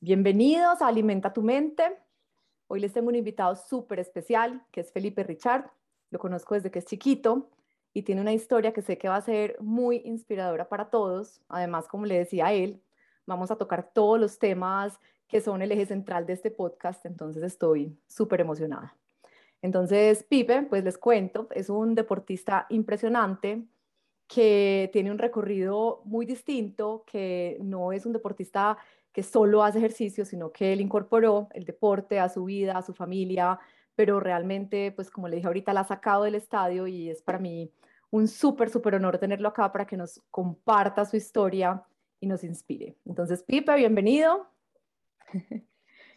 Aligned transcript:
Bienvenidos 0.00 0.80
a 0.80 0.86
Alimenta 0.86 1.32
tu 1.32 1.42
Mente. 1.42 1.98
Hoy 2.66 2.80
les 2.80 2.92
tengo 2.92 3.08
un 3.08 3.14
invitado 3.14 3.56
súper 3.56 4.00
especial, 4.00 4.64
que 4.70 4.80
es 4.80 4.92
Felipe 4.92 5.22
Richard. 5.22 5.70
Lo 6.10 6.18
conozco 6.18 6.54
desde 6.54 6.70
que 6.70 6.78
es 6.78 6.86
chiquito 6.86 7.50
y 7.94 8.02
tiene 8.02 8.20
una 8.20 8.32
historia 8.32 8.72
que 8.72 8.82
sé 8.82 8.98
que 8.98 9.08
va 9.08 9.16
a 9.16 9.20
ser 9.22 9.56
muy 9.60 10.02
inspiradora 10.04 10.68
para 10.68 10.90
todos. 10.90 11.40
Además, 11.48 11.86
como 11.86 12.04
le 12.04 12.18
decía 12.18 12.52
él, 12.52 12.82
vamos 13.24 13.52
a 13.52 13.56
tocar 13.56 13.90
todos 13.94 14.20
los 14.20 14.38
temas 14.38 15.00
que 15.28 15.40
son 15.40 15.62
el 15.62 15.72
eje 15.72 15.86
central 15.86 16.26
de 16.26 16.34
este 16.34 16.50
podcast, 16.50 17.06
entonces 17.06 17.42
estoy 17.42 17.96
súper 18.06 18.40
emocionada. 18.40 18.96
Entonces, 19.62 20.24
Pipe, 20.24 20.62
pues 20.62 20.84
les 20.84 20.98
cuento, 20.98 21.48
es 21.52 21.70
un 21.70 21.94
deportista 21.94 22.66
impresionante 22.68 23.64
que 24.26 24.90
tiene 24.92 25.10
un 25.10 25.18
recorrido 25.18 26.02
muy 26.04 26.26
distinto, 26.26 27.04
que 27.06 27.56
no 27.62 27.92
es 27.92 28.04
un 28.04 28.12
deportista 28.12 28.76
que 29.12 29.22
solo 29.22 29.62
hace 29.62 29.78
ejercicio, 29.78 30.24
sino 30.24 30.50
que 30.50 30.72
él 30.72 30.80
incorporó 30.80 31.48
el 31.52 31.64
deporte 31.64 32.18
a 32.18 32.28
su 32.28 32.44
vida, 32.44 32.76
a 32.76 32.82
su 32.82 32.92
familia, 32.92 33.58
pero 33.96 34.20
realmente, 34.20 34.92
pues 34.92 35.10
como 35.10 35.28
le 35.28 35.36
dije 35.36 35.46
ahorita, 35.46 35.72
la 35.72 35.80
ha 35.80 35.84
sacado 35.84 36.24
del 36.24 36.34
estadio 36.34 36.86
y 36.86 37.10
es 37.10 37.22
para 37.22 37.38
mí 37.38 37.70
un 38.10 38.28
súper, 38.28 38.70
súper 38.70 38.94
honor 38.94 39.18
tenerlo 39.18 39.48
acá 39.48 39.72
para 39.72 39.86
que 39.86 39.96
nos 39.96 40.20
comparta 40.30 41.04
su 41.04 41.16
historia 41.16 41.82
y 42.20 42.26
nos 42.26 42.44
inspire. 42.44 42.96
Entonces, 43.04 43.42
Pipe, 43.42 43.74
bienvenido. 43.76 44.48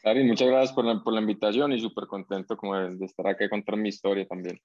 Sari, 0.04 0.24
muchas 0.24 0.48
gracias 0.48 0.74
por 0.74 0.86
la, 0.86 1.04
por 1.04 1.14
la 1.14 1.22
invitación 1.22 1.72
y 1.72 1.80
súper 1.80 2.06
contento 2.08 2.56
como 2.56 2.76
de, 2.76 2.96
de 2.96 3.06
estar 3.06 3.28
acá 3.28 3.46
y 3.46 3.50
contar 3.50 3.78
mi 3.78 3.90
historia 3.90 4.28
también. 4.28 4.62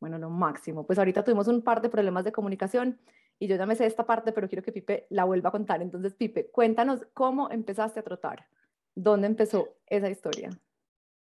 Bueno, 0.00 0.18
lo 0.18 0.30
máximo. 0.30 0.86
Pues 0.86 0.98
ahorita 0.98 1.24
tuvimos 1.24 1.48
un 1.48 1.62
par 1.62 1.82
de 1.82 1.88
problemas 1.88 2.24
de 2.24 2.32
comunicación 2.32 2.98
y 3.38 3.48
yo 3.48 3.56
ya 3.56 3.66
me 3.66 3.76
sé 3.76 3.86
esta 3.86 4.06
parte, 4.06 4.32
pero 4.32 4.48
quiero 4.48 4.62
que 4.62 4.72
Pipe 4.72 5.06
la 5.10 5.24
vuelva 5.24 5.50
a 5.50 5.52
contar. 5.52 5.82
Entonces, 5.82 6.14
Pipe, 6.14 6.50
cuéntanos 6.50 7.06
cómo 7.12 7.50
empezaste 7.50 8.00
a 8.00 8.02
trotar. 8.02 8.46
¿Dónde 8.94 9.26
empezó 9.26 9.76
esa 9.86 10.08
historia? 10.08 10.50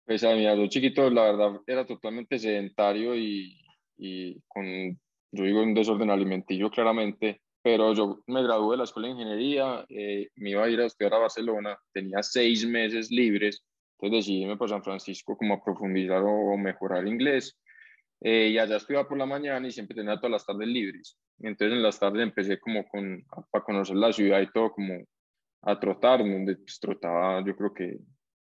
Pues 0.06 0.22
a 0.24 0.34
mí, 0.34 0.46
a 0.46 0.54
los 0.54 0.68
chiquitos, 0.68 1.12
la 1.12 1.22
verdad, 1.22 1.60
era 1.66 1.86
totalmente 1.86 2.38
sedentario 2.38 3.16
y, 3.16 3.58
y 3.96 4.40
con, 4.48 4.64
yo 5.32 5.44
digo, 5.44 5.62
un 5.62 5.74
desorden 5.74 6.10
alimenticio 6.10 6.70
claramente, 6.70 7.40
pero 7.62 7.94
yo 7.94 8.22
me 8.26 8.42
gradué 8.42 8.72
de 8.72 8.76
la 8.78 8.84
escuela 8.84 9.08
de 9.08 9.14
ingeniería, 9.14 9.86
eh, 9.88 10.28
me 10.36 10.50
iba 10.50 10.64
a 10.64 10.68
ir 10.68 10.80
a 10.80 10.86
estudiar 10.86 11.14
a 11.14 11.18
Barcelona, 11.18 11.78
tenía 11.92 12.22
seis 12.22 12.66
meses 12.66 13.10
libres, 13.10 13.64
entonces 13.98 14.26
decidí 14.26 14.42
irme 14.42 14.58
para 14.58 14.68
San 14.68 14.84
Francisco 14.84 15.36
como 15.36 15.54
a 15.54 15.64
profundizar 15.64 16.22
o 16.22 16.56
mejorar 16.58 17.08
inglés. 17.08 17.56
Eh, 18.20 18.48
y 18.48 18.58
allá 18.58 18.76
estudiaba 18.76 19.08
por 19.08 19.18
la 19.18 19.26
mañana 19.26 19.66
y 19.66 19.72
siempre 19.72 19.96
tenía 19.96 20.16
todas 20.16 20.30
las 20.30 20.46
tardes 20.46 20.68
libres. 20.68 21.18
Entonces 21.40 21.76
en 21.76 21.82
las 21.82 21.98
tardes 21.98 22.22
empecé 22.22 22.58
como 22.58 22.86
con, 22.88 23.24
para 23.50 23.64
conocer 23.64 23.96
la 23.96 24.12
ciudad 24.12 24.40
y 24.40 24.50
todo, 24.50 24.72
como 24.72 25.02
a 25.62 25.80
trotar, 25.80 26.20
donde 26.20 26.56
pues, 26.56 26.78
trotaba 26.80 27.42
yo 27.44 27.56
creo 27.56 27.72
que 27.72 27.98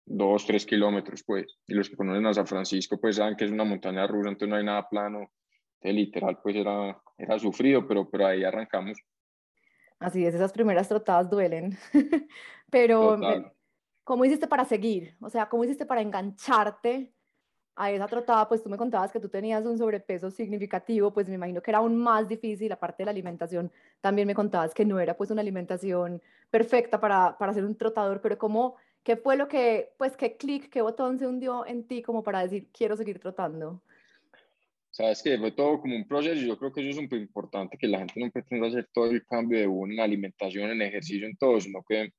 dos, 0.05 0.45
tres 0.45 0.65
kilómetros, 0.65 1.23
pues. 1.23 1.45
Y 1.67 1.73
los 1.73 1.89
que 1.89 1.95
conocen 1.95 2.25
a 2.25 2.33
San 2.33 2.47
Francisco, 2.47 2.99
pues 2.99 3.17
saben 3.17 3.35
que 3.35 3.45
es 3.45 3.51
una 3.51 3.63
montaña 3.63 4.07
rusa, 4.07 4.29
entonces 4.29 4.49
no 4.49 4.55
hay 4.55 4.63
nada 4.63 4.87
plano. 4.87 5.31
Entonces, 5.75 5.95
literal, 5.95 6.39
pues 6.41 6.55
era, 6.55 7.01
era 7.17 7.39
sufrido, 7.39 7.87
pero, 7.87 8.09
pero 8.09 8.27
ahí 8.27 8.43
arrancamos. 8.43 8.97
Así 9.99 10.25
es, 10.25 10.35
esas 10.35 10.51
primeras 10.51 10.87
trotadas 10.87 11.29
duelen. 11.29 11.77
pero, 12.69 13.17
¿cómo 14.03 14.25
hiciste 14.25 14.47
para 14.47 14.65
seguir? 14.65 15.15
O 15.21 15.29
sea, 15.29 15.47
¿cómo 15.47 15.63
hiciste 15.63 15.85
para 15.85 16.01
engancharte 16.01 17.11
a 17.75 17.91
esa 17.91 18.07
trotada, 18.07 18.47
pues 18.47 18.63
tú 18.63 18.69
me 18.69 18.77
contabas 18.77 19.11
que 19.11 19.19
tú 19.19 19.27
tenías 19.27 19.65
un 19.65 19.77
sobrepeso 19.77 20.31
significativo, 20.31 21.11
pues 21.11 21.27
me 21.27 21.35
imagino 21.35 21.61
que 21.61 21.71
era 21.71 21.79
aún 21.79 21.97
más 21.97 22.27
difícil, 22.27 22.71
aparte 22.71 23.03
de 23.03 23.05
la 23.05 23.11
alimentación, 23.11 23.71
también 23.99 24.27
me 24.27 24.33
contabas 24.33 24.73
que 24.73 24.85
no 24.85 24.99
era 24.99 25.17
pues 25.17 25.29
una 25.29 25.41
alimentación 25.41 26.21
perfecta 26.49 27.01
para, 27.01 27.37
para 27.37 27.53
ser 27.53 27.65
un 27.65 27.75
trotador, 27.75 28.21
pero 28.21 28.37
¿cómo, 28.37 28.77
qué 29.05 29.15
fue 29.15 29.37
lo 29.37 29.47
que, 29.47 29.91
pues 29.97 30.17
qué 30.17 30.35
clic, 30.35 30.69
qué 30.69 30.81
botón 30.81 31.19
se 31.19 31.27
hundió 31.27 31.65
en 31.65 31.87
ti 31.87 32.01
como 32.01 32.23
para 32.23 32.41
decir, 32.41 32.67
quiero 32.73 32.97
seguir 32.97 33.19
trotando? 33.19 33.81
Sabes 34.89 35.21
que 35.21 35.37
fue 35.37 35.51
todo 35.51 35.79
como 35.79 35.95
un 35.95 36.07
proceso 36.07 36.41
yo 36.41 36.57
creo 36.57 36.73
que 36.73 36.89
eso 36.89 36.99
es 36.99 37.09
muy 37.09 37.19
importante, 37.19 37.77
que 37.77 37.87
la 37.87 37.99
gente 37.99 38.19
no 38.19 38.31
pretenda 38.31 38.67
hacer 38.67 38.89
todo 38.91 39.11
el 39.11 39.23
cambio 39.25 39.59
de 39.59 39.67
una 39.67 40.03
alimentación, 40.03 40.71
en 40.71 40.81
ejercicio, 40.81 41.27
en 41.27 41.37
todo, 41.37 41.61
sino 41.61 41.83
que 41.87 42.13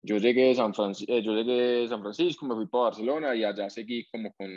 yo 0.00 0.16
llegué, 0.16 0.46
de 0.46 0.54
San 0.54 0.72
eh, 1.06 1.22
yo 1.22 1.34
llegué 1.34 1.52
de 1.52 1.88
San 1.88 2.00
Francisco, 2.00 2.46
me 2.46 2.54
fui 2.54 2.66
para 2.66 2.84
Barcelona 2.84 3.36
y 3.36 3.44
allá 3.44 3.68
seguí 3.68 4.06
como 4.10 4.32
con 4.32 4.50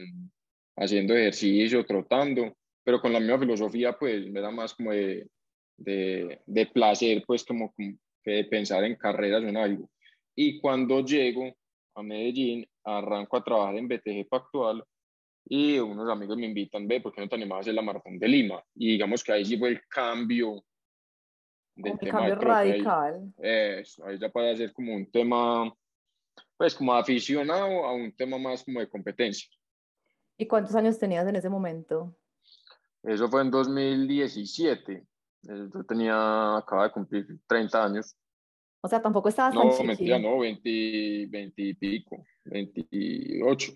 haciendo 0.78 1.14
ejercicio, 1.14 1.86
trotando, 1.86 2.56
pero 2.86 3.02
con 3.02 3.12
la 3.12 3.20
misma 3.20 3.40
filosofía, 3.40 3.98
pues 4.00 4.30
me 4.30 4.40
da 4.40 4.50
más 4.50 4.74
como 4.74 4.92
de, 4.92 5.28
de, 5.76 6.40
de 6.46 6.66
placer, 6.68 7.22
pues 7.28 7.44
como, 7.44 7.74
que 7.76 8.32
de 8.32 8.46
pensar 8.46 8.86
en 8.86 8.96
carreras 8.96 9.44
o 9.44 9.48
en 9.48 9.58
algo. 9.58 9.90
Y 10.36 10.60
cuando 10.60 11.04
llego 11.04 11.54
a 11.96 12.04
Medellín, 12.04 12.68
arranco 12.84 13.38
a 13.38 13.44
trabajar 13.44 13.76
en 13.76 13.88
BTG 13.88 14.28
Pactual 14.30 14.84
y 15.48 15.78
unos 15.80 16.10
amigos 16.10 16.38
me 16.38 16.48
invitan, 16.48 16.88
ve, 16.88 17.02
¿por 17.02 17.14
qué 17.14 17.22
no 17.22 17.30
te 17.30 17.36
animabas 17.36 17.62
a 17.62 17.64
hacer 17.66 17.74
la 17.76 17.82
maratón 17.82 18.18
de 18.18 18.28
Lima? 18.28 18.64
Y 18.74 18.94
digamos 18.94 19.24
que 19.24 19.32
ahí 19.32 19.46
sí 19.46 19.58
fue 19.58 19.70
el 19.70 19.82
cambio 19.88 20.64
del 21.76 22.00
tema 22.00 22.20
cambio 22.20 22.36
radical. 22.36 23.34
Eso, 23.38 24.06
ahí 24.06 24.18
ya 24.18 24.30
puede 24.30 24.56
ser 24.58 24.74
como 24.74 24.96
un 24.96 25.10
tema, 25.12 25.72
pues 26.58 26.74
como 26.74 26.94
aficionado 26.94 27.86
a 27.86 27.94
un 27.94 28.16
tema 28.16 28.38
más 28.38 28.64
como 28.64 28.80
de 28.80 28.90
competencia. 28.90 29.48
¿Y 30.38 30.48
cuántos 30.48 30.76
años 30.76 30.98
tenías 30.98 31.28
en 31.28 31.36
ese 31.36 31.50
momento? 31.50 32.18
Eso 33.04 33.30
fue 33.30 33.42
en 33.42 33.52
2017. 33.52 34.94
Eh, 34.94 35.06
yo 35.44 35.84
tenía, 35.88 36.58
acaba 36.58 36.86
de 36.86 36.92
cumplir 36.92 37.28
30 37.48 37.86
años. 37.86 38.16
O 38.86 38.88
sea, 38.88 39.02
tampoco 39.02 39.30
estabas 39.30 39.56
tan 39.56 39.72
chiqui. 39.72 39.82
No, 39.82 39.88
mentira, 39.88 40.20
no, 40.20 40.38
20, 40.38 41.26
20 41.28 41.62
y 41.64 41.74
pico, 41.74 42.24
28. 42.44 43.74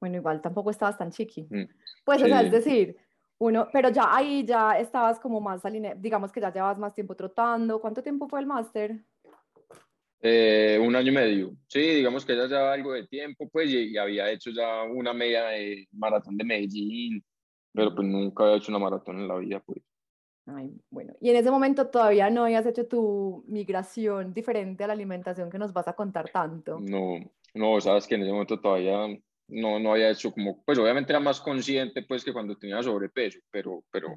Bueno, 0.00 0.16
igual 0.16 0.40
tampoco 0.40 0.70
estabas 0.70 0.96
tan 0.96 1.10
chiqui. 1.10 1.42
Mm, 1.42 1.68
pues, 2.06 2.22
o 2.22 2.26
sea, 2.26 2.40
es 2.40 2.50
decir, 2.50 2.96
uno, 3.36 3.68
pero 3.70 3.90
ya 3.90 4.16
ahí 4.16 4.46
ya 4.46 4.78
estabas 4.78 5.20
como 5.20 5.42
más 5.42 5.62
alineado, 5.66 6.00
digamos 6.00 6.32
que 6.32 6.40
ya 6.40 6.50
llevabas 6.50 6.78
más 6.78 6.94
tiempo 6.94 7.14
trotando. 7.16 7.82
¿Cuánto 7.82 8.02
tiempo 8.02 8.26
fue 8.26 8.40
el 8.40 8.46
máster? 8.46 8.98
Eh, 10.22 10.80
un 10.82 10.96
año 10.96 11.12
y 11.12 11.14
medio. 11.14 11.56
Sí, 11.66 11.80
digamos 11.80 12.24
que 12.24 12.34
ya 12.34 12.46
llevaba 12.46 12.72
algo 12.72 12.94
de 12.94 13.06
tiempo, 13.06 13.46
pues, 13.50 13.68
y, 13.68 13.94
había 13.98 14.30
hecho 14.30 14.50
ya 14.52 14.84
una 14.84 15.12
media 15.12 15.48
de 15.48 15.86
maratón 15.92 16.38
de 16.38 16.44
Medellín, 16.44 17.22
pero 17.74 17.94
pues 17.94 18.08
nunca 18.08 18.44
había 18.44 18.56
hecho 18.56 18.72
una 18.72 18.78
maratón 18.78 19.20
en 19.20 19.28
la 19.28 19.36
vida, 19.36 19.60
pues. 19.60 19.82
Ay, 20.54 20.80
bueno, 20.90 21.14
y 21.20 21.30
en 21.30 21.36
ese 21.36 21.50
momento 21.50 21.88
todavía 21.88 22.30
no 22.30 22.44
habías 22.44 22.64
hecho 22.64 22.86
tu 22.86 23.44
migración 23.48 24.32
diferente 24.32 24.84
a 24.84 24.86
la 24.86 24.94
alimentación 24.94 25.50
que 25.50 25.58
nos 25.58 25.72
vas 25.72 25.88
a 25.88 25.92
contar 25.92 26.30
tanto. 26.30 26.80
No, 26.80 27.18
no, 27.54 27.80
sabes 27.80 28.06
que 28.06 28.14
en 28.14 28.22
ese 28.22 28.32
momento 28.32 28.58
todavía 28.58 29.06
no, 29.48 29.78
no 29.78 29.92
había 29.92 30.10
hecho 30.10 30.32
como, 30.32 30.62
pues 30.64 30.78
obviamente 30.78 31.12
era 31.12 31.20
más 31.20 31.40
consciente 31.40 32.02
pues 32.02 32.24
que 32.24 32.32
cuando 32.32 32.56
tenía 32.56 32.82
sobrepeso, 32.82 33.40
pero, 33.50 33.84
pero, 33.90 34.14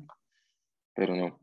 pero 0.94 1.16
no. 1.16 1.40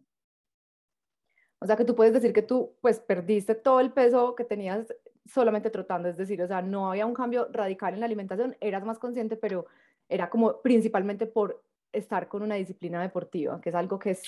O 1.59 1.67
sea 1.67 1.77
que 1.77 1.85
tú 1.85 1.95
puedes 1.95 2.15
decir 2.15 2.33
que 2.33 2.43
tú 2.43 2.77
pues 2.81 3.01
perdiste 3.01 3.55
todo 3.55 3.81
el 3.81 3.93
peso 3.93 4.35
que 4.35 4.45
tenías 4.45 4.87
solamente 5.27 5.69
trotando, 5.69 6.09
es 6.09 6.17
decir, 6.17 6.41
o 6.41 6.47
sea, 6.47 6.63
no 6.63 6.91
había 6.91 7.05
un 7.05 7.13
cambio 7.13 7.49
radical 7.53 7.93
en 7.93 8.01
la 8.01 8.07
alimentación, 8.07 8.57
eras 8.61 8.85
más 8.85 8.99
consciente, 8.99 9.37
pero 9.37 9.67
era 10.09 10.31
como 10.31 10.63
principalmente 10.63 11.27
por 11.27 11.63
estar 11.93 12.29
con 12.29 12.43
una 12.43 12.55
disciplina 12.55 13.03
deportiva, 13.03 13.61
que 13.61 13.69
es 13.69 13.75
algo 13.75 13.99
que 13.99 14.11
es 14.11 14.23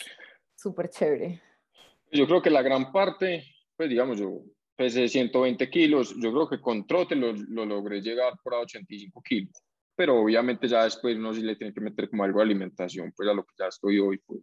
súper 0.60 0.91
chévere. 0.91 1.41
Yo 2.12 2.27
creo 2.27 2.42
que 2.42 2.51
la 2.51 2.62
gran 2.62 2.92
parte, 2.92 3.45
pues 3.77 3.89
digamos, 3.89 4.18
yo 4.18 4.42
pesé 4.77 5.09
120 5.09 5.71
kilos, 5.71 6.15
yo 6.18 6.33
creo 6.33 6.48
que 6.48 6.60
con 6.60 6.86
trote 6.86 7.15
lo, 7.15 7.33
lo 7.33 7.65
logré 7.65 8.01
llegar 8.01 8.34
por 8.42 8.54
a 8.54 8.60
85 8.60 9.22
kilos, 9.22 9.53
pero 9.95 10.21
obviamente 10.21 10.68
ya 10.68 10.84
después 10.84 11.16
uno 11.16 11.33
sí 11.33 11.42
le 11.42 11.57
tiene 11.57 11.72
que 11.72 11.80
meter 11.80 12.10
como 12.10 12.24
algo 12.24 12.39
de 12.39 12.45
alimentación, 12.45 13.12
pues 13.16 13.28
a 13.28 13.34
lo 13.34 13.45
que 13.45 13.54
ya 13.59 13.66
estoy 13.66 13.98
hoy, 13.98 14.18
pues. 14.27 14.42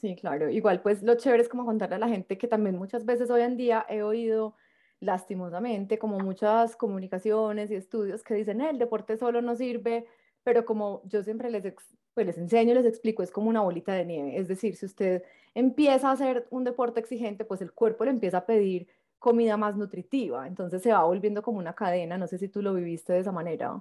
Sí, 0.00 0.16
claro. 0.16 0.48
Igual, 0.48 0.82
pues 0.82 1.02
lo 1.02 1.16
chévere 1.16 1.42
es 1.42 1.48
como 1.48 1.64
contarle 1.64 1.96
a 1.96 1.98
la 1.98 2.08
gente 2.08 2.38
que 2.38 2.48
también 2.48 2.76
muchas 2.76 3.04
veces 3.04 3.30
hoy 3.30 3.42
en 3.42 3.56
día 3.56 3.84
he 3.88 4.02
oído 4.02 4.56
lastimosamente 5.00 5.98
como 5.98 6.18
muchas 6.20 6.76
comunicaciones 6.76 7.70
y 7.70 7.74
estudios 7.74 8.22
que 8.22 8.34
dicen, 8.34 8.60
el 8.60 8.78
deporte 8.78 9.16
solo 9.16 9.42
no 9.42 9.56
sirve, 9.56 10.06
pero 10.44 10.64
como 10.64 11.02
yo 11.04 11.22
siempre 11.22 11.50
les, 11.50 11.64
pues, 12.14 12.26
les 12.26 12.38
enseño, 12.38 12.74
les 12.74 12.86
explico, 12.86 13.22
es 13.22 13.30
como 13.30 13.48
una 13.48 13.60
bolita 13.60 13.94
de 13.94 14.04
nieve. 14.04 14.38
Es 14.38 14.48
decir, 14.48 14.76
si 14.76 14.86
usted 14.86 15.22
empieza 15.54 16.08
a 16.08 16.12
hacer 16.12 16.46
un 16.50 16.64
deporte 16.64 17.00
exigente, 17.00 17.44
pues 17.44 17.62
el 17.62 17.72
cuerpo 17.72 18.04
le 18.04 18.10
empieza 18.10 18.38
a 18.38 18.46
pedir 18.46 18.88
comida 19.18 19.56
más 19.56 19.76
nutritiva. 19.76 20.46
Entonces 20.46 20.82
se 20.82 20.92
va 20.92 21.04
volviendo 21.04 21.42
como 21.42 21.58
una 21.58 21.74
cadena. 21.74 22.18
No 22.18 22.26
sé 22.26 22.38
si 22.38 22.48
tú 22.48 22.62
lo 22.62 22.74
viviste 22.74 23.12
de 23.12 23.20
esa 23.20 23.32
manera. 23.32 23.80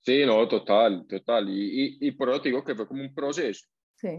Sí, 0.00 0.24
no, 0.26 0.46
total, 0.48 1.06
total. 1.06 1.48
Y, 1.48 1.98
y, 2.00 2.08
y 2.08 2.10
por 2.12 2.28
eso 2.30 2.40
digo 2.40 2.62
que 2.62 2.74
fue 2.74 2.86
como 2.86 3.02
un 3.02 3.14
proceso 3.14 3.66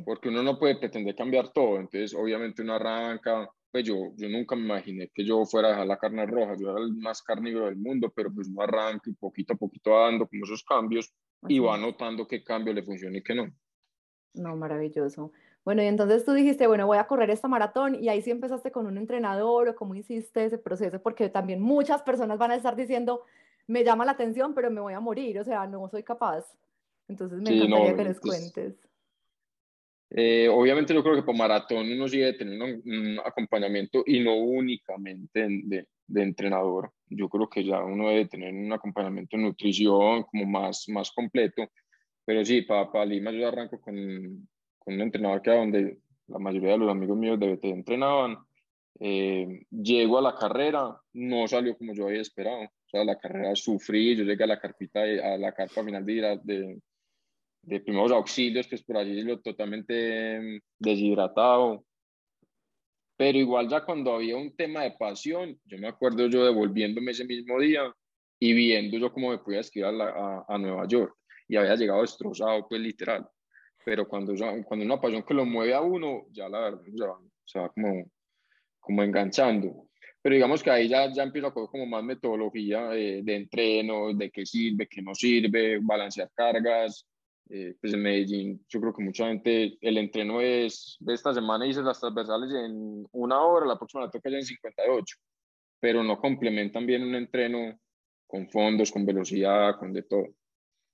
porque 0.04 0.30
uno 0.30 0.44
no 0.44 0.58
puede 0.58 0.78
pretender 0.78 1.16
cambiar 1.16 1.52
todo, 1.52 1.78
entonces 1.78 2.14
obviamente 2.14 2.62
uno 2.62 2.74
arranca, 2.74 3.50
pues 3.72 3.84
yo, 3.84 4.14
yo 4.16 4.30
nunca 4.30 4.56
me 4.56 4.64
imaginé 4.64 5.10
que 5.14 5.26
yo 5.26 5.46
fuera 5.46 5.68
a 5.68 5.72
dejar 5.72 5.88
la 5.88 5.98
carne 5.98 6.26
roja, 6.26 6.56
yo 6.58 6.72
era 6.72 6.80
el 6.80 6.94
más 6.96 7.22
carnívoro 7.22 7.66
del 7.66 7.78
mundo, 7.78 8.12
pero 8.16 8.34
pues 8.34 8.48
uno 8.48 8.62
arranca 8.62 9.10
y 9.10 9.14
poquito 9.14 9.54
a 9.54 9.58
poquito 9.58 9.92
dando 9.92 10.28
como 10.28 10.46
esos 10.46 10.64
cambios 10.64 11.14
y 11.48 11.60
va 11.60 11.78
notando 11.78 12.28
qué 12.28 12.44
cambio 12.44 12.74
le 12.74 12.84
funciona 12.84 13.18
y 13.18 13.24
qué 13.24 13.36
no. 13.36 13.52
No, 14.34 14.56
maravilloso. 14.56 15.32
Bueno, 15.64 15.82
y 15.82 15.88
entonces 15.88 16.24
tú 16.24 16.34
dijiste, 16.34 16.68
bueno, 16.68 16.86
voy 16.86 16.98
a 16.98 17.08
correr 17.08 17.32
esta 17.32 17.48
maratón 17.48 17.96
y 17.96 18.10
ahí 18.10 18.22
sí 18.22 18.30
empezaste 18.30 18.72
con 18.72 18.86
un 18.86 18.98
entrenador 18.98 19.70
o 19.70 19.76
cómo 19.76 19.96
hiciste 19.96 20.46
ese 20.46 20.58
proceso, 20.58 21.02
porque 21.02 21.30
también 21.30 21.60
muchas 21.60 22.04
personas 22.04 22.38
van 22.38 22.52
a 22.52 22.56
estar 22.56 22.76
diciendo, 22.76 23.24
me 23.66 23.84
llama 23.84 24.06
la 24.06 24.12
atención, 24.12 24.54
pero 24.54 24.70
me 24.70 24.82
voy 24.82 24.94
a 24.94 25.00
morir, 25.00 25.40
o 25.40 25.44
sea, 25.44 25.66
no 25.66 25.90
soy 25.90 26.04
capaz. 26.04 26.46
Entonces 27.08 27.42
me 27.42 27.56
encantaría 27.56 27.96
que 27.96 28.04
les 28.04 28.20
pues, 28.20 28.52
cuentes. 28.54 28.76
Eh, 30.12 30.48
obviamente 30.50 30.94
yo 30.94 31.04
creo 31.04 31.16
que 31.16 31.24
por 31.24 31.36
maratón 31.36 31.92
uno 31.92 32.08
sigue 32.08 32.34
teniendo 32.34 32.66
un, 32.66 33.20
acompañamiento 33.26 34.04
y 34.06 34.20
no 34.20 34.36
únicamente 34.36 35.48
de, 35.64 35.88
de, 36.08 36.24
entrenador. 36.24 36.92
Yo 37.10 37.30
creo 37.30 37.50
que 37.50 37.64
ya 37.64 37.84
uno 37.84 38.10
debe 38.10 38.26
tener 38.28 38.54
un 38.54 38.72
acompañamiento 38.74 39.38
de 39.38 39.44
nutrición 39.44 40.24
como 40.24 40.46
más, 40.46 40.86
más 40.90 41.12
completo. 41.12 41.70
Pero 42.26 42.44
sí, 42.44 42.62
para, 42.64 42.92
para 42.92 43.06
Lima 43.06 43.32
yo 43.32 43.48
arranco 43.48 43.80
con, 43.80 44.48
con 44.80 44.94
un 44.96 45.02
entrenador 45.02 45.42
que 45.42 45.50
era 45.50 45.60
donde 45.60 46.00
la 46.28 46.40
mayoría 46.40 46.72
de 46.72 46.78
los 46.80 46.90
amigos 46.90 47.18
míos 47.18 47.40
de 47.40 47.54
BT 47.54 47.66
entrenaban. 47.66 48.38
Eh, 49.00 49.66
llego 49.70 50.18
a 50.18 50.22
la 50.22 50.36
carrera, 50.36 50.98
no 51.14 51.48
salió 51.48 51.78
como 51.78 51.94
yo 51.94 52.08
había 52.08 52.22
esperado. 52.22 52.64
O 52.64 52.90
sea, 52.90 53.04
la 53.04 53.18
carrera 53.18 53.56
sufrí, 53.56 54.16
yo 54.16 54.24
llegué 54.24 54.44
a 54.44 54.48
la 54.48 54.60
carpita, 54.60 55.02
a 55.02 55.38
la 55.38 55.54
carpa 55.54 55.84
final 55.84 56.06
de, 56.06 56.40
de, 56.44 56.82
de 57.62 57.80
primeros 57.82 58.12
auxilios, 58.12 58.68
que 58.68 58.76
es 58.76 58.84
por 58.84 58.98
allí 58.98 59.22
lo 59.22 59.40
totalmente 59.42 60.40
mm, 60.40 60.60
deshidratado. 60.80 61.85
Pero 63.18 63.38
igual 63.38 63.70
ya 63.70 63.86
cuando 63.86 64.14
había 64.14 64.36
un 64.36 64.56
tema 64.56 64.84
de 64.84 64.92
pasión, 64.92 65.58
yo 65.66 65.78
me 65.78 65.88
acuerdo 65.88 66.28
yo 66.28 66.44
devolviéndome 66.44 67.12
ese 67.12 67.26
mismo 67.26 67.60
día 67.60 67.94
y 68.40 68.54
viendo 68.54 68.98
yo 68.98 69.12
cómo 69.14 69.30
me 69.30 69.38
podía 69.38 69.62
esquivar 69.62 69.94
a, 70.02 70.46
a, 70.48 70.58
Nueva 70.58 70.86
York. 70.88 71.16
Y 71.48 71.56
había 71.56 71.76
llegado 71.76 72.02
destrozado, 72.02 72.68
pues 72.68 72.82
literal. 72.82 73.26
Pero 73.86 74.08
cuando, 74.08 74.34
cuando 74.66 74.86
una 74.86 75.00
pasión 75.00 75.24
que 75.24 75.34
lo 75.34 75.46
mueve 75.46 75.74
a 75.74 75.82
uno, 75.82 76.26
ya 76.32 76.50
la 76.50 76.60
verdad 76.60 76.82
ya, 76.88 77.08
se 77.46 77.60
va 77.60 77.70
como, 77.70 78.12
como 78.80 79.04
enganchando. 79.04 79.88
Pero 80.22 80.36
digamos 80.36 80.64
que 80.64 80.72
ahí 80.72 80.90
ya, 80.90 81.12
ya 81.14 81.24
empiezo 81.24 81.48
a 81.48 81.54
coger 81.54 81.70
como 81.70 81.86
más 81.86 82.04
metodología 82.04 82.90
de, 82.90 83.22
de 83.24 83.36
entreno, 83.36 84.14
de 84.14 84.32
qué 84.32 84.46
sirve, 84.46 84.88
qué 84.88 85.02
no 85.02 85.14
sirve, 85.14 85.80
balancear 85.82 86.30
cargas, 86.34 87.08
eh, 87.50 87.76
pues 87.80 87.94
en 87.94 88.02
Medellín, 88.02 88.66
yo 88.68 88.82
creo 88.82 88.94
que 88.94 89.04
mucha 89.04 89.28
gente, 89.28 89.78
el 89.80 89.98
entreno 89.98 90.42
es, 90.42 90.98
de 91.00 91.14
esta 91.14 91.34
semana 91.34 91.68
hice 91.68 91.84
las 91.84 92.00
transversales 92.00 92.52
en 92.52 93.06
una 93.12 93.42
hora, 93.42 93.68
la 93.68 93.78
próxima 93.78 94.06
la 94.06 94.10
toca 94.10 94.30
ya 94.30 94.38
en 94.38 94.46
58, 94.46 95.18
pero 95.80 96.04
no 96.04 96.20
complementan 96.20 96.86
bien 96.86 97.04
un 97.04 97.14
entreno 97.14 97.80
con 98.26 98.50
fondos, 98.50 98.92
con 98.92 99.06
velocidad, 99.06 99.78
con 99.78 99.94
de 99.94 100.04
todo. 100.04 100.26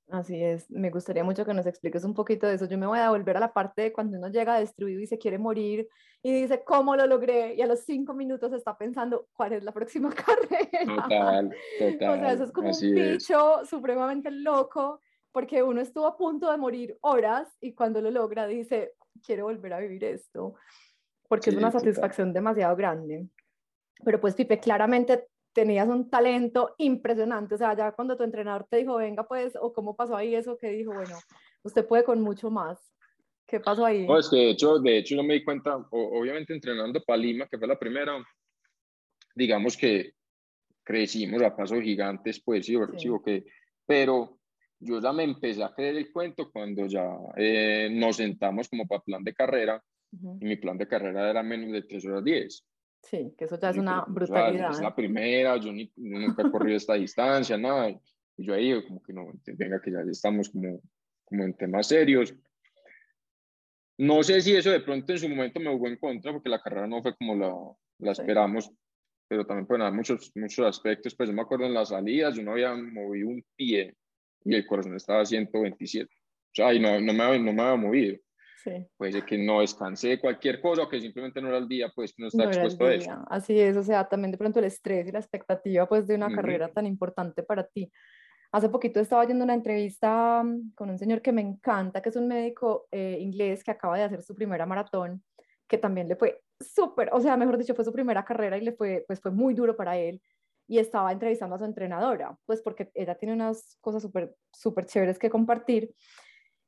Así 0.10 0.44
es, 0.44 0.70
me 0.70 0.90
gustaría 0.90 1.24
mucho 1.24 1.46
que 1.46 1.54
nos 1.54 1.66
expliques 1.66 2.04
un 2.04 2.14
poquito 2.14 2.46
de 2.46 2.56
eso. 2.56 2.66
Yo 2.66 2.78
me 2.78 2.86
voy 2.86 3.00
a 3.00 3.12
volver 3.12 3.38
a 3.38 3.40
la 3.40 3.54
parte 3.54 3.84
de 3.84 3.94
cuando 3.94 4.18
uno 4.18 4.28
llega 4.28 4.60
destruido 4.60 5.00
y 5.00 5.08
se 5.08 5.18
quiere 5.18 5.38
morir 5.38 5.88
y 6.22 6.34
dice, 6.34 6.66
¿cómo 6.66 6.98
lo 6.98 7.08
logré? 7.08 7.56
Y 7.56 7.62
a 7.62 7.66
los 7.66 7.86
cinco 7.86 8.14
minutos 8.14 8.52
está 8.52 8.78
pensando, 8.78 9.30
¿cuál 9.32 9.54
es 9.54 9.64
la 9.64 9.72
próxima 9.72 10.10
carrera? 10.14 11.02
Total, 11.02 11.56
total. 11.80 12.10
O 12.10 12.16
sea, 12.20 12.34
eso 12.34 12.44
es 12.44 12.52
como 12.52 12.72
un 12.72 12.94
bicho 12.94 13.64
supremamente 13.64 14.30
loco 14.32 15.00
porque 15.32 15.64
uno 15.64 15.82
estuvo 15.82 16.06
a 16.08 16.18
punto 16.18 16.52
de 16.52 16.58
morir 16.58 16.98
horas 17.02 17.48
y 17.62 17.74
cuando 17.74 18.02
lo 18.02 18.12
logra 18.12 18.48
dice, 18.48 18.94
quiero 19.26 19.46
volver 19.46 19.74
a 19.74 19.80
vivir 19.80 20.04
esto, 20.04 20.56
porque 21.28 21.50
es 21.50 21.56
una 21.56 21.72
satisfacción 21.72 22.34
demasiado 22.34 22.76
grande. 22.76 23.28
Pero 24.04 24.20
pues 24.20 24.36
Pipe, 24.36 24.60
claramente 24.60 25.28
tenías 25.54 25.88
un 25.88 26.10
talento 26.10 26.76
impresionante, 26.78 27.56
o 27.56 27.58
sea, 27.58 27.76
ya 27.76 27.92
cuando 27.92 28.16
tu 28.16 28.24
entrenador 28.24 28.66
te 28.70 28.78
dijo, 28.78 28.96
venga 28.96 29.28
pues, 29.28 29.54
o 29.60 29.74
cómo 29.74 29.96
pasó 29.96 30.16
ahí 30.16 30.36
eso, 30.36 30.58
que 30.58 30.70
dijo, 30.70 30.94
bueno, 30.94 31.18
usted 31.64 31.86
puede 31.86 32.04
con 32.04 32.22
mucho 32.22 32.50
más. 32.50 32.80
¿Qué 33.46 33.60
pasó 33.60 33.86
ahí? 33.86 34.08
No, 34.08 34.18
es 34.18 34.30
que 34.30 34.38
de 34.38 34.50
hecho, 34.52 34.80
de 34.80 34.98
hecho 34.98 35.16
yo 35.16 35.24
me 35.24 35.34
di 35.34 35.44
cuenta, 35.44 35.76
obviamente 35.92 36.54
entrenando 36.54 37.04
para 37.04 37.18
Lima, 37.18 37.48
que 37.48 37.58
fue 37.58 37.68
la 37.68 37.78
primera, 37.78 38.26
digamos 39.36 39.76
que 39.76 40.14
crecimos 40.84 41.42
a 41.42 41.56
pasos 41.56 41.82
gigantes, 41.82 42.42
pues 42.42 42.66
sí, 42.66 42.78
sí. 42.98 43.10
que, 43.26 43.46
pero 43.86 44.41
yo 44.82 45.00
ya 45.00 45.14
me 45.14 45.24
empecé 45.24 45.64
a 45.64 45.74
creer 45.74 45.96
el 45.96 46.12
cuento 46.12 46.52
cuando 46.52 46.88
ya 46.88 47.08
eh, 47.38 47.90
nos 47.92 48.18
sentamos 48.18 48.68
como 48.68 48.88
para 48.88 49.02
plan 49.02 49.24
de 49.24 49.34
carrera 49.34 49.82
y 50.12 50.46
mi 50.46 50.56
plan 50.58 50.78
de 50.78 50.88
carrera 50.88 51.30
era 51.30 51.44
menos 51.44 51.72
de 51.72 51.84
3 51.84 52.06
horas 52.08 52.24
10. 52.24 52.66
Sí, 53.04 53.34
que 53.38 53.46
eso 53.46 53.60
ya 53.60 53.70
es 53.70 53.78
una 53.78 54.04
brutalidad. 54.08 54.72
es 54.72 54.82
la 54.82 54.94
primera, 54.94 55.58
yo 55.58 55.72
ni, 55.72 55.92
nunca 55.96 56.44
he 56.46 56.52
corrido 56.52 56.78
esta 56.78 56.94
distancia, 56.96 57.58
nada. 57.58 57.90
Y 57.90 58.00
yo 58.38 58.54
ahí 58.54 58.84
como 58.86 59.02
que 59.02 59.14
no, 59.14 59.32
venga 59.46 59.82
que 59.82 59.92
ya 59.92 60.00
estamos 60.02 60.50
como, 60.50 60.82
como 61.26 61.44
en 61.44 61.54
temas 61.54 61.88
serios. 61.88 62.36
No 63.98 64.24
sé 64.24 64.42
si 64.42 64.56
eso 64.56 64.72
de 64.72 64.82
pronto 64.82 65.14
en 65.14 65.20
su 65.20 65.30
momento 65.30 65.60
me 65.60 65.72
jugó 65.72 65.88
en 65.88 65.98
contra 65.98 66.34
porque 66.34 66.50
la 66.50 66.62
carrera 66.62 66.88
no 66.88 67.02
fue 67.02 67.16
como 67.16 67.36
la, 67.36 67.54
la 68.00 68.12
esperamos, 68.12 68.72
pero 69.28 69.46
también 69.46 69.68
pueden 69.68 69.84
haber 69.84 69.94
muchos, 69.94 70.32
muchos 70.36 70.66
aspectos. 70.66 71.16
Pues 71.16 71.30
yo 71.30 71.36
me 71.36 71.44
acuerdo 71.44 71.66
en 71.66 71.74
las 71.74 71.90
salidas, 71.90 72.36
yo 72.36 72.44
no 72.44 72.52
había 72.52 72.74
movido 72.76 73.30
un 73.30 73.46
pie 73.56 73.96
y 74.44 74.56
el 74.56 74.66
corazón 74.66 74.96
estaba 74.96 75.22
a 75.22 75.26
127. 75.26 76.12
O 76.14 76.54
sea, 76.54 76.74
y 76.74 76.80
no, 76.80 77.00
no, 77.00 77.14
me, 77.14 77.40
no 77.40 77.54
me 77.54 77.62
había 77.62 77.76
movido. 77.76 78.18
Sí. 78.64 78.88
Puede 78.96 79.14
ser 79.14 79.26
que 79.26 79.38
no 79.38 79.62
descansé 79.62 80.10
de 80.10 80.20
cualquier 80.20 80.62
cosa 80.62 80.84
o 80.84 80.90
que 80.90 81.02
simplemente 81.02 81.42
no 81.42 81.48
era 81.48 81.58
el 81.58 81.68
día, 81.68 81.92
pues 81.96 82.14
no 82.18 82.28
está 82.28 82.44
expuesto 82.44 82.86
a 82.86 82.94
eso. 82.94 83.26
Así 83.28 83.60
es, 83.60 83.76
o 83.76 83.82
sea, 83.82 84.08
también 84.08 84.32
de 84.32 84.38
pronto 84.38 84.60
el 84.60 84.66
estrés 84.66 85.08
y 85.08 85.12
la 85.12 85.20
expectativa 85.20 85.88
pues 85.88 86.06
de 86.06 86.16
una 86.16 86.32
carrera 86.34 86.72
tan 86.72 86.86
importante 86.86 87.42
para 87.42 87.64
ti. 87.64 87.92
Hace 88.52 88.70
poquito 88.70 89.00
estaba 89.00 89.26
yendo 89.26 89.46
una 89.46 89.54
entrevista 89.54 90.44
mm, 90.44 90.74
con 90.76 90.90
un 90.90 91.00
señor 91.00 91.22
que 91.22 91.32
me 91.32 91.42
encanta, 91.42 92.02
que 92.02 92.10
es 92.10 92.16
un 92.16 92.28
médico 92.28 92.88
eh, 92.92 93.18
inglés 93.20 93.64
que 93.64 93.72
acaba 93.72 93.98
de 93.98 94.04
hacer 94.04 94.22
su 94.22 94.36
primera 94.36 94.66
maratón, 94.66 95.24
que 95.68 95.78
también 95.78 96.08
le 96.08 96.16
fue 96.16 96.42
súper, 96.60 97.10
o 97.14 97.22
sea, 97.22 97.38
mejor 97.38 97.58
dicho, 97.58 97.74
fue 97.74 97.86
su 97.86 97.94
primera 97.94 98.24
carrera 98.24 98.58
y 98.58 98.62
le 98.62 98.74
fue, 98.74 99.06
pues 99.08 99.20
fue 99.22 99.32
muy 99.32 99.56
duro 99.56 99.76
para 99.76 99.98
él 99.98 100.22
y 100.72 100.80
estaba 100.80 101.12
entrevistando 101.12 101.54
a 101.54 101.60
su 101.60 101.66
entrenadora, 101.66 102.40
pues 102.46 102.62
porque 102.62 102.92
ella 102.94 103.16
tiene 103.16 103.34
unas 103.34 103.78
cosas 103.82 104.02
súper, 104.02 104.38
súper 104.54 104.86
chéveres 104.86 105.20
que 105.20 105.30
compartir. 105.30 105.94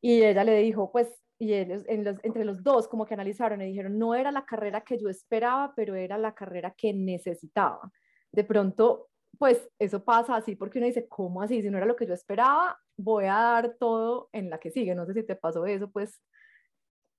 Y 0.01 0.23
ella 0.23 0.44
le 0.44 0.57
dijo, 0.57 0.91
pues, 0.91 1.23
y 1.39 1.53
ellos, 1.53 1.83
entre 1.88 2.44
los 2.44 2.61
dos 2.61 2.89
como 2.89 3.05
que 3.05 3.13
analizaron 3.13 3.61
y 3.61 3.67
dijeron, 3.67 3.97
no 3.97 4.13
era 4.13 4.29
la 4.33 4.44
carrera 4.44 4.81
que 4.81 5.00
yo 5.00 5.07
esperaba, 5.07 5.71
pero 5.73 5.95
era 5.95 6.18
la 6.18 6.35
carrera 6.35 6.75
que 6.78 6.92
necesitaba. 6.92 7.94
De 8.30 8.44
pronto, 8.44 9.07
pues 9.39 9.69
eso 9.80 10.04
pasa 10.04 10.35
así 10.35 10.57
porque 10.57 10.80
uno 10.80 10.87
dice, 10.87 11.07
¿cómo 11.07 11.42
así? 11.42 11.61
Si 11.61 11.69
no 11.69 11.78
era 11.78 11.87
lo 11.87 11.95
que 11.95 12.06
yo 12.06 12.13
esperaba, 12.13 12.78
voy 12.97 13.23
a 13.23 13.35
dar 13.35 13.78
todo 13.80 14.28
en 14.33 14.49
la 14.49 14.59
que 14.59 14.69
sigue. 14.69 14.95
No 14.95 15.06
sé 15.06 15.13
si 15.13 15.23
te 15.23 15.37
pasó 15.37 15.66
eso, 15.66 15.89
pues, 15.89 16.21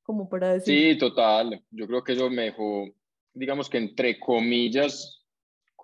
como 0.02 0.28
para 0.28 0.52
decir. 0.52 0.92
Sí, 0.92 0.98
total. 0.98 1.64
Yo 1.70 1.86
creo 1.86 2.04
que 2.04 2.12
eso 2.12 2.28
me 2.28 2.42
dejó, 2.42 2.84
digamos 3.32 3.70
que 3.70 3.78
entre 3.78 4.20
comillas, 4.20 5.23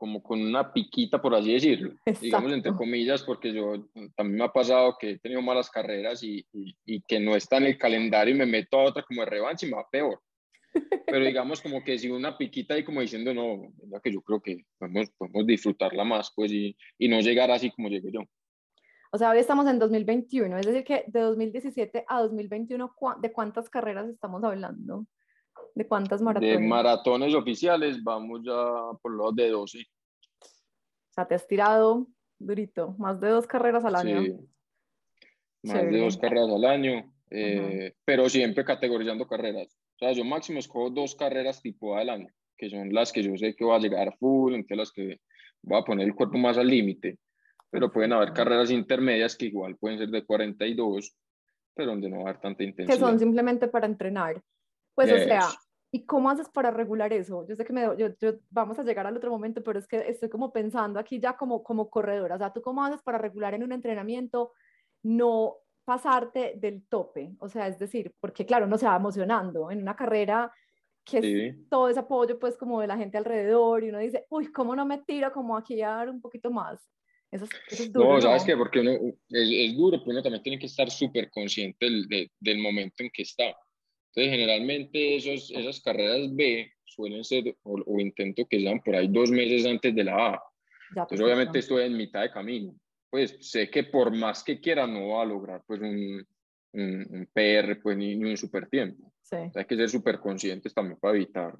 como 0.00 0.22
con 0.22 0.40
una 0.40 0.72
piquita, 0.72 1.20
por 1.20 1.34
así 1.34 1.52
decirlo, 1.52 1.92
digamos 2.22 2.50
entre 2.54 2.72
comillas, 2.72 3.22
porque 3.22 3.52
yo 3.52 3.86
también 4.16 4.38
me 4.38 4.44
ha 4.44 4.48
pasado 4.48 4.96
que 4.98 5.10
he 5.10 5.18
tenido 5.18 5.42
malas 5.42 5.68
carreras 5.68 6.22
y, 6.22 6.42
y, 6.86 7.02
que 7.02 7.20
no 7.20 7.36
está 7.36 7.58
en 7.58 7.66
el 7.66 7.76
calendario 7.76 8.34
y 8.34 8.38
me 8.38 8.46
meto 8.46 8.80
a 8.80 8.84
otra 8.84 9.02
como 9.02 9.20
de 9.20 9.26
revancha 9.26 9.66
y 9.66 9.68
me 9.68 9.76
va 9.76 9.86
peor. 9.90 10.18
Pero 11.04 11.22
digamos 11.22 11.60
como 11.60 11.84
que 11.84 11.98
si 11.98 12.08
una 12.08 12.38
piquita 12.38 12.72
ahí 12.72 12.82
como 12.82 13.02
diciendo, 13.02 13.34
no, 13.34 13.74
que 14.02 14.10
yo 14.10 14.22
creo 14.22 14.40
que 14.40 14.64
podemos, 14.78 15.10
podemos 15.18 15.46
disfrutarla 15.46 16.02
más, 16.02 16.32
pues, 16.34 16.50
y, 16.50 16.74
y 16.96 17.08
no 17.08 17.20
llegar 17.20 17.50
así 17.50 17.70
como 17.70 17.90
llegué 17.90 18.10
yo. 18.10 18.22
O 19.12 19.18
sea, 19.18 19.32
hoy 19.32 19.38
estamos 19.38 19.66
en 19.66 19.78
2021, 19.78 20.56
es 20.56 20.66
decir, 20.66 20.84
que 20.84 21.04
de 21.08 21.20
2017 21.20 22.06
a 22.08 22.22
2021, 22.22 22.94
¿de 23.20 23.32
cuántas 23.32 23.68
carreras 23.68 24.08
estamos 24.08 24.42
hablando? 24.44 25.04
¿De 25.74 25.86
cuántas 25.86 26.20
maratones? 26.22 26.58
De 26.58 26.66
maratones 26.66 27.34
oficiales 27.34 28.02
vamos 28.02 28.40
ya 28.44 28.98
por 29.00 29.12
los 29.12 29.34
de 29.34 29.48
12. 29.48 29.78
O 29.80 31.12
sea, 31.12 31.26
te 31.26 31.34
has 31.34 31.46
tirado 31.46 32.06
durito, 32.38 32.94
más 32.98 33.20
de 33.20 33.28
dos 33.28 33.46
carreras 33.46 33.84
al 33.84 33.96
año. 33.96 34.22
Sí, 34.22 34.36
más 35.62 35.82
de 35.82 35.98
dos 35.98 36.16
carreras 36.16 36.48
al 36.50 36.64
año, 36.64 37.12
eh, 37.30 37.94
pero 38.04 38.28
siempre 38.28 38.64
categorizando 38.64 39.26
carreras. 39.26 39.78
O 39.96 39.98
sea, 39.98 40.12
yo 40.12 40.24
máximo 40.24 40.58
escojo 40.58 40.90
dos 40.90 41.14
carreras 41.14 41.60
tipo 41.60 41.96
A 41.96 42.00
al 42.00 42.10
año, 42.10 42.28
que 42.56 42.70
son 42.70 42.92
las 42.92 43.12
que 43.12 43.22
yo 43.22 43.36
sé 43.36 43.54
que 43.54 43.64
voy 43.64 43.76
a 43.76 43.80
llegar 43.80 44.16
full, 44.18 44.54
entre 44.54 44.76
las 44.76 44.90
que 44.90 45.20
voy 45.62 45.78
a 45.78 45.84
poner 45.84 46.06
el 46.06 46.14
cuerpo 46.14 46.38
más 46.38 46.56
al 46.56 46.68
límite. 46.68 47.18
Pero 47.70 47.92
pueden 47.92 48.12
haber 48.12 48.32
carreras 48.32 48.70
intermedias 48.70 49.36
que 49.36 49.46
igual 49.46 49.76
pueden 49.76 49.98
ser 49.98 50.08
de 50.08 50.24
42, 50.24 51.14
pero 51.74 51.90
donde 51.90 52.08
no 52.08 52.16
va 52.16 52.22
a 52.22 52.28
haber 52.30 52.40
tanta 52.40 52.64
intensidad. 52.64 52.94
Que 52.94 53.00
son 53.00 53.18
simplemente 53.18 53.68
para 53.68 53.86
entrenar. 53.86 54.42
Pues, 55.08 55.12
o 55.12 55.24
sea, 55.24 55.48
¿y 55.90 56.04
cómo 56.04 56.30
haces 56.30 56.48
para 56.48 56.70
regular 56.70 57.12
eso? 57.12 57.46
Yo 57.46 57.56
sé 57.56 57.64
que 57.64 57.72
me, 57.72 57.82
yo, 57.96 58.08
yo, 58.20 58.34
vamos 58.50 58.78
a 58.78 58.82
llegar 58.82 59.06
al 59.06 59.16
otro 59.16 59.30
momento, 59.30 59.62
pero 59.62 59.78
es 59.78 59.86
que 59.86 59.98
estoy 60.08 60.28
como 60.28 60.52
pensando 60.52 60.98
aquí 60.98 61.18
ya 61.18 61.36
como, 61.36 61.62
como 61.62 61.90
corredora. 61.90 62.34
O 62.34 62.38
sea, 62.38 62.52
¿tú 62.52 62.62
cómo 62.62 62.84
haces 62.84 63.02
para 63.02 63.18
regular 63.18 63.54
en 63.54 63.62
un 63.62 63.72
entrenamiento 63.72 64.52
no 65.02 65.56
pasarte 65.84 66.54
del 66.56 66.86
tope? 66.86 67.32
O 67.38 67.48
sea, 67.48 67.66
es 67.66 67.78
decir, 67.78 68.12
porque 68.20 68.46
claro, 68.46 68.66
uno 68.66 68.78
se 68.78 68.86
va 68.86 68.96
emocionando 68.96 69.70
en 69.70 69.82
una 69.82 69.96
carrera 69.96 70.52
que 71.04 71.18
es 71.18 71.68
todo 71.68 71.88
ese 71.88 72.00
apoyo 72.00 72.38
pues 72.38 72.56
como 72.56 72.80
de 72.80 72.86
la 72.86 72.96
gente 72.96 73.18
alrededor 73.18 73.82
y 73.82 73.88
uno 73.88 73.98
dice, 73.98 74.26
uy, 74.28 74.52
¿cómo 74.52 74.76
no 74.76 74.86
me 74.86 74.98
tiro 74.98 75.32
como 75.32 75.56
aquí 75.56 75.80
a 75.82 75.88
dar 75.88 76.10
un 76.10 76.20
poquito 76.20 76.50
más? 76.50 76.80
Eso 77.30 77.46
es, 77.68 77.92
duro. 77.92 78.14
No, 78.14 78.20
¿sabes 78.20 78.44
qué? 78.44 78.56
Porque 78.56 78.80
uno, 78.80 78.90
es, 79.28 79.76
duro, 79.76 79.98
pero 79.98 80.10
uno 80.10 80.22
también 80.22 80.42
tiene 80.42 80.58
que 80.58 80.66
estar 80.66 80.90
súper 80.90 81.30
consciente 81.30 81.86
del, 81.86 82.28
del, 82.40 82.58
momento 82.58 83.04
en 83.04 83.10
que 83.10 83.22
está. 83.22 83.54
Entonces, 84.10 84.32
generalmente 84.32 85.16
esos, 85.16 85.50
esas 85.50 85.80
carreras 85.80 86.34
B 86.34 86.72
suelen 86.84 87.24
ser, 87.24 87.56
o, 87.62 88.00
intento 88.00 88.46
que 88.46 88.60
sean 88.60 88.80
por 88.80 88.96
ahí 88.96 89.08
dos 89.08 89.30
meses 89.30 89.64
antes 89.66 89.94
de 89.94 90.04
la 90.04 90.34
A. 90.34 90.42
Entonces, 90.90 91.20
obviamente 91.20 91.60
estoy 91.60 91.84
en 91.84 91.96
mitad 91.96 92.22
de 92.22 92.32
camino. 92.32 92.74
Pues 93.08 93.36
sé 93.40 93.70
que 93.70 93.84
por 93.84 94.14
más 94.14 94.42
que 94.42 94.60
quiera 94.60 94.86
no 94.86 95.08
va 95.08 95.22
a 95.22 95.26
lograr 95.26 95.62
pues 95.66 95.80
un, 95.80 96.26
un, 96.72 97.28
PR 97.32 97.80
pues, 97.80 97.96
ni, 97.96 98.16
ni 98.16 98.30
un 98.30 98.36
super 98.36 98.68
tiempo. 98.68 99.12
Sí. 99.22 99.36
hay 99.54 99.64
que 99.64 99.76
ser 99.76 99.88
súper 99.88 100.18
conscientes 100.18 100.74
también 100.74 100.98
para 100.98 101.14
evitar 101.14 101.56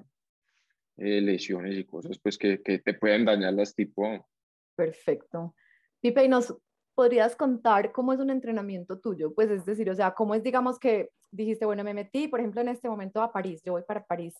eh, 0.97 1.21
lesiones 1.21 1.77
y 1.77 1.85
cosas 1.85 2.19
pues 2.19 2.37
que, 2.37 2.61
que 2.61 2.79
te 2.79 2.95
pueden 2.95 3.23
dañar 3.23 3.53
las 3.53 3.73
tipo 3.73 4.27
Perfecto. 4.75 5.55
Pipe, 6.01 6.25
¿y 6.25 6.27
nos 6.27 6.53
podrías 6.95 7.35
contar 7.35 7.91
cómo 7.91 8.13
es 8.13 8.19
un 8.19 8.29
entrenamiento 8.29 8.99
tuyo? 8.99 9.33
Pues 9.33 9.49
es 9.49 9.65
decir, 9.65 9.89
o 9.89 9.95
sea, 9.95 10.11
cómo 10.11 10.35
es, 10.35 10.43
digamos 10.43 10.79
que 10.79 11.09
dijiste, 11.31 11.65
bueno, 11.65 11.83
me 11.83 11.93
metí, 11.93 12.27
por 12.27 12.39
ejemplo, 12.39 12.61
en 12.61 12.69
este 12.69 12.89
momento 12.89 13.21
a 13.21 13.31
París, 13.31 13.61
yo 13.65 13.73
voy 13.73 13.83
para 13.83 14.03
París 14.03 14.35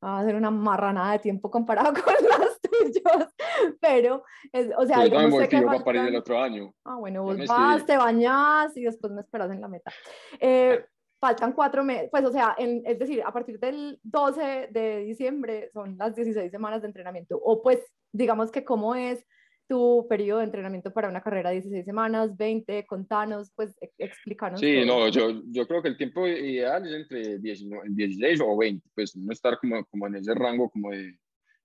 a 0.00 0.20
hacer 0.20 0.34
una 0.34 0.50
marranada 0.50 1.12
de 1.12 1.18
tiempo 1.20 1.50
comparado 1.50 1.92
con 2.04 2.14
las 2.28 2.60
tuyas, 2.60 3.34
pero, 3.80 4.24
es, 4.52 4.70
o 4.76 4.86
sea, 4.86 4.98
yo 4.98 5.04
digamos 5.04 5.48
que 5.48 5.56
a 5.56 5.84
París 5.84 6.02
el 6.06 6.16
otro 6.16 6.38
año. 6.38 6.74
Ah, 6.84 6.96
bueno, 6.96 7.22
vos 7.22 7.36
vas, 7.46 7.86
te 7.86 7.96
bañas 7.96 8.76
y 8.76 8.82
después 8.82 9.12
me 9.12 9.20
esperas 9.20 9.50
en 9.50 9.60
la 9.60 9.68
meta. 9.68 9.92
Eh, 10.40 10.84
faltan 11.20 11.52
cuatro 11.52 11.84
meses, 11.84 12.08
pues 12.10 12.24
o 12.24 12.32
sea, 12.32 12.56
es 12.58 12.98
decir, 12.98 13.22
a 13.24 13.32
partir 13.32 13.60
del 13.60 14.00
12 14.02 14.70
de 14.72 15.04
diciembre 15.04 15.70
son 15.72 15.96
las 15.96 16.16
16 16.16 16.50
semanas 16.50 16.82
de 16.82 16.88
entrenamiento, 16.88 17.38
o 17.40 17.62
pues 17.62 17.78
digamos 18.10 18.50
que 18.50 18.64
cómo 18.64 18.96
es 18.96 19.24
tu 19.68 20.06
periodo 20.08 20.38
de 20.38 20.46
entrenamiento 20.46 20.92
para 20.92 21.08
una 21.08 21.22
carrera 21.22 21.50
de 21.50 21.56
16 21.56 21.84
semanas, 21.84 22.36
20, 22.36 22.84
contanos, 22.86 23.52
pues 23.54 23.74
e, 23.80 23.90
explícanos. 23.98 24.60
Sí, 24.60 24.84
no, 24.84 25.08
yo, 25.08 25.42
yo 25.46 25.66
creo 25.66 25.82
que 25.82 25.88
el 25.88 25.96
tiempo 25.96 26.26
ideal 26.26 26.86
es 26.86 26.92
entre 26.94 27.38
19, 27.38 27.88
16 27.90 28.40
o 28.44 28.56
20, 28.56 28.88
pues 28.94 29.16
no 29.16 29.32
estar 29.32 29.58
como, 29.58 29.84
como 29.86 30.06
en 30.06 30.16
ese 30.16 30.34
rango 30.34 30.70
como 30.70 30.90
de, 30.90 31.18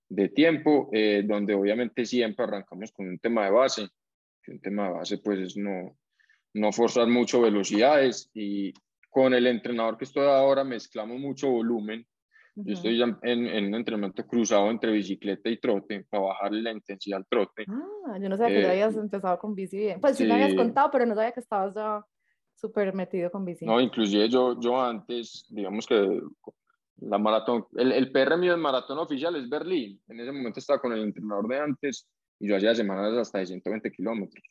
de 0.08 0.28
tiempo, 0.28 0.88
eh, 0.92 1.22
donde 1.24 1.54
obviamente 1.54 2.04
siempre 2.06 2.44
arrancamos 2.44 2.92
con 2.92 3.08
un 3.08 3.18
tema 3.18 3.44
de 3.44 3.50
base, 3.50 3.88
que 4.42 4.52
un 4.52 4.60
tema 4.60 4.88
de 4.88 4.94
base 4.94 5.18
pues 5.18 5.38
es 5.40 5.56
no, 5.56 5.96
no 6.54 6.72
forzar 6.72 7.08
mucho 7.08 7.40
velocidades 7.40 8.30
y 8.32 8.72
con 9.10 9.34
el 9.34 9.46
entrenador 9.46 9.98
que 9.98 10.04
estoy 10.04 10.26
ahora 10.26 10.64
mezclamos 10.64 11.18
mucho 11.18 11.50
volumen 11.50 12.06
yo 12.64 12.74
estoy 12.74 13.00
en, 13.02 13.16
en, 13.22 13.66
un 13.66 13.74
entrenamiento 13.74 14.26
cruzado 14.26 14.70
entre 14.70 14.92
bicicleta 14.92 15.48
y 15.48 15.58
trote 15.58 16.06
para 16.10 16.24
bajarle 16.24 16.62
la 16.62 16.72
intensidad 16.72 17.18
al 17.18 17.26
trote. 17.26 17.64
Ah, 17.68 18.18
yo 18.20 18.28
no 18.28 18.36
sabía 18.36 18.56
que 18.56 18.62
ya 18.62 18.70
habías 18.70 18.96
eh, 18.96 19.00
empezado 19.00 19.38
con 19.38 19.54
bici 19.54 19.76
bien. 19.76 20.00
Pues 20.00 20.16
sí, 20.16 20.24
me 20.24 20.34
habías 20.34 20.54
contado, 20.54 20.90
pero 20.90 21.06
no 21.06 21.14
sabía 21.14 21.32
que 21.32 21.40
estabas 21.40 21.74
ya 21.74 22.04
súper 22.54 22.94
metido 22.94 23.30
con 23.30 23.44
bici. 23.44 23.64
No, 23.64 23.80
inclusive 23.80 24.28
yo, 24.28 24.58
yo 24.60 24.80
antes, 24.80 25.46
digamos 25.50 25.86
que 25.86 26.20
la 27.00 27.18
maratón, 27.18 27.66
el, 27.76 27.92
el 27.92 28.10
PR 28.10 28.36
mío 28.36 28.52
de 28.52 28.58
maratón 28.58 28.98
oficial 28.98 29.36
es 29.36 29.48
Berlín. 29.48 30.00
En 30.08 30.20
ese 30.20 30.32
momento 30.32 30.58
estaba 30.58 30.80
con 30.80 30.92
el 30.92 31.02
entrenador 31.02 31.46
de 31.48 31.58
antes 31.58 32.08
y 32.40 32.48
yo 32.48 32.56
hacía 32.56 32.74
semanas 32.74 33.16
hasta 33.16 33.38
de 33.38 33.46
120 33.46 33.90
kilómetros. 33.92 34.44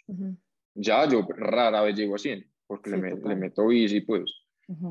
Ya 0.76 1.08
yo 1.10 1.28
rara 1.28 1.82
vez 1.82 1.96
llego 1.96 2.16
a 2.16 2.20
100 2.20 2.46
porque 2.68 2.90
le, 2.92 3.16
le, 3.16 3.36
meto 3.36 3.68
bici, 3.68 4.02
pues. 4.02 4.24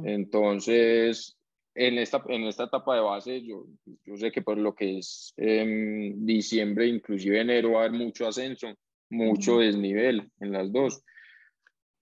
Entonces, 0.04 1.35
en 1.76 1.98
esta, 1.98 2.22
en 2.28 2.44
esta 2.44 2.64
etapa 2.64 2.94
de 2.94 3.02
base, 3.02 3.42
yo, 3.42 3.66
yo 4.04 4.16
sé 4.16 4.32
que 4.32 4.40
por 4.40 4.56
lo 4.56 4.74
que 4.74 4.98
es 4.98 5.34
en 5.36 6.24
diciembre, 6.24 6.86
inclusive 6.86 7.40
enero, 7.40 7.72
va 7.72 7.82
a 7.82 7.84
haber 7.84 7.98
mucho 7.98 8.26
ascenso, 8.26 8.74
mucho 9.10 9.58
desnivel 9.58 10.30
en 10.40 10.52
las 10.52 10.72
dos. 10.72 11.04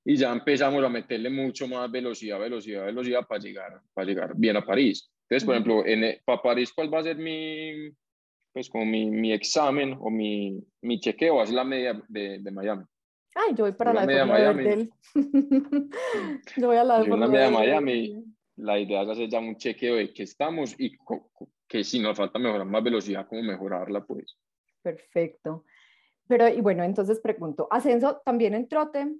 Y 0.04 0.16
ya 0.16 0.32
empezamos 0.32 0.84
a 0.84 0.88
meterle 0.88 1.28
mucho 1.28 1.66
más 1.66 1.90
velocidad, 1.90 2.38
velocidad, 2.38 2.84
velocidad 2.84 3.26
para 3.26 3.40
llegar, 3.40 3.80
para 3.92 4.06
llegar 4.06 4.32
bien 4.36 4.56
a 4.56 4.64
París. 4.64 5.10
Entonces, 5.22 5.44
por 5.44 5.54
ejemplo, 5.54 5.84
en, 5.84 6.04
e, 6.04 6.22
para 6.24 6.42
París, 6.42 6.72
¿cuál 6.72 6.92
va 6.92 7.00
a 7.00 7.04
ser 7.04 7.16
mi, 7.16 7.90
pues 8.52 8.68
como 8.68 8.84
mi, 8.84 9.10
mi 9.10 9.32
examen 9.32 9.96
o 9.98 10.08
mi, 10.08 10.62
mi 10.82 11.00
chequeo? 11.00 11.42
Es 11.42 11.50
la 11.50 11.64
media 11.64 12.00
de, 12.06 12.38
de 12.38 12.50
Miami. 12.52 12.84
Ay, 13.34 13.54
yo 13.56 13.64
voy 13.64 13.72
para 13.72 13.92
la, 13.92 14.00
la 14.02 14.06
media 14.06 14.24
de 14.24 14.30
Miami. 14.30 14.90
yo 16.58 16.66
voy 16.68 16.76
a 16.76 16.84
la 16.84 17.00
de, 17.00 17.08
media 17.08 17.46
de 17.46 17.50
Miami 17.50 18.33
la 18.56 18.78
idea 18.78 19.02
es 19.02 19.08
hacer 19.08 19.28
ya 19.28 19.38
un 19.38 19.56
chequeo 19.56 19.96
de 19.96 20.12
qué 20.12 20.22
estamos 20.22 20.74
y 20.78 20.96
que 21.66 21.84
si 21.84 21.98
nos 21.98 22.16
falta 22.16 22.38
mejorar 22.38 22.66
más 22.66 22.82
velocidad, 22.82 23.26
cómo 23.28 23.42
mejorarla, 23.42 24.04
pues. 24.04 24.38
Perfecto. 24.82 25.64
Pero, 26.28 26.48
y 26.48 26.60
bueno, 26.60 26.84
entonces 26.84 27.20
pregunto, 27.20 27.68
¿ascenso 27.70 28.22
también 28.24 28.54
en 28.54 28.68
trote 28.68 29.12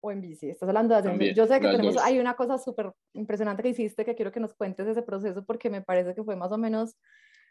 o 0.00 0.10
en 0.10 0.20
bici? 0.20 0.48
Estás 0.48 0.68
hablando 0.68 0.94
de 0.94 1.00
ascenso. 1.00 1.34
Yo 1.34 1.46
sé 1.46 1.60
que 1.60 1.68
tenemos, 1.68 1.96
hay 1.98 2.18
una 2.18 2.34
cosa 2.34 2.58
súper 2.58 2.92
impresionante 3.14 3.62
que 3.62 3.70
hiciste 3.70 4.04
que 4.04 4.14
quiero 4.14 4.32
que 4.32 4.40
nos 4.40 4.54
cuentes 4.54 4.86
ese 4.86 5.02
proceso 5.02 5.44
porque 5.44 5.68
me 5.68 5.82
parece 5.82 6.14
que 6.14 6.22
fue 6.22 6.36
más 6.36 6.52
o 6.52 6.58
menos, 6.58 6.96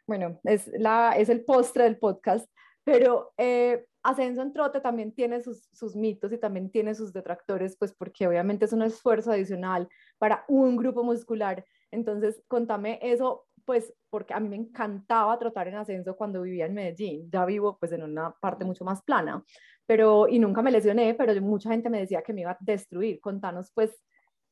bueno, 0.08 0.40
es, 0.44 0.68
la, 0.78 1.14
es 1.18 1.30
el 1.30 1.44
postre 1.44 1.84
del 1.84 1.98
podcast, 1.98 2.50
pero 2.84 3.34
eh, 3.38 3.86
Ascenso 4.04 4.42
en 4.42 4.54
trote 4.54 4.80
también 4.80 5.12
tiene 5.12 5.42
sus, 5.42 5.68
sus, 5.74 5.96
mitos 5.96 6.32
y 6.32 6.38
también 6.38 6.70
tiene 6.72 6.96
sus 6.96 7.12
detractores, 7.12 7.76
pues 7.78 7.94
porque 7.94 8.28
obviamente 8.28 8.66
es 8.66 8.74
un 8.74 8.82
esfuerzo 8.82 9.32
adicional 9.32 9.90
para 10.18 10.46
un 10.48 10.78
grupo 10.78 11.04
muscular. 11.04 11.66
Entonces, 11.92 12.42
contame 12.48 13.00
eso, 13.02 13.48
pues 13.66 13.94
porque 14.10 14.34
a 14.34 14.40
mí 14.40 14.48
me 14.48 14.56
encantaba 14.56 15.38
trotar 15.38 15.68
en 15.68 15.76
ascenso 15.76 16.16
cuando 16.16 16.42
vivía 16.42 16.66
en 16.66 16.76
Medellín. 16.76 17.30
Ya 17.30 17.46
vivo 17.46 17.78
pues 17.78 17.92
en 17.92 18.04
una 18.04 18.32
parte 18.40 18.64
mucho 18.64 18.86
más 18.86 19.02
plana, 19.04 19.44
pero 19.86 20.28
y 20.28 20.40
nunca 20.40 20.62
me 20.62 20.72
lesioné, 20.72 21.14
pero 21.16 21.40
mucha 21.42 21.70
gente 21.70 21.90
me 21.90 22.00
decía 22.00 22.22
que 22.22 22.34
me 22.34 22.42
iba 22.42 22.52
a 22.52 22.58
destruir. 22.62 23.20
Contanos 23.20 23.72
pues 23.74 24.02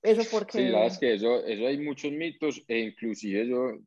eso 0.01 0.23
porque... 0.29 0.59
Sí, 0.59 0.71
sabes 0.71 0.99
que 0.99 1.13
eso, 1.13 1.45
eso 1.45 1.67
hay 1.67 1.77
muchos 1.77 2.11
mitos 2.11 2.63
e 2.67 2.79
inclusive 2.79 3.43
eso 3.43 3.79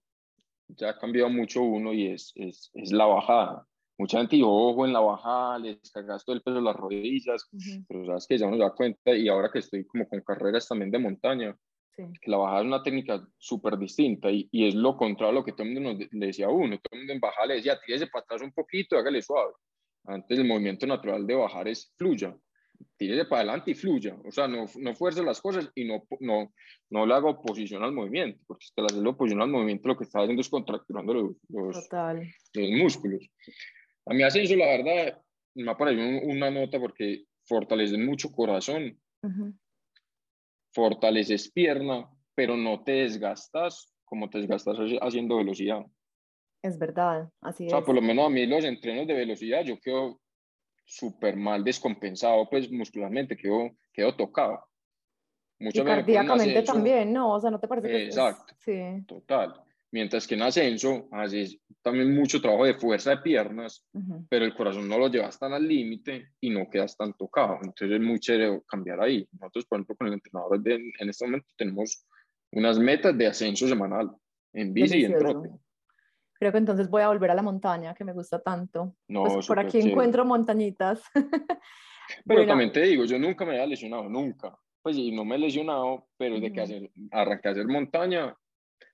ya 0.69 0.90
ha 0.90 0.99
cambiado 0.99 1.29
mucho 1.29 1.62
uno 1.62 1.93
y 1.93 2.07
es, 2.07 2.33
es, 2.35 2.71
es 2.75 2.93
la 2.93 3.05
bajada 3.05 3.67
mucha 4.00 4.19
gente 4.19 4.37
dijo, 4.37 4.50
ojo 4.50 4.87
en 4.87 4.95
la 4.95 5.00
bajada, 5.00 5.59
les 5.59 5.78
cargas 5.92 6.25
todo 6.25 6.35
el 6.35 6.42
peso 6.42 6.57
de 6.57 6.62
las 6.62 6.75
rodillas, 6.75 7.49
pero 7.87 8.07
sabes 8.07 8.26
que 8.26 8.38
ya 8.38 8.47
uno 8.47 8.57
se 8.57 8.62
da 8.62 8.75
cuenta 8.75 9.14
y 9.14 9.28
ahora 9.28 9.50
que 9.52 9.59
estoy 9.59 9.85
como 9.85 10.09
con 10.09 10.23
carreras 10.23 10.66
también 10.66 10.90
de 10.90 10.99
montaña, 10.99 11.54
que 11.95 12.30
la 12.30 12.38
bajada 12.38 12.61
es 12.61 12.66
una 12.66 12.83
técnica 12.83 13.23
súper 13.37 13.76
distinta 13.76 14.30
y, 14.30 14.49
y, 14.50 14.69
es 14.69 14.75
lo 14.75 14.97
contrario 14.97 15.33
a 15.33 15.35
lo 15.35 15.45
que 15.45 15.52
todo 15.52 15.64
el 15.64 15.75
mundo 15.75 15.92
nos 15.92 15.99
le 16.11 16.26
decía 16.26 16.47
a 16.47 16.50
uno, 16.50 16.78
todo 16.78 16.92
el 16.92 17.00
mundo 17.00 17.12
en 17.12 17.21
bajada 17.21 17.49
le 17.49 17.54
decía, 17.57 17.78
tírese 17.85 18.07
para 18.07 18.23
atrás 18.23 18.40
un 18.40 18.52
poquito, 18.52 18.97
hágale 18.97 19.21
suave. 19.21 19.52
Antes 20.07 20.38
el 20.38 20.47
movimiento 20.47 20.87
natural 20.87 21.26
de 21.26 21.35
bajar 21.35 21.69
es 21.69 21.92
fluya, 21.99 22.35
tírese 22.97 23.26
para 23.26 23.42
adelante 23.42 23.73
y 23.73 23.75
fluya, 23.75 24.16
o 24.25 24.33
sea, 24.33 24.49
no, 24.49 24.64
no 24.78 24.95
fuerce 24.95 25.23
las 25.23 25.42
cosas 25.42 25.71
y 25.75 25.85
no, 25.85 26.04
no, 26.21 26.54
no 26.88 27.04
le 27.04 27.12
haga 27.12 27.28
oposición 27.28 27.83
al 27.83 27.92
movimiento, 27.92 28.40
porque 28.47 28.64
si 28.64 28.75
te 28.75 28.80
le 28.80 28.87
haces 28.87 29.04
oposición 29.04 29.42
al 29.42 29.50
movimiento 29.50 29.88
lo 29.88 29.99
que 29.99 30.04
está 30.04 30.21
haciendo 30.21 30.40
es 30.40 30.49
contracturando 30.49 31.12
los, 31.12 31.37
los, 31.50 31.88
los 32.54 32.71
músculos. 32.71 33.28
A 34.07 34.14
mí 34.14 34.23
ascenso, 34.23 34.57
la 34.57 34.66
verdad, 34.66 35.23
me 35.54 35.71
ha 35.71 35.76
parecido 35.76 36.26
una 36.26 36.50
nota 36.50 36.78
porque 36.78 37.25
fortalece 37.45 37.99
mucho 37.99 38.30
corazón, 38.30 38.99
fortaleces 40.73 41.50
pierna, 41.50 42.09
pero 42.35 42.57
no 42.57 42.83
te 42.83 42.92
desgastas 42.92 43.92
como 44.04 44.28
te 44.28 44.38
desgastas 44.38 44.76
haciendo 45.00 45.37
velocidad. 45.37 45.85
Es 46.62 46.78
verdad, 46.78 47.30
así 47.40 47.66
es. 47.66 47.73
O 47.73 47.76
sea, 47.76 47.85
por 47.85 47.95
lo 47.95 48.02
menos 48.02 48.26
a 48.26 48.30
mí 48.30 48.47
los 48.47 48.64
entrenos 48.64 49.07
de 49.07 49.14
velocidad 49.14 49.64
yo 49.64 49.78
quedo 49.78 50.21
súper 50.85 51.37
mal 51.37 51.62
descompensado, 51.62 52.49
pues 52.50 52.71
muscularmente, 52.71 53.37
quedo, 53.37 53.71
quedo 53.92 54.16
tocado. 54.16 54.66
Muchas 55.61 55.83
y 55.83 55.87
cardíacamente 55.87 56.62
también, 56.62 57.12
¿no? 57.12 57.35
O 57.35 57.40
sea, 57.40 57.50
¿no 57.50 57.61
te 57.61 57.69
parece 57.69 57.88
que 57.88 58.04
Exacto, 58.07 58.54
sí. 58.59 59.04
total. 59.07 59.62
Mientras 59.92 60.26
que 60.26 60.37
en 60.37 60.42
ascenso 60.42 61.09
haces 61.11 61.59
también 61.82 62.14
mucho 62.14 62.40
trabajo 62.40 62.64
de 62.64 62.75
fuerza 62.75 63.11
de 63.11 63.16
piernas, 63.18 63.85
pero 64.28 64.44
el 64.44 64.54
corazón 64.54 64.88
no 64.88 64.99
lo 64.99 65.09
llevas 65.09 65.38
tan 65.38 65.52
al 65.52 65.66
límite 65.66 66.28
y 66.40 66.50
no 66.50 66.70
quedas 66.70 66.97
tan 66.97 67.12
tocado. 67.14 67.56
Entonces 67.56 67.90
es 67.90 68.00
muy 68.00 68.20
chévere 68.20 68.62
cambiar 68.68 69.00
ahí. 69.00 69.26
Nosotros, 69.32 69.66
por 69.66 69.78
ejemplo, 69.78 69.97
con 69.97 70.06
el 70.06 70.14
entrenador 70.14 70.61
en 70.64 71.09
este 71.09 71.25
momento 71.25 71.49
tenemos 71.56 72.06
unas 72.52 72.78
metas 72.78 73.16
de 73.18 73.26
ascenso 73.26 73.66
semanal 73.66 74.11
en 74.52 74.73
bici 74.73 74.99
y 74.99 75.04
en 75.04 75.18
trote. 75.18 75.50
Creo 76.35 76.52
que 76.52 76.59
entonces 76.59 76.88
voy 76.88 77.02
a 77.02 77.09
volver 77.09 77.30
a 77.30 77.35
la 77.35 77.42
montaña, 77.42 77.94
que 77.94 78.04
me 78.04 78.12
gusta 78.12 78.40
tanto. 78.40 78.97
No, 79.09 79.25
pues 79.25 79.47
por 79.47 79.59
aquí 79.59 79.78
encuentro 79.78 80.25
montañitas. 80.25 81.02
pero 82.25 82.47
también 82.47 82.73
te 82.73 82.80
digo, 82.80 83.04
yo 83.04 83.18
nunca 83.18 83.44
me 83.44 83.52
había 83.52 83.66
lesionado, 83.66 84.09
nunca. 84.09 84.56
Pues 84.82 84.97
sí, 84.97 85.12
no 85.12 85.25
me 85.25 85.37
he 85.37 85.38
lesionado, 85.38 86.06
pero 86.16 86.40
de 86.40 86.50
que 86.50 86.61
hacer, 86.62 86.90
arranqué 87.11 87.49
a 87.49 87.50
hacer 87.50 87.66
montaña, 87.66 88.35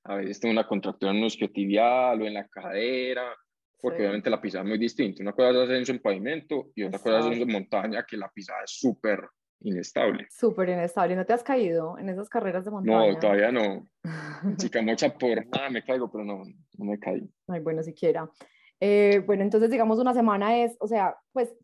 a 0.05 0.17
veces 0.17 0.41
tengo 0.41 0.53
una 0.53 0.67
contractura 0.67 1.13
isquiotibial 1.15 2.23
o 2.23 2.27
en 2.27 2.35
la 2.35 2.47
cadera, 2.49 3.35
porque 3.81 4.03
obviamente 4.03 4.31
la 4.31 4.41
pisada 4.41 4.65
es 4.65 4.69
muy 4.69 4.79
distinta. 4.79 5.23
Una 5.23 5.33
cosa 5.33 5.51
es 5.51 5.57
ascenso 5.57 5.93
en 5.93 6.01
pavimento 6.01 6.71
y 6.75 6.85
otra 6.85 6.99
cosa 6.99 7.31
es 7.31 7.41
en 7.41 7.53
montaña, 7.53 8.05
que 8.09 8.17
la 8.17 8.31
pisada 8.31 8.61
es 8.65 8.73
súper 8.79 9.21
inestable. 9.61 10.27
Súper 10.31 10.71
inestable. 10.71 11.17
¿No 11.17 11.25
te 11.25 11.33
has 11.33 11.43
caído 11.43 11.99
en 11.99 12.09
esas 12.09 12.29
carreras 12.29 12.65
de 12.65 12.71
montaña? 12.71 13.13
No, 13.13 13.19
todavía 13.19 13.53
no. 13.53 13.89
Chica 14.59 14.83
mocha 14.83 15.17
por 15.17 15.47
nada 15.47 15.71
me 15.71 15.83
caigo, 15.83 16.11
pero 16.11 16.25
no, 16.25 16.43
no 16.45 16.85
me 16.85 16.99
caí. 16.99 17.29
Ay, 17.49 17.61
bueno, 17.61 17.83
siquiera. 17.83 18.29
Eh, 18.81 19.23
bueno, 19.25 19.43
entonces 19.43 19.71
digamos 19.71 19.99
una 19.99 20.13
semana 20.13 20.59
es, 20.59 20.77
o 20.81 20.87
sea, 20.87 21.17
pues 21.33 21.55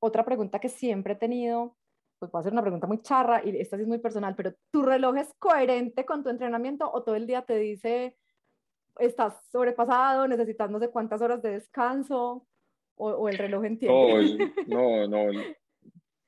otra 0.00 0.24
pregunta 0.24 0.58
que 0.58 0.68
siempre 0.68 1.14
he 1.14 1.16
tenido, 1.16 1.76
pues 2.18 2.30
va 2.34 2.40
a 2.40 2.42
ser 2.42 2.52
una 2.52 2.62
pregunta 2.62 2.86
muy 2.86 3.00
charra 3.00 3.42
y 3.44 3.56
esta 3.56 3.76
sí 3.76 3.82
es 3.82 3.88
muy 3.88 3.98
personal, 3.98 4.34
pero 4.34 4.54
¿tu 4.70 4.82
reloj 4.82 5.16
es 5.16 5.32
coherente 5.38 6.04
con 6.04 6.22
tu 6.22 6.30
entrenamiento 6.30 6.90
o 6.90 7.02
todo 7.02 7.14
el 7.14 7.26
día 7.26 7.42
te 7.42 7.56
dice 7.56 8.16
estás 8.98 9.34
sobrepasado, 9.50 10.26
necesitas 10.26 10.70
no 10.70 10.80
sé 10.80 10.88
cuántas 10.88 11.22
horas 11.22 11.40
de 11.42 11.52
descanso 11.52 12.46
o, 12.96 13.28
el 13.28 13.38
reloj 13.38 13.64
entiende? 13.64 14.52
No, 14.66 15.06
no, 15.08 15.32
no. 15.32 15.40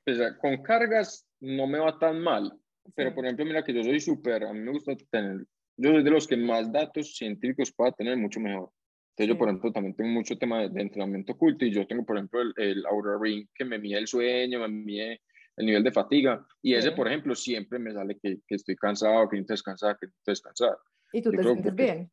Pues, 0.05 0.19
con 0.39 0.63
cargas 0.63 1.27
no 1.41 1.67
me 1.67 1.79
va 1.79 1.99
tan 1.99 2.21
mal, 2.21 2.57
pero 2.95 3.13
por 3.13 3.25
ejemplo, 3.25 3.45
mira 3.45 3.63
que 3.63 3.73
yo 3.73 3.83
soy 3.83 3.99
súper, 3.99 4.45
a 4.45 4.53
mí 4.53 4.59
me 4.59 4.71
gusta 4.71 4.93
tener, 5.09 5.45
yo 5.77 5.91
soy 5.91 6.03
de 6.03 6.11
los 6.11 6.27
que 6.27 6.37
más 6.37 6.71
datos 6.71 7.15
científicos 7.15 7.73
pueda 7.73 7.91
tener, 7.91 8.17
mucho 8.17 8.39
mejor. 8.39 8.69
Entonces 9.11 9.27
yo, 9.27 9.37
por 9.37 9.49
ejemplo, 9.49 9.71
también 9.73 9.95
tengo 9.95 10.09
mucho 10.09 10.37
tema 10.37 10.61
de, 10.61 10.81
entrenamiento 10.81 11.33
oculto 11.33 11.65
y 11.65 11.71
yo 11.71 11.85
tengo, 11.85 12.05
por 12.05 12.15
ejemplo, 12.15 12.41
el, 12.41 12.53
el 12.55 12.85
Aura 12.85 13.17
Ring 13.19 13.45
que 13.53 13.65
me 13.65 13.77
mide 13.77 13.99
el 13.99 14.07
sueño, 14.07 14.61
me 14.61 14.69
mide 14.69 15.21
el 15.57 15.65
nivel 15.65 15.83
de 15.83 15.91
fatiga 15.91 16.45
y 16.61 16.73
ese, 16.73 16.91
por 16.91 17.07
ejemplo, 17.07 17.35
siempre 17.35 17.79
me 17.79 17.93
sale 17.93 18.17
que, 18.17 18.39
que 18.47 18.55
estoy 18.55 18.75
cansado, 18.75 19.27
que 19.29 19.37
necesito 19.37 19.53
descansar, 19.53 19.97
que 19.99 20.07
necesito 20.07 20.31
descansar. 20.31 20.77
¿Y 21.13 21.21
tú 21.21 21.31
te 21.31 21.43
sientes 21.43 21.75
bien? 21.75 22.11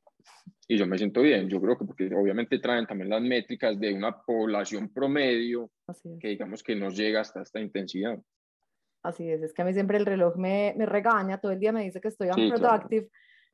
Y 0.66 0.76
yo 0.76 0.86
me 0.86 0.98
siento 0.98 1.22
bien, 1.22 1.48
yo 1.48 1.60
creo 1.60 1.78
que 1.78 1.84
porque 1.84 2.10
obviamente 2.14 2.58
traen 2.58 2.86
también 2.86 3.08
las 3.08 3.22
métricas 3.22 3.78
de 3.78 3.94
una 3.94 4.20
población 4.20 4.92
promedio 4.92 5.70
que 6.20 6.28
digamos 6.28 6.62
que 6.62 6.76
no 6.76 6.90
llega 6.90 7.20
hasta 7.20 7.42
esta 7.42 7.60
intensidad. 7.60 8.18
Así 9.02 9.30
es, 9.30 9.42
es 9.42 9.54
que 9.54 9.62
a 9.62 9.64
mí 9.64 9.72
siempre 9.72 9.96
el 9.96 10.04
reloj 10.04 10.36
me, 10.36 10.74
me 10.76 10.84
regaña, 10.84 11.38
todo 11.38 11.52
el 11.52 11.60
día 11.60 11.72
me 11.72 11.84
dice 11.84 12.00
que 12.00 12.08
estoy 12.08 12.28
unproductive 12.28 13.08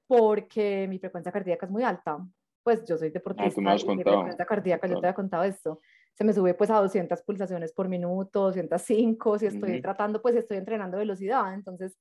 porque 0.06 0.86
mi 0.88 0.98
frecuencia 0.98 1.30
cardíaca 1.30 1.66
es 1.66 1.72
muy 1.72 1.82
alta. 1.82 2.18
Pues 2.62 2.84
yo 2.84 2.96
soy 2.96 3.10
deportista 3.10 3.60
ah, 3.60 3.76
y 3.76 3.96
mi 3.96 4.02
frecuencia 4.02 4.46
cardíaca, 4.46 4.88
yo 4.88 4.94
te 4.94 5.06
había 5.06 5.14
contado 5.14 5.44
esto, 5.44 5.80
se 6.14 6.24
me 6.24 6.32
sube 6.32 6.54
pues 6.54 6.70
a 6.70 6.80
200 6.80 7.22
pulsaciones 7.22 7.72
por 7.72 7.88
minuto, 7.88 8.42
205, 8.42 9.38
si 9.38 9.46
estoy 9.46 9.80
tratando, 9.82 10.22
pues 10.22 10.36
estoy 10.36 10.58
entrenando 10.58 10.98
velocidad, 10.98 11.52
entonces 11.54 11.98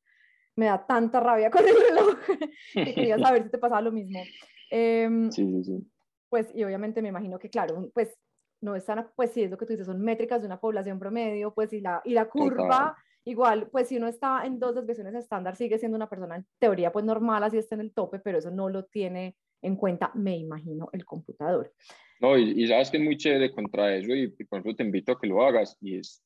me 0.56 0.68
da 0.68 0.86
tanta 0.86 1.20
rabia 1.20 1.50
con 1.52 1.68
el 1.68 1.76
reloj 1.76 2.18
que 2.74 2.94
quería 2.94 3.18
saber 3.18 3.44
si 3.44 3.50
te 3.50 3.58
pasaba 3.58 3.82
lo 3.82 3.92
mismo. 3.92 4.22
Em, 4.70 5.32
sí, 5.32 5.46
sí, 5.46 5.64
sí. 5.64 5.92
Pues, 6.30 6.54
y 6.56 6.64
obviamente 6.64 7.02
me 7.02 7.10
imagino 7.10 7.38
que, 7.38 7.50
claro, 7.50 7.90
pues 7.94 8.18
no 8.62 8.76
están, 8.76 9.10
pues 9.16 9.32
sí, 9.32 9.44
es 9.44 9.52
lo 9.52 9.58
que 9.58 9.66
tú 9.66 9.74
dices, 9.74 9.88
son 9.88 10.02
métricas 10.02 10.42
de 10.42 10.48
una 10.48 10.60
población 10.60 11.00
promedio, 11.00 11.54
pues 11.54 11.74
y 11.74 11.82
la, 11.82 12.02
y 12.06 12.14
la 12.14 12.30
curva, 12.30 12.96
igual, 13.26 13.68
pues 13.72 13.88
si 13.88 13.98
uno 13.98 14.08
está 14.08 14.46
en 14.46 14.60
dos 14.60 14.76
desviaciones 14.76 15.16
estándar, 15.16 15.56
sigue 15.56 15.78
siendo 15.78 15.96
una 15.96 16.10
persona 16.10 16.36
en 16.36 16.48
teoría 16.60 16.92
pues 16.92 17.06
normal, 17.06 17.44
así 17.44 17.58
está 17.58 17.76
en 17.76 17.82
el 17.82 17.94
tope, 17.94 18.20
pero 18.20 18.38
eso 18.38 18.52
no 18.52 18.70
lo 18.70 18.86
tiene 18.86 19.36
en 19.64 19.76
cuenta, 19.76 20.12
me 20.14 20.38
imagino, 20.38 20.90
el 20.94 21.06
computador. 21.06 21.74
No, 22.20 22.38
y, 22.38 22.68
sabes 22.68 22.90
que 22.90 22.98
es 22.98 23.04
muy 23.04 23.18
chévere 23.18 23.52
contra 23.52 23.96
eso, 23.96 24.14
y, 24.14 24.28
por 24.28 24.60
ejemplo 24.60 24.76
te 24.76 24.84
invito 24.84 25.12
a 25.12 25.20
que 25.20 25.28
lo 25.28 25.44
hagas, 25.44 25.78
y 25.82 25.98
es, 25.98 26.24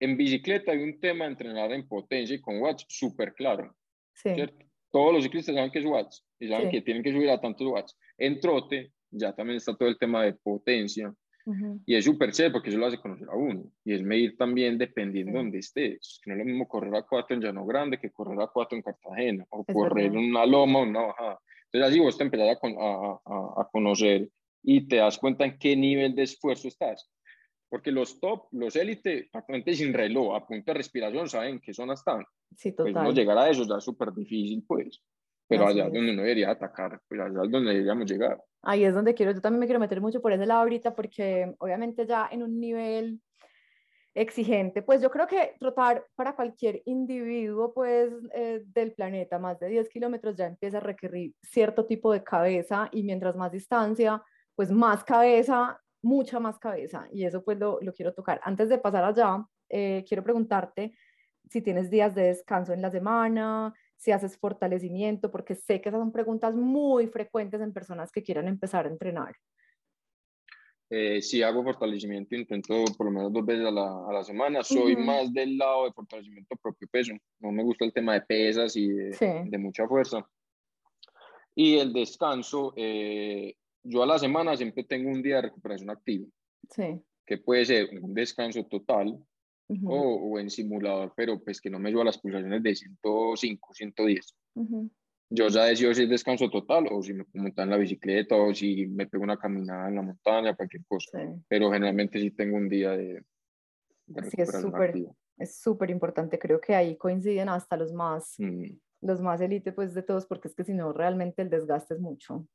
en 0.00 0.16
bicicleta 0.16 0.72
hay 0.72 0.82
un 0.82 0.98
tema 1.00 1.24
de 1.24 1.32
entrenar 1.32 1.72
en 1.72 1.86
potencia 1.86 2.34
y 2.34 2.40
con 2.40 2.60
watts 2.60 2.86
súper 2.88 3.34
claro, 3.34 3.74
sí. 4.14 4.34
¿cierto? 4.34 4.64
Todos 4.90 5.14
los 5.14 5.22
ciclistas 5.22 5.54
saben 5.54 5.70
que 5.70 5.78
es 5.78 5.84
watts 5.84 6.26
y 6.40 6.48
saben 6.48 6.70
que 6.70 6.82
tienen 6.82 7.02
que 7.02 7.12
subir 7.12 7.30
a 7.30 7.40
tantos 7.40 7.66
watts. 7.66 7.96
En 8.18 8.40
trote 8.40 8.92
ya 9.10 9.32
también 9.32 9.58
está 9.58 9.76
todo 9.76 9.88
el 9.88 9.98
tema 9.98 10.24
de 10.24 10.32
potencia 10.32 11.14
y 11.86 11.96
es 11.96 12.04
súper 12.04 12.32
chévere 12.32 12.52
porque 12.52 12.68
eso 12.70 12.78
lo 12.78 12.86
hace 12.86 12.98
conocer 12.98 13.28
a 13.28 13.34
uno 13.34 13.64
y 13.84 13.94
es 13.94 14.02
medir 14.02 14.36
también 14.36 14.78
dependiendo 14.78 15.32
de 15.32 15.38
dónde 15.38 15.58
estés. 15.58 16.20
No 16.26 16.34
es 16.34 16.38
lo 16.38 16.44
mismo 16.44 16.68
correr 16.68 16.94
a 16.94 17.02
cuatro 17.02 17.34
en 17.34 17.42
Llano 17.42 17.64
Grande 17.66 17.98
que 17.98 18.10
correr 18.10 18.40
a 18.40 18.46
cuatro 18.46 18.76
en 18.76 18.82
Cartagena 18.82 19.46
o 19.50 19.64
correr 19.64 20.06
en 20.06 20.18
una 20.18 20.46
loma 20.46 20.80
o 20.80 20.82
una 20.82 21.02
bajada. 21.02 21.40
Entonces 21.72 21.90
así 21.90 22.00
vos 22.00 22.18
te 22.18 22.24
empezás 22.24 22.58
a, 22.62 23.20
a, 23.24 23.62
a 23.62 23.68
conocer 23.70 24.28
y 24.62 24.88
te 24.88 24.96
das 24.96 25.18
cuenta 25.18 25.44
en 25.44 25.58
qué 25.58 25.76
nivel 25.76 26.14
de 26.14 26.24
esfuerzo 26.24 26.68
estás. 26.68 27.10
Porque 27.68 27.92
los 27.92 28.18
top, 28.18 28.48
los 28.50 28.74
élite, 28.74 29.28
prácticamente 29.30 29.74
sin 29.74 29.94
reloj, 29.94 30.34
a 30.34 30.44
punto 30.44 30.72
de 30.72 30.78
respiración, 30.78 31.28
saben 31.28 31.60
qué 31.60 31.72
zona 31.72 31.94
están. 31.94 32.24
Sí, 32.56 32.72
total. 32.72 32.92
Pues 32.92 33.04
no 33.04 33.12
llegar 33.12 33.38
a 33.38 33.48
eso 33.48 33.64
ya 33.64 33.76
es 33.76 33.84
súper 33.84 34.12
difícil, 34.12 34.64
pues. 34.66 35.00
Pero 35.46 35.66
allá 35.66 35.86
es 35.86 35.92
donde 35.92 36.12
uno 36.12 36.22
debería 36.22 36.50
atacar, 36.50 37.00
pues 37.08 37.20
allá 37.20 37.44
es 37.44 37.50
donde 37.50 37.72
deberíamos 37.72 38.10
llegar. 38.10 38.42
Ahí 38.62 38.84
es 38.84 38.94
donde 38.94 39.14
quiero, 39.14 39.32
yo 39.32 39.40
también 39.40 39.60
me 39.60 39.66
quiero 39.66 39.80
meter 39.80 40.00
mucho 40.00 40.20
por 40.20 40.32
ese 40.32 40.46
lado 40.46 40.60
ahorita, 40.60 40.94
porque 40.94 41.54
obviamente 41.58 42.06
ya 42.06 42.28
en 42.30 42.42
un 42.42 42.60
nivel 42.60 43.20
exigente, 44.14 44.82
pues 44.82 45.00
yo 45.00 45.10
creo 45.10 45.26
que 45.26 45.54
trotar 45.58 46.04
para 46.16 46.34
cualquier 46.34 46.82
individuo 46.84 47.72
pues 47.72 48.12
eh, 48.34 48.62
del 48.66 48.92
planeta 48.92 49.38
más 49.38 49.58
de 49.60 49.68
10 49.68 49.88
kilómetros 49.88 50.36
ya 50.36 50.46
empieza 50.46 50.78
a 50.78 50.80
requerir 50.80 51.34
cierto 51.42 51.86
tipo 51.86 52.12
de 52.12 52.24
cabeza 52.24 52.88
y 52.92 53.02
mientras 53.02 53.36
más 53.36 53.52
distancia, 53.52 54.22
pues 54.56 54.70
más 54.70 55.04
cabeza 55.04 55.80
mucha 56.02 56.40
más 56.40 56.58
cabeza 56.58 57.08
y 57.12 57.24
eso 57.24 57.44
pues 57.44 57.58
lo, 57.58 57.78
lo 57.80 57.92
quiero 57.92 58.14
tocar. 58.14 58.40
Antes 58.44 58.68
de 58.68 58.78
pasar 58.78 59.04
allá, 59.04 59.44
eh, 59.68 60.04
quiero 60.08 60.24
preguntarte 60.24 60.94
si 61.48 61.62
tienes 61.62 61.90
días 61.90 62.14
de 62.14 62.22
descanso 62.22 62.72
en 62.72 62.82
la 62.82 62.90
semana, 62.90 63.74
si 63.96 64.12
haces 64.12 64.38
fortalecimiento, 64.38 65.30
porque 65.30 65.54
sé 65.54 65.80
que 65.80 65.88
esas 65.88 66.00
son 66.00 66.12
preguntas 66.12 66.54
muy 66.54 67.06
frecuentes 67.08 67.60
en 67.60 67.72
personas 67.72 68.10
que 68.12 68.22
quieran 68.22 68.48
empezar 68.48 68.86
a 68.86 68.88
entrenar. 68.88 69.34
Eh, 70.92 71.22
si 71.22 71.40
hago 71.40 71.62
fortalecimiento, 71.62 72.34
intento 72.34 72.84
por 72.96 73.06
lo 73.06 73.12
menos 73.12 73.32
dos 73.32 73.46
veces 73.46 73.64
a 73.64 73.70
la, 73.70 74.08
a 74.08 74.12
la 74.12 74.24
semana. 74.24 74.64
Soy 74.64 74.96
más 74.96 75.32
del 75.32 75.56
lado 75.56 75.84
de 75.84 75.92
fortalecimiento 75.92 76.56
propio 76.56 76.88
peso. 76.90 77.12
No 77.38 77.52
me 77.52 77.62
gusta 77.62 77.84
el 77.84 77.92
tema 77.92 78.14
de 78.14 78.22
pesas 78.22 78.74
y 78.76 78.88
de, 78.88 79.44
de 79.46 79.58
mucha 79.58 79.86
fuerza. 79.86 80.28
Y 81.54 81.76
el 81.78 81.92
descanso, 81.92 82.72
eh, 82.76 83.54
yo 83.84 84.02
a 84.02 84.06
la 84.06 84.18
semana 84.18 84.56
siempre 84.56 84.82
tengo 84.82 85.10
un 85.10 85.22
día 85.22 85.36
de 85.36 85.42
recuperación 85.42 85.90
activa. 85.90 86.26
Sí. 86.68 87.00
Que 87.24 87.38
puede 87.38 87.64
ser 87.64 87.90
un 88.02 88.12
descanso 88.12 88.64
total 88.64 89.16
o, 89.84 89.94
o, 89.94 90.38
en 90.40 90.50
simulador, 90.50 91.12
pero 91.16 91.38
pues 91.38 91.60
que 91.60 91.70
no 91.70 91.78
me 91.78 91.90
lleva 91.90 92.02
las 92.02 92.18
pulsaciones 92.18 92.60
de 92.64 92.74
105, 92.74 93.74
110. 93.74 94.34
Yo 95.30 95.48
ya 95.48 95.64
decido 95.64 95.94
si 95.94 96.02
es 96.02 96.10
descanso 96.10 96.50
total 96.50 96.88
o 96.90 97.02
si 97.02 97.14
me 97.14 97.24
monto 97.34 97.62
en 97.62 97.70
la 97.70 97.76
bicicleta 97.76 98.34
o 98.34 98.52
si 98.52 98.86
me 98.88 99.06
pego 99.06 99.22
una 99.22 99.36
caminada 99.36 99.88
en 99.88 99.94
la 99.94 100.02
montaña, 100.02 100.56
cualquier 100.56 100.84
cosa. 100.86 101.18
Pero 101.48 101.70
generalmente 101.70 102.20
sí 102.20 102.32
tengo 102.32 102.56
un 102.56 102.68
día 102.68 102.90
de, 102.90 103.22
de 104.06 104.30
sí, 104.30 104.40
es 104.40 104.60
súper 104.60 104.94
es 105.38 105.60
súper 105.60 105.90
importante. 105.90 106.38
Creo 106.38 106.60
que 106.60 106.74
ahí 106.74 106.96
coinciden 106.96 107.48
hasta 107.48 107.76
los 107.76 107.92
más, 107.92 108.34
mm. 108.38 108.64
los 109.02 109.20
más 109.20 109.40
élite 109.40 109.72
pues 109.72 109.94
de 109.94 110.02
todos, 110.02 110.26
porque 110.26 110.48
es 110.48 110.54
que 110.54 110.64
si 110.64 110.74
no, 110.74 110.92
realmente 110.92 111.42
el 111.42 111.48
desgaste 111.48 111.94
es 111.94 112.00
mucho 112.00 112.46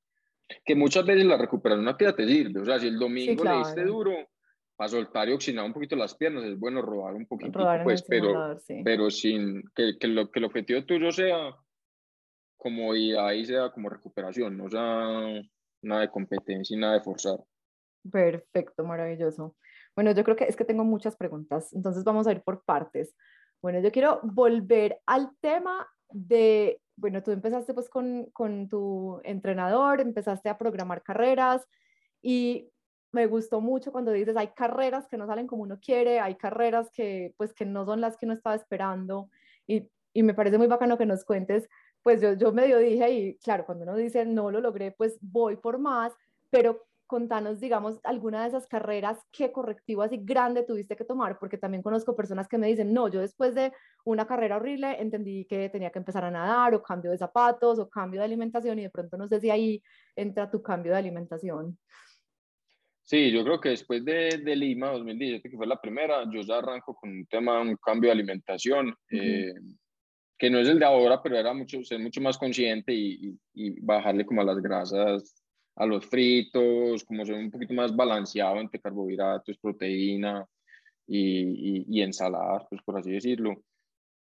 que 0.63 0.75
muchas 0.75 1.05
veces 1.05 1.25
la 1.25 1.37
recuperación 1.37 1.87
activa 1.87 2.15
te 2.15 2.27
sirve. 2.27 2.61
O 2.61 2.65
sea, 2.65 2.79
si 2.79 2.87
el 2.87 2.99
domingo 2.99 3.43
le 3.43 3.57
diste 3.57 3.83
duro, 3.83 4.11
para 4.75 4.89
soltar 4.89 5.29
y 5.29 5.33
oxinar 5.33 5.65
un 5.65 5.73
poquito 5.73 5.95
las 5.95 6.15
piernas, 6.15 6.43
es 6.43 6.59
bueno 6.59 6.81
rodar 6.81 7.15
un 7.15 7.25
poquito, 7.25 7.59
pues, 7.83 8.03
pero, 8.03 8.57
pero 8.83 9.09
sin 9.09 9.63
que, 9.73 9.97
que, 9.97 10.07
lo, 10.07 10.29
que 10.29 10.39
el 10.39 10.45
objetivo 10.45 10.83
tuyo 10.83 11.11
sea 11.11 11.55
como 12.65 12.95
y 12.95 13.45
sea 13.45 13.69
como 13.69 13.89
recuperación, 13.89 14.57
no 14.57 14.67
sea 14.67 15.39
nada 15.83 16.01
de 16.01 16.09
competencia 16.09 16.75
y 16.75 16.79
nada 16.79 16.95
de 16.95 17.01
forzar. 17.01 17.37
Perfecto, 18.11 18.83
maravilloso. 18.83 19.55
Bueno, 19.95 20.11
yo 20.13 20.23
creo 20.23 20.35
que 20.35 20.45
es 20.45 20.55
que 20.55 20.65
tengo 20.65 20.83
muchas 20.83 21.15
preguntas, 21.15 21.71
entonces 21.73 22.03
vamos 22.03 22.25
a 22.25 22.31
ir 22.31 22.41
por 22.41 22.63
partes. 22.63 23.15
Bueno, 23.61 23.81
yo 23.81 23.91
quiero 23.91 24.19
volver 24.23 24.99
al 25.05 25.29
tema 25.41 25.87
de 26.09 26.81
bueno, 26.95 27.21
tú 27.21 27.29
empezaste 27.29 27.75
pues 27.75 27.87
con, 27.87 28.25
con 28.31 28.67
tu 28.67 29.21
entrenador, 29.23 30.01
empezaste 30.01 30.49
a 30.49 30.57
programar 30.57 31.03
carreras 31.03 31.67
y 32.19 32.71
me 33.11 33.27
gustó 33.27 33.61
mucho 33.61 33.91
cuando 33.91 34.11
dices, 34.11 34.35
hay 34.37 34.47
carreras 34.55 35.07
que 35.07 35.17
no 35.17 35.27
salen 35.27 35.45
como 35.45 35.61
uno 35.61 35.79
quiere, 35.79 36.19
hay 36.19 36.33
carreras 36.33 36.89
que 36.91 37.35
pues 37.37 37.53
que 37.53 37.65
no 37.65 37.85
son 37.85 38.01
las 38.01 38.17
que 38.17 38.25
uno 38.25 38.33
estaba 38.33 38.55
esperando 38.55 39.29
y, 39.67 39.87
y 40.13 40.23
me 40.23 40.33
parece 40.33 40.57
muy 40.57 40.65
bacano 40.65 40.97
que 40.97 41.05
nos 41.05 41.25
cuentes, 41.25 41.69
pues 42.05 42.21
yo, 42.21 42.33
yo 42.33 42.51
medio 42.51 42.77
dije 42.77 43.11
y 43.11 43.37
claro, 43.39 43.65
cuando 43.65 43.83
uno 43.83 43.95
dice 43.95 44.25
no 44.25 44.51
lo 44.51 44.61
logré, 44.61 44.91
pues 44.91 45.17
voy 45.21 45.55
por 45.55 45.79
más, 45.79 46.13
pero 46.51 46.85
contanos, 47.07 47.59
digamos, 47.59 47.99
alguna 48.03 48.43
de 48.43 48.49
esas 48.49 48.67
carreras, 48.67 49.17
qué 49.31 49.51
correctivo 49.51 50.03
así 50.03 50.19
grande 50.21 50.61
tuviste 50.61 50.95
que 50.95 51.03
tomar, 51.03 51.39
porque 51.39 51.57
también 51.57 51.81
conozco 51.81 52.15
personas 52.15 52.47
que 52.47 52.59
me 52.59 52.67
dicen, 52.67 52.93
no, 52.93 53.07
yo 53.07 53.21
después 53.21 53.55
de 53.55 53.73
una 54.03 54.27
carrera 54.27 54.57
horrible 54.57 55.01
entendí 55.01 55.45
que 55.45 55.67
tenía 55.69 55.89
que 55.89 55.97
empezar 55.97 56.23
a 56.23 56.29
nadar 56.29 56.75
o 56.75 56.83
cambio 56.83 57.09
de 57.09 57.17
zapatos 57.17 57.79
o 57.79 57.89
cambio 57.89 58.19
de 58.19 58.25
alimentación 58.25 58.77
y 58.77 58.83
de 58.83 58.91
pronto 58.91 59.17
no 59.17 59.27
sé 59.27 59.41
si 59.41 59.49
ahí 59.49 59.81
entra 60.15 60.51
tu 60.51 60.61
cambio 60.61 60.91
de 60.91 60.99
alimentación. 60.99 61.75
Sí, 63.01 63.31
yo 63.31 63.43
creo 63.43 63.59
que 63.59 63.69
después 63.69 64.05
de, 64.05 64.41
de 64.43 64.55
Lima 64.55 64.91
2017, 64.91 65.49
que 65.49 65.57
fue 65.57 65.65
la 65.65 65.81
primera, 65.81 66.23
yo 66.31 66.41
ya 66.41 66.59
arranco 66.59 66.95
con 66.95 67.09
un 67.09 67.25
tema, 67.25 67.61
un 67.61 67.77
cambio 67.77 68.09
de 68.09 68.13
alimentación, 68.13 68.95
eh, 69.09 69.55
que 70.37 70.49
no 70.49 70.59
es 70.59 70.67
el 70.67 70.79
de 70.79 70.85
ahora, 70.85 71.21
pero 71.21 71.37
era 71.37 71.53
mucho, 71.53 71.83
ser 71.83 71.99
mucho 71.99 72.21
más 72.21 72.37
consciente 72.37 72.93
y, 72.93 73.37
y 73.53 73.79
bajarle 73.81 74.25
como 74.25 74.41
a 74.41 74.45
las 74.45 74.61
grasas 74.61 75.45
a 75.75 75.85
los 75.85 76.05
fritos, 76.05 77.03
como 77.03 77.25
ser 77.25 77.35
un 77.35 77.51
poquito 77.51 77.73
más 77.73 77.95
balanceado 77.95 78.59
entre 78.59 78.79
carbohidratos, 78.79 79.57
proteína 79.57 80.45
y, 81.07 81.85
y, 81.87 82.01
ensaladas, 82.01 82.65
pues 82.69 82.81
por 82.83 82.97
así 82.97 83.11
decirlo. 83.11 83.61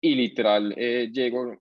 y 0.01 0.15
literal 0.15 0.75
eh, 0.77 1.11
llego, 1.13 1.57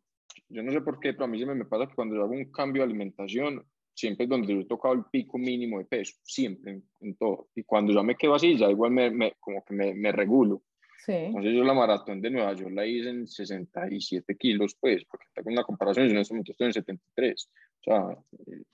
yo 0.49 0.63
no 0.63 0.71
sé 0.71 0.81
por 0.81 0.99
qué, 0.99 1.13
pero 1.13 1.25
a 1.25 1.27
mí 1.27 1.39
se 1.39 1.45
me, 1.45 1.55
me 1.55 1.65
pasa 1.65 1.87
que 1.87 1.95
cuando 1.95 2.15
yo 2.15 2.23
hago 2.23 2.31
un 2.31 2.51
cambio 2.51 2.81
de 2.81 2.85
alimentación, 2.85 3.63
siempre 3.93 4.23
es 4.23 4.29
donde 4.29 4.53
yo 4.53 4.61
he 4.61 4.65
tocado 4.65 4.95
el 4.95 5.05
pico 5.11 5.37
mínimo 5.37 5.77
de 5.79 5.85
peso, 5.85 6.15
siempre, 6.23 6.81
en, 7.01 7.15
todo. 7.17 7.49
Y 7.55 7.63
cuando 7.63 7.93
yo 7.93 8.03
me 8.03 8.15
quedo 8.15 8.35
así, 8.35 8.57
ya 8.57 8.69
igual 8.69 8.91
me, 8.91 9.11
me 9.11 9.33
como 9.39 9.63
que 9.63 9.73
me, 9.73 9.93
me 9.93 10.11
regulo. 10.11 10.63
Sí. 11.05 11.13
Entonces 11.13 11.53
yo 11.53 11.63
la 11.63 11.73
maratón 11.73 12.21
de 12.21 12.29
Nueva 12.29 12.53
York 12.53 12.71
la 12.73 12.85
hice 12.85 13.09
en 13.09 13.27
67 13.27 14.37
kilos, 14.37 14.75
pues, 14.79 15.03
porque 15.05 15.25
tengo 15.33 15.49
una 15.49 15.63
comparación, 15.63 16.05
yo 16.07 16.11
en 16.11 16.19
este 16.19 16.33
momento 16.33 16.51
estoy 16.51 16.67
en 16.67 16.73
73. 16.73 17.49
O 17.79 17.83
sea, 17.83 18.17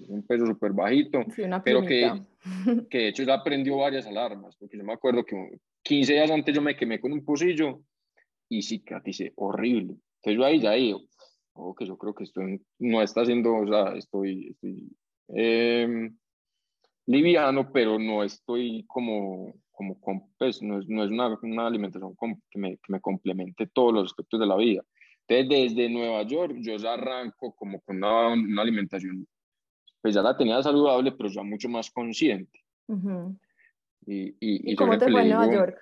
un 0.09 0.27
peso 0.27 0.45
súper 0.45 0.73
bajito, 0.73 1.23
Sí, 1.33 1.43
pero 1.63 1.85
que, 1.85 2.11
que 2.89 2.97
de 2.97 3.07
hecho 3.07 3.23
ya 3.23 3.35
aprendió 3.35 3.77
varias 3.77 4.05
alarmas, 4.05 4.57
porque 4.57 4.77
yo 4.77 4.83
me 4.83 4.93
acuerdo 4.93 5.23
que 5.23 5.59
15 5.83 6.13
días 6.13 6.29
antes 6.29 6.53
yo 6.53 6.61
me 6.61 6.75
quemé 6.75 6.99
con 6.99 7.13
un 7.13 7.23
pocillo 7.23 7.81
y 8.49 8.61
cicatricé 8.61 9.31
horrible. 9.35 9.95
Entonces 10.17 10.37
yo 10.37 10.43
ahí 10.43 10.59
ya 10.59 10.71
digo, 10.73 11.03
oh, 11.53 11.73
que 11.73 11.85
yo 11.85 11.97
creo 11.97 12.13
que 12.13 12.25
esto 12.25 12.41
no 12.79 13.01
está 13.01 13.21
haciendo, 13.21 13.55
o 13.55 13.67
sea, 13.67 13.95
estoy, 13.95 14.49
estoy 14.49 14.91
eh, 15.29 16.09
liviano, 17.05 17.71
pero 17.71 17.97
no 17.97 18.23
estoy 18.23 18.83
como, 18.87 19.53
como 19.77 19.99
pues, 20.39 20.61
no 20.63 20.79
es, 20.79 20.89
no 20.89 21.03
es 21.03 21.11
una, 21.11 21.37
una 21.43 21.67
alimentación 21.67 22.15
que, 22.49 22.59
me, 22.59 22.77
que 22.77 22.91
me 22.91 22.99
complemente 22.99 23.67
todos 23.67 23.93
los 23.93 24.05
aspectos 24.05 24.39
de 24.39 24.47
la 24.47 24.57
vida. 24.57 24.83
Entonces, 25.27 25.75
desde 25.75 25.89
Nueva 25.89 26.23
York, 26.23 26.55
yo 26.61 26.77
ya 26.77 26.93
arranco 26.93 27.53
como 27.55 27.79
con 27.81 27.97
una, 27.97 28.29
una 28.29 28.61
alimentación, 28.63 29.27
pues 30.01 30.15
ya 30.15 30.23
la 30.23 30.35
tenía 30.35 30.63
saludable, 30.63 31.11
pero 31.11 31.29
ya 31.29 31.43
mucho 31.43 31.69
más 31.69 31.91
consciente. 31.91 32.59
Ujú. 32.87 33.37
Y, 34.07 34.29
y, 34.29 34.35
¿Y 34.39 34.71
y 34.71 34.71
yo 34.71 34.77
cómo 34.77 34.97
te 34.97 35.11
fue 35.11 35.21
en 35.21 35.29
Nueva 35.29 35.53
York? 35.53 35.77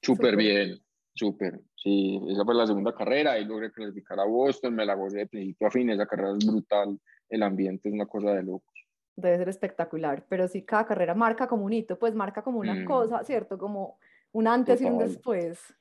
Súper 0.00 0.36
bien, 0.36 0.80
súper. 1.14 1.60
Sí, 1.76 2.18
esa 2.28 2.44
fue 2.44 2.54
la 2.54 2.66
segunda 2.66 2.94
carrera 2.94 3.38
y 3.38 3.44
logré 3.44 3.70
clasificar 3.72 4.18
a 4.20 4.24
Boston, 4.24 4.74
me 4.74 4.86
la 4.86 4.94
gocé 4.94 5.18
de 5.18 5.26
principio 5.26 5.66
a 5.66 5.70
fin, 5.70 5.90
esa 5.90 6.06
carrera 6.06 6.32
es 6.38 6.46
brutal, 6.46 6.98
el 7.28 7.42
ambiente 7.42 7.88
es 7.88 7.94
una 7.94 8.06
cosa 8.06 8.32
de 8.32 8.42
locos. 8.44 8.71
Debe 9.16 9.36
ser 9.38 9.48
espectacular, 9.50 10.24
pero 10.28 10.48
sí, 10.48 10.62
cada 10.64 10.86
carrera 10.86 11.14
marca 11.14 11.46
como 11.46 11.64
un 11.64 11.72
hito, 11.72 11.98
pues 11.98 12.14
marca 12.14 12.42
como 12.42 12.60
una 12.60 12.74
Mm. 12.74 12.84
cosa, 12.86 13.22
¿cierto? 13.24 13.58
Como 13.58 13.98
un 14.32 14.46
antes 14.48 14.80
y 14.80 14.84
un 14.86 14.92
Total. 14.92 15.08
después. 15.08 15.74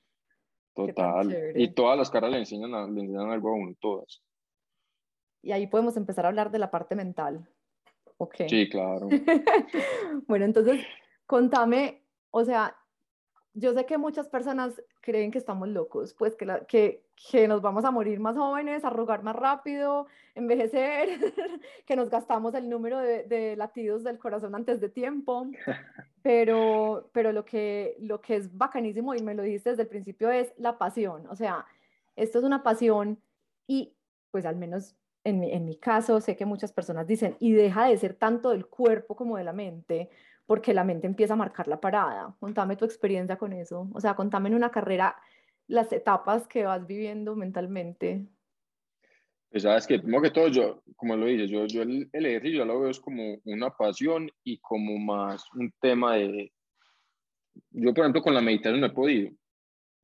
Total. 0.74 1.54
Y 1.56 1.70
todas 1.74 1.98
las 1.98 2.10
carreras 2.10 2.34
le 2.34 2.40
enseñan, 2.40 2.74
a- 2.74 2.88
le 2.88 3.02
enseñan 3.02 3.30
algo 3.32 3.50
a 3.50 3.54
uno, 3.54 3.76
todas. 3.80 4.22
Y 5.42 5.52
ahí 5.54 5.68
podemos 5.68 5.96
empezar 5.98 6.26
a 6.26 6.30
hablar 6.30 6.52
de 6.52 6.60
la 6.60 6.70
parte 6.72 6.96
mental. 6.96 7.48
Ok. 8.18 8.36
Sí, 8.48 8.70
claro. 8.70 9.08
Bueno, 10.28 10.46
entonces, 10.46 10.86
contame, 11.26 12.04
o 12.32 12.44
sea, 12.44 12.76
yo 13.54 13.74
sé 13.74 13.86
que 13.86 13.98
muchas 13.98 14.28
personas 14.30 14.82
creen 15.02 15.32
que 15.32 15.38
estamos 15.38 15.68
locos, 15.68 16.14
pues 16.14 16.36
que, 16.36 16.46
la- 16.46 16.66
que, 16.66 17.04
que 17.32 17.48
nos 17.48 17.62
vamos 17.62 17.84
a 17.86 17.92
morir 17.92 18.20
más 18.20 18.36
jóvenes, 18.38 18.84
arrugar 18.86 19.24
más 19.24 19.36
rápido, 19.36 20.08
envejecer, 20.36 21.10
que 21.86 21.96
nos 21.96 22.10
gastamos 22.10 22.54
el 22.54 22.70
número 22.70 23.00
de, 23.00 23.24
de 23.24 23.56
latidos 23.56 24.04
del 24.04 24.20
corazón 24.20 24.56
antes 24.56 24.80
de 24.80 24.90
tiempo, 24.90 25.48
pero, 26.24 27.10
pero 27.14 27.32
lo, 27.32 27.44
que, 27.46 27.98
lo 28.00 28.22
que 28.22 28.36
es 28.38 28.56
bacanísimo, 28.58 29.14
y 29.16 29.22
me 29.22 29.36
lo 29.36 29.44
dijiste 29.44 29.72
desde 29.72 29.84
el 29.84 29.90
principio, 29.90 30.30
es 30.32 30.54
la 30.58 30.78
pasión. 30.78 31.28
O 31.28 31.36
sea, 31.36 31.66
esto 32.16 32.40
es 32.40 32.44
una 32.46 32.64
pasión 32.64 33.22
y 33.68 33.96
pues 34.32 34.46
al 34.46 34.56
menos 34.56 34.96
en 35.24 35.40
mi, 35.40 35.52
en 35.52 35.66
mi 35.66 35.76
caso 35.76 36.20
sé 36.20 36.36
que 36.36 36.46
muchas 36.46 36.72
personas 36.74 37.06
dicen, 37.06 37.36
y 37.40 37.52
deja 37.52 37.86
de 37.88 37.98
ser 37.98 38.16
tanto 38.16 38.52
del 38.52 38.66
cuerpo 38.68 39.16
como 39.16 39.38
de 39.38 39.44
la 39.44 39.54
mente, 39.54 40.10
porque 40.46 40.74
la 40.74 40.84
mente 40.84 41.08
empieza 41.08 41.34
a 41.34 41.38
marcar 41.38 41.68
la 41.68 41.80
parada. 41.80 42.36
Contame 42.40 42.76
tu 42.76 42.86
experiencia 42.86 43.38
con 43.38 43.54
eso. 43.54 43.90
O 43.94 44.00
sea, 44.00 44.16
contame 44.16 44.50
en 44.50 44.56
una 44.56 44.72
carrera 44.72 45.16
las 45.68 45.92
etapas 45.94 46.48
que 46.48 46.64
vas 46.66 46.86
viviendo 46.86 47.36
mentalmente. 47.36 48.26
Pues 49.50 49.64
sabes 49.64 49.86
que, 49.86 50.00
primero 50.00 50.22
que 50.22 50.32
todo, 50.32 50.48
yo, 50.48 50.82
como 50.96 51.16
lo 51.18 51.26
dices, 51.26 51.50
yo, 51.50 51.66
yo 51.66 51.82
el, 51.82 52.10
el 52.14 52.26
ejercicio 52.26 52.60
ya 52.60 52.66
lo 52.66 52.80
veo 52.80 52.90
es 52.90 53.00
como 53.00 53.38
una 53.46 53.70
pasión 53.70 54.30
y 54.44 54.58
como 54.60 54.98
más 54.98 55.44
un 55.54 55.74
tema 55.82 56.16
de... 56.16 56.54
Yo, 57.72 57.94
por 57.94 58.04
ejemplo, 58.06 58.22
con 58.22 58.34
la 58.34 58.42
meditación 58.42 58.80
no 58.80 58.88
he 58.88 58.92
podido. 58.92 59.32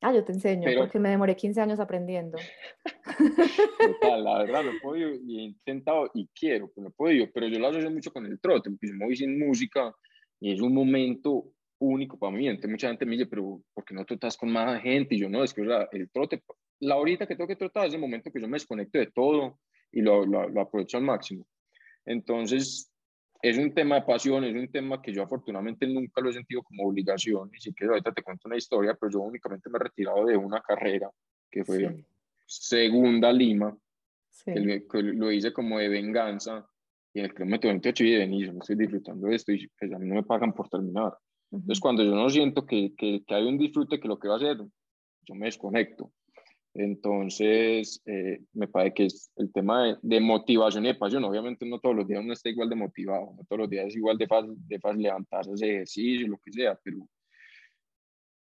Ah, 0.02 0.14
yo 0.14 0.24
te 0.24 0.32
enseño, 0.34 0.64
Pero- 0.66 0.82
porque 0.82 1.00
me 1.00 1.10
demoré 1.10 1.36
15 1.36 1.60
años 1.62 1.80
aprendiendo. 1.80 2.38
Total, 4.02 4.24
la 4.24 4.40
verdad 4.40 4.64
no 4.64 4.72
he 4.72 4.80
podido 4.82 5.10
y 5.14 5.40
he 5.40 5.44
intentado 5.44 6.12
y 6.14 6.28
quiero, 6.38 6.70
pero 6.70 6.84
no 6.84 6.90
he 6.90 6.94
podido. 6.94 7.28
Pero 7.34 7.48
yo 7.48 7.58
lo 7.60 7.68
asocio 7.68 7.90
mucho 7.90 8.12
con 8.12 8.26
el 8.26 8.40
trote, 8.40 8.70
yo 8.70 8.94
me 8.94 9.06
voy 9.06 9.16
sin 9.16 9.40
música 9.40 9.94
y 10.40 10.54
es 10.54 10.62
un 10.62 10.74
momento 10.74 11.46
único 11.80 12.18
para 12.18 12.36
mí. 12.36 12.48
Entonces 12.48 12.72
mucha 12.72 12.88
gente 12.90 13.06
me 13.06 13.14
dice, 13.14 13.26
pero 13.28 13.62
¿por 13.74 13.86
qué 13.86 13.94
no 13.94 14.06
trotas 14.06 14.36
con 14.38 14.52
más 14.52 14.82
gente? 14.82 15.16
Y 15.16 15.20
yo 15.20 15.30
no, 15.30 15.44
es 15.44 15.54
que 15.54 15.64
sea, 15.64 15.88
el 15.92 16.10
trote, 16.10 16.44
la 16.80 16.96
horita 16.98 17.26
que 17.28 17.36
tengo 17.36 17.48
que 17.48 17.56
trotar 17.56 17.88
es 17.88 17.94
el 17.94 18.00
momento 18.00 18.32
que 18.32 18.42
yo 18.42 18.48
me 18.48 18.56
desconecto 18.56 18.98
de 19.00 19.08
todo 19.08 19.60
y 19.92 20.02
lo, 20.02 20.26
lo, 20.26 20.50
lo 20.50 20.62
aprovecho 20.62 20.98
al 20.98 21.04
máximo. 21.04 21.46
Entonces, 22.06 22.92
es 23.42 23.58
un 23.58 23.74
tema 23.74 23.96
de 23.96 24.02
pasión, 24.04 24.44
es 24.44 24.56
un 24.56 24.72
tema 24.72 25.02
que 25.02 25.14
yo 25.14 25.24
afortunadamente 25.24 25.86
nunca 25.88 26.22
lo 26.22 26.30
he 26.30 26.34
sentido 26.34 26.64
como 26.64 26.88
obligación. 26.88 27.52
Y 27.54 27.60
si 27.60 27.74
quieres, 27.74 27.92
ahorita 27.92 28.12
te 28.14 28.24
cuento 28.24 28.48
una 28.48 28.58
historia, 28.58 28.96
pero 29.00 29.12
yo 29.12 29.20
únicamente 29.22 29.70
me 29.70 29.78
he 29.78 29.84
retirado 29.84 30.26
de 30.26 30.36
una 30.38 30.62
carrera 30.62 31.12
que 31.52 31.64
fue 31.64 31.78
Sí. 31.78 32.06
segunda 32.46 33.32
Lima, 33.32 33.78
Sí. 34.30 34.54
que 34.54 35.02
lo 35.02 35.32
hice 35.32 35.52
como 35.54 35.80
de 35.80 35.90
venganza. 35.90 36.68
Y 37.18 37.20
en 37.20 37.26
el 37.26 37.34
kilómetro 37.34 37.70
28 37.72 38.04
y 38.04 38.12
de 38.12 38.18
venir, 38.20 38.54
no 38.54 38.60
estoy 38.60 38.76
disfrutando 38.76 39.28
de 39.28 39.36
esto 39.36 39.52
y 39.52 39.68
pues 39.80 39.92
a 39.92 39.98
mí 39.98 40.08
no 40.08 40.14
me 40.14 40.22
pagan 40.22 40.54
por 40.54 40.70
terminar. 40.70 41.18
Ujú. 41.50 41.62
Entonces, 41.62 41.80
cuando 41.80 42.04
yo 42.04 42.12
no 42.14 42.30
siento 42.30 42.64
que, 42.64 42.94
que, 42.96 43.24
que 43.26 43.34
hay 43.34 43.44
un 43.48 43.58
disfrute, 43.58 44.00
que 44.00 44.08
lo 44.08 44.20
que 44.20 44.28
va 44.28 44.36
a 44.36 44.38
hacer, 44.38 44.58
yo 44.58 45.34
me 45.34 45.48
desconecto. 45.48 46.12
Entonces, 46.76 48.04
eh, 48.06 48.42
me 48.54 48.68
parece 48.68 48.94
que 48.94 49.06
es 49.06 49.32
el 49.36 49.52
tema 49.52 49.84
de, 49.84 49.98
de, 50.04 50.20
motivación 50.20 50.86
y 50.86 50.90
de 50.90 50.94
pasión. 50.94 51.24
Obviamente, 51.24 51.66
no 51.66 51.80
todos 51.80 51.96
los 51.96 52.08
días 52.08 52.22
uno 52.24 52.34
está 52.34 52.50
igual 52.50 52.70
de 52.70 52.76
motivado, 52.76 53.34
no 53.36 53.44
todos 53.50 53.62
los 53.62 53.70
días 53.72 53.88
es 53.88 53.96
igual 53.96 54.20
de 54.20 54.28
fácil, 54.28 54.54
de 54.56 54.80
fácil 54.80 55.02
levantarse, 55.02 55.52
hacer 55.52 55.70
ejercicio, 55.70 56.28
lo 56.28 56.38
que 56.38 56.52
sea, 56.52 56.80
pero, 56.84 56.98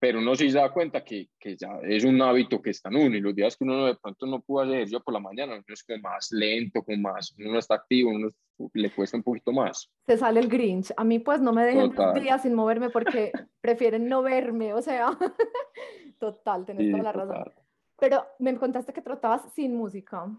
pero 0.03 0.19
uno 0.19 0.35
sí 0.35 0.51
se 0.51 0.57
da 0.57 0.69
cuenta 0.69 1.01
que, 1.01 1.29
que 1.39 1.55
ya 1.55 1.79
es 1.81 2.03
un 2.03 2.21
hábito 2.21 2.61
que 2.61 2.71
está 2.71 2.89
en 2.89 2.97
uno. 2.97 3.15
Y 3.15 3.21
los 3.21 3.33
días 3.33 3.55
que 3.55 3.63
uno 3.63 3.85
de 3.85 3.95
pronto 3.95 4.25
no 4.25 4.41
pudo 4.41 4.63
hacer 4.63 4.73
ejercicio 4.75 5.01
por 5.01 5.13
la 5.13 5.21
mañana, 5.21 5.53
uno 5.53 5.63
es 5.65 5.81
como 5.81 5.99
más 5.99 6.27
lento, 6.33 6.83
como 6.83 6.97
más, 6.97 7.33
uno 7.39 7.53
no 7.53 7.59
está 7.59 7.75
activo, 7.75 8.09
uno 8.11 8.29
le 8.73 8.91
cuesta 8.91 9.15
un 9.15 9.23
poquito 9.23 9.53
más. 9.53 9.89
Se 10.05 10.17
sale 10.17 10.41
el 10.41 10.49
Grinch. 10.49 10.91
A 10.97 11.05
mí, 11.05 11.19
pues, 11.19 11.39
no 11.39 11.53
me 11.53 11.63
dejen 11.63 11.83
dos 11.87 11.95
Total. 11.95 12.21
días 12.21 12.41
sin 12.41 12.53
moverme 12.53 12.89
porque 12.89 13.31
prefieren 13.61 14.09
no 14.09 14.21
verme. 14.23 14.73
O 14.73 14.81
sea, 14.81 15.17
total, 16.19 16.65
tenés 16.65 16.85
Sí, 16.87 16.91
toda 16.91 17.03
la 17.03 17.11
razón. 17.13 17.37
total. 17.37 17.53
Pero 17.97 18.25
me 18.39 18.57
contaste 18.57 18.91
que 18.91 19.01
trotabas 19.01 19.53
sin 19.53 19.73
música. 19.73 20.29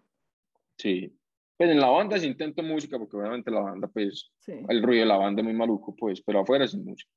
Sí. 0.77 1.11
Pues 1.57 1.71
en 1.71 1.81
la 1.81 1.89
banda 1.89 2.19
sí 2.19 2.27
intento 2.27 2.63
música, 2.63 2.99
porque 2.99 3.17
obviamente 3.17 3.51
la 3.51 3.61
banda, 3.61 3.89
pues, 3.89 4.31
Sí. 4.41 4.53
el 4.69 4.83
ruido 4.83 5.05
de 5.05 5.09
la 5.09 5.17
banda 5.17 5.41
es 5.41 5.45
muy 5.47 5.55
maluco, 5.55 5.97
pues, 5.97 6.21
pero 6.21 6.41
afuera 6.41 6.67
sin 6.67 6.85
música. 6.85 7.11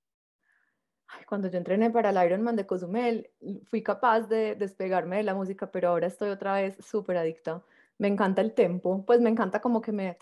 Cuando 1.27 1.49
yo 1.49 1.57
entrené 1.57 1.91
para 1.91 2.11
el 2.11 2.25
Ironman 2.25 2.55
de 2.55 2.65
Cozumel, 2.65 3.29
fui 3.65 3.83
capaz 3.83 4.21
de 4.29 4.55
despegarme 4.55 5.17
de 5.17 5.23
la 5.23 5.35
música, 5.35 5.69
pero 5.69 5.89
ahora 5.89 6.07
estoy 6.07 6.29
otra 6.29 6.53
vez 6.53 6.77
súper 6.79 7.17
adicta. 7.17 7.65
Me 7.97 8.07
encanta 8.07 8.41
el 8.41 8.53
tempo, 8.53 9.03
pues 9.05 9.19
me 9.19 9.29
encanta 9.29 9.59
como 9.59 9.81
que 9.81 9.91
me, 9.91 10.17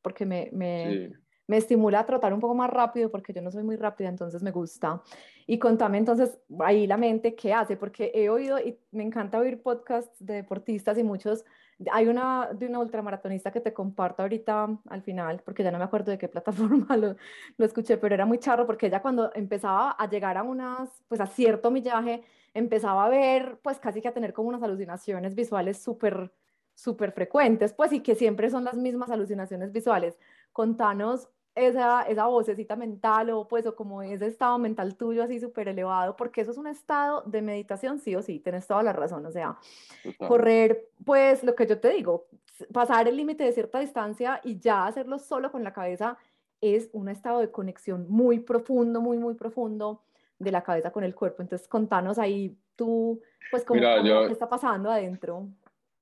porque 0.00 0.24
me, 0.24 0.48
me, 0.52 1.02
Sí. 1.08 1.12
me 1.46 1.58
estimula 1.58 2.00
a 2.00 2.06
trotar 2.06 2.32
un 2.32 2.40
poco 2.40 2.54
más 2.54 2.70
rápido, 2.70 3.10
porque 3.10 3.34
yo 3.34 3.42
no 3.42 3.50
soy 3.50 3.64
muy 3.64 3.76
rápida, 3.76 4.08
entonces 4.08 4.42
me 4.42 4.50
gusta. 4.50 5.02
Y 5.46 5.58
contame 5.58 5.98
entonces 5.98 6.38
ahí 6.60 6.86
la 6.86 6.96
mente, 6.96 7.34
¿qué 7.34 7.52
hace? 7.52 7.76
Porque 7.76 8.10
he 8.14 8.30
oído 8.30 8.58
y 8.58 8.80
me 8.92 9.02
encanta 9.02 9.38
oír 9.38 9.62
podcasts 9.62 10.24
de 10.24 10.36
deportistas 10.36 10.96
y 10.96 11.04
muchos, 11.04 11.44
hay 11.92 12.08
una 12.08 12.50
de 12.52 12.66
una 12.66 12.78
ultramaratonista 12.80 13.52
que 13.52 13.60
te 13.60 13.72
comparto 13.74 14.22
ahorita 14.22 14.78
al 14.88 15.02
final, 15.02 15.42
porque 15.44 15.62
ya 15.62 15.70
no 15.70 15.78
me 15.78 15.84
acuerdo 15.84 16.10
de 16.10 16.18
qué 16.18 16.28
plataforma 16.30 16.96
lo, 16.96 17.16
lo 17.56 17.64
escuché, 17.64 17.98
pero 17.98 18.14
era 18.14 18.26
muy 18.26 18.38
charro 18.38 18.66
porque 18.66 18.86
ella 18.86 19.02
cuando 19.02 19.30
empezaba 19.34 19.90
a 19.92 20.08
llegar 20.08 20.36
a 20.38 20.42
unas, 20.42 21.04
pues 21.08 21.20
a 21.20 21.26
cierto 21.26 21.70
millaje, 21.70 22.24
empezaba 22.54 23.04
a 23.04 23.08
ver, 23.08 23.58
pues 23.62 23.78
casi 23.78 24.00
que 24.00 24.08
a 24.08 24.14
tener 24.14 24.32
como 24.32 24.48
unas 24.48 24.62
alucinaciones 24.62 25.34
visuales 25.34 25.82
súper, 25.82 26.32
súper 26.74 27.12
frecuentes, 27.12 27.72
pues 27.74 27.92
y 27.92 28.00
que 28.00 28.14
siempre 28.14 28.50
son 28.50 28.64
las 28.64 28.76
mismas 28.76 29.10
alucinaciones 29.10 29.72
visuales. 29.72 30.18
Contanos 30.52 31.28
esa, 31.56 32.02
esa 32.02 32.26
vocecita 32.26 32.76
mental 32.76 33.30
o 33.30 33.48
pues 33.48 33.66
o 33.66 33.74
como 33.74 34.02
ese 34.02 34.26
estado 34.26 34.58
mental 34.58 34.94
tuyo 34.94 35.22
así 35.24 35.40
súper 35.40 35.68
elevado, 35.68 36.14
porque 36.14 36.42
eso 36.42 36.50
es 36.52 36.58
un 36.58 36.66
estado 36.66 37.22
de 37.26 37.42
meditación 37.42 37.98
sí 37.98 38.14
o 38.14 38.22
sí, 38.22 38.38
tenés 38.38 38.66
toda 38.66 38.82
la 38.82 38.92
razón, 38.92 39.24
o 39.26 39.30
sea, 39.32 39.56
Total. 40.04 40.28
correr, 40.28 40.88
pues 41.04 41.42
lo 41.42 41.54
que 41.54 41.66
yo 41.66 41.80
te 41.80 41.88
digo, 41.90 42.26
pasar 42.72 43.08
el 43.08 43.16
límite 43.16 43.42
de 43.44 43.52
cierta 43.52 43.80
distancia 43.80 44.40
y 44.44 44.58
ya 44.58 44.86
hacerlo 44.86 45.18
solo 45.18 45.50
con 45.50 45.64
la 45.64 45.72
cabeza 45.72 46.16
es 46.60 46.88
un 46.92 47.08
estado 47.08 47.40
de 47.40 47.50
conexión 47.50 48.06
muy 48.08 48.38
profundo, 48.38 49.00
muy, 49.00 49.18
muy 49.18 49.34
profundo 49.34 50.02
de 50.38 50.52
la 50.52 50.62
cabeza 50.62 50.90
con 50.90 51.04
el 51.04 51.14
cuerpo. 51.14 51.42
Entonces, 51.42 51.66
contanos 51.68 52.18
ahí 52.18 52.56
tú, 52.76 53.20
pues, 53.50 53.64
cómo, 53.64 53.80
Mira, 53.80 53.96
cómo- 53.96 54.08
yo- 54.08 54.26
qué 54.26 54.32
está 54.32 54.48
pasando 54.48 54.90
adentro. 54.90 55.48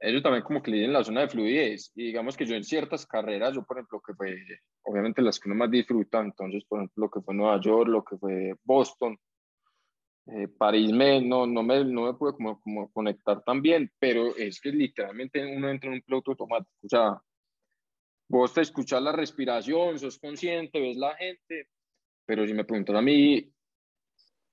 Ellos 0.04 0.22
también 0.22 0.44
como 0.44 0.62
que 0.62 0.70
le 0.70 0.76
dicen 0.78 0.92
la 0.92 1.04
zona 1.04 1.22
de 1.22 1.28
fluidez. 1.28 1.90
Y 1.94 2.06
digamos 2.06 2.36
que 2.36 2.46
yo 2.46 2.54
en 2.54 2.64
ciertas 2.64 3.06
carreras, 3.06 3.54
yo 3.54 3.64
por 3.64 3.78
ejemplo, 3.78 4.00
que 4.06 4.14
fue, 4.14 4.36
obviamente 4.82 5.22
las 5.22 5.40
que 5.40 5.48
uno 5.48 5.58
más 5.58 5.70
disfruta, 5.70 6.20
entonces 6.20 6.64
por 6.68 6.78
ejemplo 6.80 7.04
lo 7.04 7.10
que 7.10 7.20
fue 7.20 7.34
Nueva 7.34 7.60
York, 7.60 7.88
lo 7.88 8.04
que 8.04 8.16
fue 8.16 8.54
Boston, 8.64 9.16
Eh, 10.26 10.48
París 10.48 10.90
me, 10.90 11.20
no, 11.20 11.46
no, 11.46 11.62
me, 11.62 11.84
no 11.84 12.06
me 12.06 12.14
pude 12.14 12.32
como, 12.32 12.58
como 12.62 12.90
conectar 12.92 13.42
tan 13.44 13.60
bien, 13.60 13.90
pero 13.98 14.34
es 14.34 14.58
que 14.58 14.70
literalmente 14.70 15.44
uno 15.44 15.68
entra 15.68 15.90
en 15.90 15.96
un 15.96 16.02
piloto 16.02 16.30
automático. 16.30 16.72
O 16.82 16.88
sea, 16.88 17.20
vos 18.30 18.54
te 18.54 18.62
escuchas 18.62 19.02
la 19.02 19.12
respiración, 19.12 19.98
sos 19.98 20.18
consciente, 20.18 20.80
ves 20.80 20.96
la 20.96 21.14
gente, 21.16 21.68
pero 22.26 22.46
si 22.46 22.54
me 22.54 22.64
preguntan 22.64 22.96
a 22.96 23.02
mí 23.02 23.52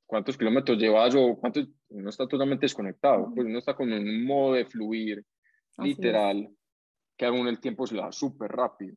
cuántos 0.06 0.38
kilómetros 0.38 0.78
llevas 0.78 1.16
o 1.16 1.38
cuántos, 1.40 1.70
uno 1.88 2.10
está 2.10 2.28
totalmente 2.28 2.66
desconectado, 2.66 3.32
pues 3.34 3.48
uno 3.48 3.60
está 3.60 3.74
con 3.74 3.94
un 3.94 4.26
modo 4.26 4.56
de 4.56 4.66
fluir 4.66 5.24
literal, 5.78 6.50
que 7.18 7.26
aún 7.26 7.48
el 7.48 7.60
tiempo 7.60 7.86
se 7.88 7.96
le 7.96 8.02
da 8.02 8.12
súper 8.12 8.52
rápido. 8.52 8.96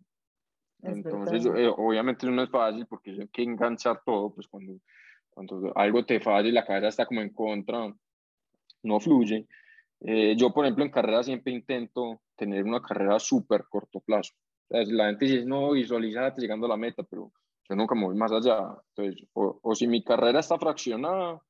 Entonces, 0.83 1.47
eh, 1.47 1.69
obviamente 1.69 2.27
no 2.27 2.43
es 2.43 2.51
fácil 2.51 2.87
porque 2.87 3.11
hay 3.13 3.29
que 3.29 3.43
enganchar 3.43 4.03
todo, 4.05 4.35
pues 4.35 4.47
cuando, 4.49 4.75
cuando 5.31 5.73
algo 5.77 6.05
te 6.05 6.21
falla 6.21 6.49
y 6.49 6.53
la 6.53 6.65
cabeza 6.65 6.89
está 6.89 7.07
como 7.07 7.23
en 7.23 7.31
contra, 7.31 7.95
no 8.83 9.01
fluye. 9.01 9.47
Eh, 10.01 10.35
yo, 10.37 10.53
por 10.53 10.65
ejemplo, 10.65 10.85
en 10.85 10.91
carrera 10.91 11.23
siempre 11.23 11.53
intento 11.53 12.21
tener 12.37 12.65
una 12.65 12.83
carrera 12.83 13.19
súper 13.19 13.65
corto 13.69 14.01
plazo. 14.01 14.35
la 14.69 15.07
gente 15.07 15.25
dice, 15.25 15.47
no, 15.47 15.71
visualizate 15.73 16.43
llegando 16.43 16.67
a 16.67 16.71
la 16.71 16.77
meta, 16.77 17.03
pero 17.03 17.33
yo 17.67 17.77
nunca 17.77 17.95
me 17.95 18.05
voy 18.05 18.17
más 18.17 18.33
allá. 18.33 18.77
Entonces, 18.95 19.27
o, 19.33 19.59
o 19.63 19.75
si 19.75 19.87
mi 19.87 20.05
carrera 20.05 20.41
está 20.41 20.59
fraccionada, 20.59 21.41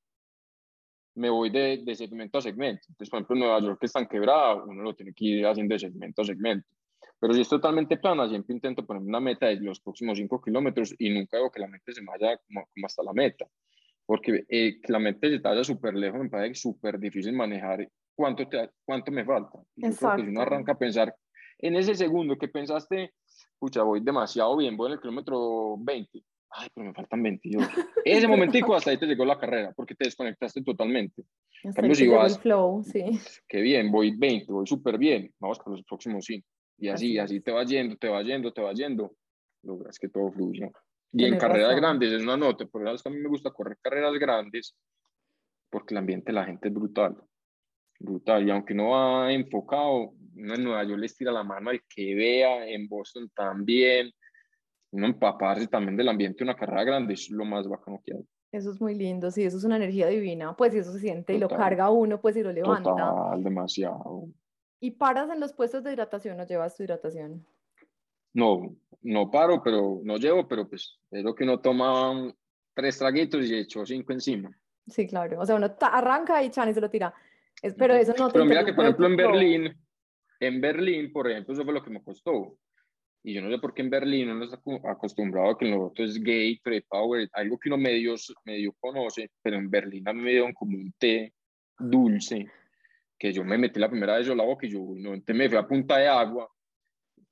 me 1.15 1.31
voy 1.31 1.51
de, 1.51 1.83
de, 1.85 1.95
segmento 1.95 2.39
a 2.39 2.43
segmento. 2.43 2.83
Entonces, 2.89 3.11
por 3.11 3.19
ejemplo, 3.19 3.37
en 3.37 3.41
Nueva 3.41 3.61
York 3.61 3.79
que 3.81 3.87
están 3.87 4.07
quebrados, 4.07 4.65
uno 4.67 4.83
lo 4.83 4.95
tiene 4.95 5.13
que 5.13 5.25
ir 5.25 5.47
haciendo 5.47 5.75
de 5.75 5.79
segmento 5.79 6.23
a 6.23 6.25
segmento. 6.25 6.67
Pero 7.21 7.33
si 7.33 7.41
es 7.41 7.49
totalmente 7.49 7.97
plana, 7.97 8.29
siempre 8.29 8.55
intento 8.55 8.85
poner 8.85 9.03
una 9.03 9.21
meta 9.21 9.47
de 9.47 9.57
los 9.57 9.81
próximos 9.81 10.19
5 10.19 10.43
kilómetros 10.43 10.95
y 10.99 11.11
nunca 11.11 11.37
hago 11.37 11.51
que 11.51 11.61
la 11.61 11.69
meta 11.69 11.93
se 11.93 12.05
vaya 12.05 12.39
como, 12.47 12.67
como 12.75 12.87
hasta 12.87 13.03
la 13.03 13.13
meta. 13.13 13.47
Porque 14.05 14.45
eh, 14.49 14.81
que 14.81 14.93
la 14.93 14.99
meta 14.99 15.29
se 15.29 15.39
vaya 15.39 15.65
súper 15.65 15.95
lejos 15.95 16.21
me 16.21 16.29
parece 16.29 16.55
súper 16.57 16.99
difícil 16.99 17.33
manejar 17.33 17.89
cuánto, 18.15 18.47
te, 18.49 18.71
cuánto 18.85 19.11
me 19.13 19.25
falta. 19.25 19.59
Yo 19.77 19.91
creo 19.97 20.17
que 20.17 20.23
si 20.23 20.29
uno 20.29 20.43
arranca 20.43 20.73
a 20.73 20.79
pensar 20.79 21.15
en 21.59 21.77
ese 21.77 21.95
segundo 21.95 22.37
que 22.37 22.49
pensaste, 22.49 23.15
pucha, 23.59 23.83
voy 23.83 24.01
demasiado 24.01 24.57
bien, 24.57 24.77
voy 24.77 24.89
en 24.89 24.93
el 24.95 25.01
kilómetro 25.01 25.77
20, 25.79 26.23
ay, 26.55 26.69
pero 26.75 26.87
me 26.87 26.95
faltan 26.95 27.23
22. 27.23 27.67
Ese 28.05 28.29
momentico 28.29 28.75
hasta 28.75 28.91
ahí 28.91 28.99
te 28.99 29.07
llegó 29.07 29.25
la 29.25 29.39
carrera, 29.39 29.73
porque 29.75 29.95
te 29.95 30.05
desconectaste 30.05 30.63
totalmente. 30.63 31.25
En 31.63 31.73
cambio, 31.73 31.95
si 31.95 32.07
vas, 32.07 32.37
el 32.37 32.43
flow, 32.43 32.83
sí. 32.83 33.05
Qué 33.49 33.61
bien, 33.61 33.91
voy 33.91 34.15
20, 34.17 34.53
voy 34.53 34.67
súper 34.67 34.99
bien, 34.99 35.33
vamos 35.41 35.59
con 35.59 35.73
los 35.73 35.83
próximos 35.85 36.25
5. 36.27 36.47
Y 36.79 36.89
así, 36.89 37.19
así, 37.19 37.41
te 37.41 37.53
va 37.53 37.65
yendo, 37.65 37.97
te 37.97 38.09
va 38.09 38.23
yendo, 38.23 38.53
te 38.53 38.61
va 38.61 38.73
yendo, 38.73 39.15
logras 39.63 39.99
que 39.99 40.09
todo 40.09 40.31
fluya. 40.31 40.71
Y 41.13 41.25
en 41.25 41.39
carreras 41.39 41.77
grandes 41.77 42.13
es 42.13 42.23
una 42.23 42.37
nota, 42.37 42.67
por 42.67 42.87
eso 42.89 43.09
a 43.09 43.13
mí 43.13 43.19
me 43.19 43.29
gusta 43.29 43.51
correr 43.51 43.79
carreras 43.81 44.15
grandes, 44.15 44.77
porque 45.71 45.95
el 45.95 45.99
ambiente 45.99 46.33
de 46.33 46.35
la 46.35 46.45
gente 46.45 46.69
es 46.69 46.75
brutal, 46.75 47.17
brutal. 48.01 48.47
Y 48.47 48.51
aunque 48.51 48.75
no 48.75 48.91
va 48.91 49.33
enfocado, 49.33 50.13
en 50.37 50.65
Nueva 50.65 50.83
York 50.85 51.01
les 51.01 51.17
tira 51.17 51.31
la 51.31 51.45
mano 51.45 51.71
al 51.71 51.81
que 51.89 52.15
vea, 52.15 52.67
en 52.67 52.89
Boston 52.89 53.31
también, 53.35 54.11
uno 54.95 55.07
empaparse 55.07 55.67
también 55.67 55.97
del 55.97 56.09
ambiente 56.09 56.39
de 56.39 56.45
una 56.45 56.57
carrera 56.57 56.85
grande 56.85 57.15
es 57.15 57.29
lo 57.29 57.45
más 57.45 57.67
bacano 57.67 58.01
que 58.05 58.15
hay. 58.15 58.25
Eso 58.53 58.71
es 58.71 58.81
muy 58.81 58.95
lindo, 58.95 59.33
sí, 59.33 59.43
eso 59.43 59.57
es 59.57 59.65
una 59.65 59.77
energía 59.77 60.07
divina, 60.07 60.57
pues 60.57 60.73
si 60.73 60.79
eso 60.79 60.93
se 60.93 61.01
siente 61.01 61.35
y 61.35 61.39
lo 61.39 61.49
carga 61.49 61.91
uno, 61.91 62.21
pues 62.21 62.37
y 62.37 62.43
lo 62.45 62.53
levanta. 62.53 62.91
Total, 62.91 63.43
demasiado. 63.43 64.29
¿Y 64.79 64.93
paras 64.93 65.29
en 65.31 65.41
los 65.41 65.53
puestos 65.53 65.83
de 65.83 65.93
hidratación 65.93 66.39
o 66.39 66.47
llevas 66.47 66.77
tu 66.77 66.85
hidratación? 66.85 67.45
No, 68.33 68.77
no 69.03 69.31
paro, 69.33 69.61
pero 69.65 70.01
no 70.05 70.17
llevo, 70.19 70.47
pero 70.47 70.69
pues 70.69 71.01
es 71.11 71.25
lo 71.25 71.35
que 71.35 71.43
uno 71.43 71.59
toma 71.59 72.33
tres 72.75 72.97
traguitos 72.97 73.45
y 73.45 73.57
echo 73.57 73.85
cinco 73.85 74.13
encima. 74.13 74.57
Sí, 74.87 75.09
claro, 75.09 75.41
o 75.41 75.47
sea, 75.47 75.57
uno 75.57 75.75
arranca 75.81 76.41
y 76.45 76.51
chan 76.51 76.69
y 76.69 76.75
se 76.75 76.81
lo 76.81 76.89
tira. 76.89 77.13
Es, 77.61 77.75
pero 77.75 77.95
eso 77.95 78.15
no 78.17 78.31
Pero 78.31 78.45
mira 78.45 78.65
que, 78.65 78.73
por 78.73 78.85
ejemplo, 78.85 79.09
en 79.09 79.17
Berlín, 79.17 79.77
en 80.39 80.61
Berlín, 80.61 81.13
por 81.13 81.29
ejemplo, 81.29 81.55
eso 81.55 81.65
fue 81.65 81.75
lo 81.75 81.83
que 81.83 81.91
me 81.91 82.03
costó 82.05 82.57
y 83.27 83.33
yo 83.33 83.41
no 83.41 83.51
sé 83.51 83.59
por 83.59 83.73
qué 83.73 83.81
en 83.81 83.89
Berlín 83.89 84.29
uno 84.29 84.45
está 84.45 84.61
acostumbrado 84.85 85.51
a 85.51 85.59
que 85.59 85.65
lo 85.65 85.87
otro 85.87 86.05
es 86.05 86.23
gay, 86.23 86.59
pre-power, 86.59 87.27
algo 87.33 87.59
que 87.59 87.71
uno 87.71 87.79
medio, 87.79 88.15
medio 88.45 88.75
conoce, 88.79 89.31
pero 89.43 89.57
en 89.57 89.71
Berlín 89.71 90.07
a 90.07 90.13
mí 90.13 90.21
me 90.21 90.31
dieron 90.33 90.53
como 90.53 90.77
un 90.77 90.93
té 90.99 91.33
dulce, 91.79 92.47
que 93.19 93.33
yo 93.33 93.43
me 93.43 93.57
metí 93.57 93.81
la 93.81 93.89
primera 93.89 94.19
vez 94.19 94.27
yo 94.27 94.35
la 94.35 94.45
boca 94.45 94.67
y 94.67 94.71
yo, 94.71 94.81
no, 94.81 95.15
entonces 95.15 95.37
me 95.37 95.49
fui 95.49 95.57
a 95.57 95.67
punta 95.67 95.97
de 95.97 96.07
agua. 96.07 96.51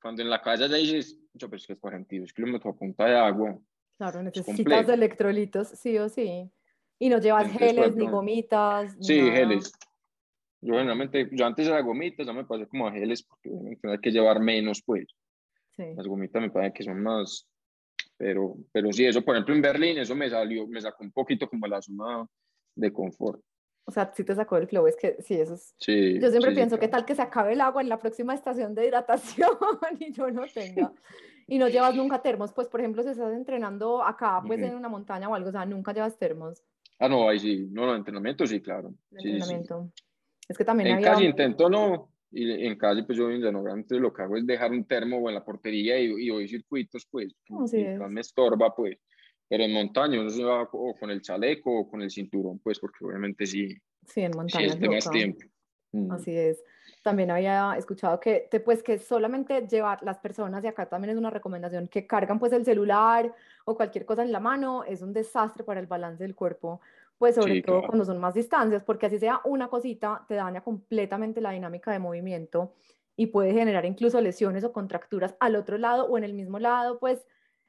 Cuando 0.00 0.22
en 0.22 0.30
la 0.30 0.40
casa 0.40 0.66
ya 0.66 0.76
dices, 0.76 1.18
yo, 1.34 1.48
pero 1.48 1.58
es 1.58 1.66
que 1.66 1.74
es 1.74 1.78
42 1.78 2.32
kilómetros 2.32 2.74
a 2.74 2.78
punta 2.78 3.04
de 3.04 3.18
agua. 3.18 3.58
Claro, 3.98 4.22
necesitas 4.22 4.88
electrolitos, 4.88 5.68
sí 5.68 5.98
o 5.98 6.08
sí. 6.08 6.50
Y 6.98 7.10
no 7.10 7.18
llevas 7.18 7.52
geles 7.52 7.94
ni 7.94 8.08
gomitas. 8.08 8.96
sí, 8.98 9.20
geles. 9.20 9.72
Yo 10.62 10.74
generalmente, 10.74 11.28
yo 11.32 11.44
antes 11.44 11.66
era 11.66 11.82
gomitas, 11.82 12.26
ya 12.26 12.32
me 12.32 12.44
pasé 12.44 12.66
como 12.66 12.88
a 12.88 12.92
geles 12.92 13.22
porque 13.22 13.50
hay 13.82 13.98
que 13.98 14.10
llevar 14.10 14.40
menos, 14.40 14.82
pues. 14.84 15.06
Las 15.76 16.06
gomitas 16.06 16.42
me 16.42 16.50
parece 16.50 16.74
que 16.74 16.84
son 16.84 17.02
más, 17.02 17.48
pero, 18.16 18.56
pero 18.72 18.92
sí, 18.92 19.04
eso, 19.04 19.24
por 19.24 19.34
ejemplo, 19.34 19.54
en 19.54 19.62
Berlín, 19.62 19.98
eso 19.98 20.14
me 20.14 20.28
salió, 20.28 20.66
me 20.66 20.80
sacó 20.80 21.04
un 21.04 21.12
poquito 21.12 21.48
como 21.48 21.66
la 21.66 21.80
zona 21.80 22.26
de 22.74 22.92
confort. 22.92 23.40
O 23.84 23.90
sea, 23.90 24.12
si 24.14 24.22
te 24.22 24.34
sacó 24.34 24.58
el 24.58 24.68
flow, 24.68 24.86
es 24.86 24.96
que 24.96 25.16
sí, 25.20 25.34
eso 25.34 25.54
es... 25.54 25.74
Sí, 25.78 26.20
yo 26.20 26.30
siempre 26.30 26.52
pienso, 26.52 26.78
que 26.78 26.86
tal 26.86 27.04
que 27.04 27.16
se 27.16 27.22
acabe 27.22 27.54
el 27.54 27.60
agua 27.60 27.82
en 27.82 27.88
la 27.88 27.98
próxima 27.98 28.32
estación 28.32 28.74
de 28.74 28.86
hidratación 28.86 29.50
y 29.98 30.12
yo 30.12 30.30
no 30.30 30.44
tenga? 30.46 30.92
y 31.48 31.58
no 31.58 31.68
llevas 31.68 31.94
nunca 31.96 32.22
termos, 32.22 32.52
pues, 32.52 32.68
por 32.68 32.80
ejemplo, 32.80 33.02
si 33.02 33.08
estás 33.08 33.32
entrenando 33.32 34.02
acá, 34.02 34.40
pues, 34.46 34.60
en 34.60 34.76
una 34.76 34.88
montaña 34.88 35.28
o 35.28 35.34
algo, 35.34 35.48
o 35.48 35.52
sea, 35.52 35.66
nunca 35.66 35.92
llevas 35.92 36.16
termos. 36.16 36.62
Ah, 36.98 37.08
no, 37.08 37.28
ahí 37.28 37.40
sí, 37.40 37.68
no, 37.72 37.86
no, 37.86 37.96
entrenamiento 37.96 38.46
sí, 38.46 38.60
claro. 38.60 38.94
entrenamiento. 39.10 39.90
Es 40.48 40.56
que 40.56 40.64
también 40.64 40.88
en 40.88 40.94
había... 40.96 41.12
casi 41.12 41.24
intento 41.24 41.68
no, 41.68 42.11
y 42.32 42.66
en 42.66 42.76
calle, 42.76 43.04
pues 43.04 43.18
yo 43.18 43.30
en 43.30 43.44
entonces 43.44 44.00
lo 44.00 44.12
que 44.12 44.22
hago 44.22 44.36
es 44.36 44.46
dejar 44.46 44.70
un 44.70 44.84
termo 44.84 45.18
o 45.18 45.28
en 45.28 45.34
la 45.34 45.44
portería 45.44 45.98
y, 45.98 46.06
y 46.06 46.30
voy 46.30 46.48
circuitos, 46.48 47.06
pues, 47.10 47.34
me 47.48 48.20
estorba, 48.20 48.74
pues. 48.74 48.98
Pero 49.48 49.64
en 49.64 49.72
montaña 49.72 50.18
uno 50.18 50.30
se 50.30 50.42
va 50.42 50.62
o 50.62 50.96
con 50.98 51.10
el 51.10 51.20
chaleco 51.20 51.80
o 51.80 51.90
con 51.90 52.00
el 52.00 52.10
cinturón, 52.10 52.58
pues, 52.60 52.78
porque 52.78 53.04
obviamente 53.04 53.44
sí. 53.44 53.76
Sí, 54.06 54.22
en 54.22 54.32
montaña. 54.34 54.72
Sí, 54.72 54.78
es 54.80 54.88
más 54.88 55.10
tiempo. 55.10 55.40
Mm. 55.92 56.10
Así 56.10 56.34
es. 56.34 56.64
También 57.02 57.30
había 57.30 57.74
escuchado 57.76 58.18
que, 58.18 58.48
te, 58.50 58.60
pues, 58.60 58.82
que 58.82 58.96
solamente 58.96 59.66
llevar 59.68 60.02
las 60.02 60.18
personas, 60.18 60.64
y 60.64 60.68
acá 60.68 60.88
también 60.88 61.10
es 61.10 61.18
una 61.18 61.28
recomendación, 61.28 61.86
que 61.88 62.06
cargan 62.06 62.38
pues 62.38 62.52
el 62.52 62.64
celular 62.64 63.34
o 63.66 63.76
cualquier 63.76 64.06
cosa 64.06 64.22
en 64.22 64.32
la 64.32 64.40
mano, 64.40 64.84
es 64.84 65.02
un 65.02 65.12
desastre 65.12 65.64
para 65.64 65.80
el 65.80 65.86
balance 65.86 66.24
del 66.24 66.34
cuerpo 66.34 66.80
pues 67.22 67.36
sobre 67.36 67.62
todo 67.62 67.82
cuando 67.86 68.04
son 68.04 68.18
más 68.18 68.34
distancias, 68.34 68.82
porque 68.82 69.06
así 69.06 69.16
sea 69.16 69.40
una 69.44 69.68
cosita, 69.68 70.24
te 70.26 70.34
daña 70.34 70.60
completamente 70.60 71.40
la 71.40 71.52
dinámica 71.52 71.92
de 71.92 72.00
movimiento 72.00 72.72
y 73.14 73.28
puede 73.28 73.52
generar 73.52 73.84
incluso 73.84 74.20
lesiones 74.20 74.64
o 74.64 74.72
contracturas 74.72 75.36
al 75.38 75.54
otro 75.54 75.78
lado 75.78 76.06
o 76.06 76.18
en 76.18 76.24
el 76.24 76.34
mismo 76.34 76.58
lado, 76.58 76.98
pues 76.98 77.24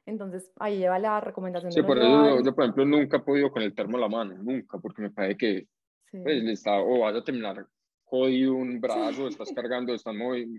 entonces 0.08 0.52
ahí 0.60 0.80
lleva 0.80 0.98
la 0.98 1.22
recomendación. 1.22 1.72
Sí, 1.72 1.84
por 1.84 2.00
eso 2.00 2.42
yo, 2.44 2.56
por 2.56 2.64
ejemplo, 2.64 2.84
nunca 2.84 3.18
he 3.18 3.20
podido 3.20 3.52
con 3.52 3.62
el 3.62 3.76
termo 3.76 3.98
en 3.98 4.02
la 4.02 4.10
mano, 4.10 4.34
nunca, 4.42 4.80
porque 4.80 5.04
me 5.04 5.12
parece 5.12 5.38
que 5.38 5.68
pues, 6.12 6.44
le 6.44 6.52
está, 6.52 6.80
o 6.80 7.02
vas 7.02 7.16
a 7.16 7.24
terminar 7.24 7.68
jodido 8.06 8.56
un 8.56 8.82
brazo, 8.82 9.28
estás 9.28 9.52
cargando, 9.54 9.94
estás 9.94 10.16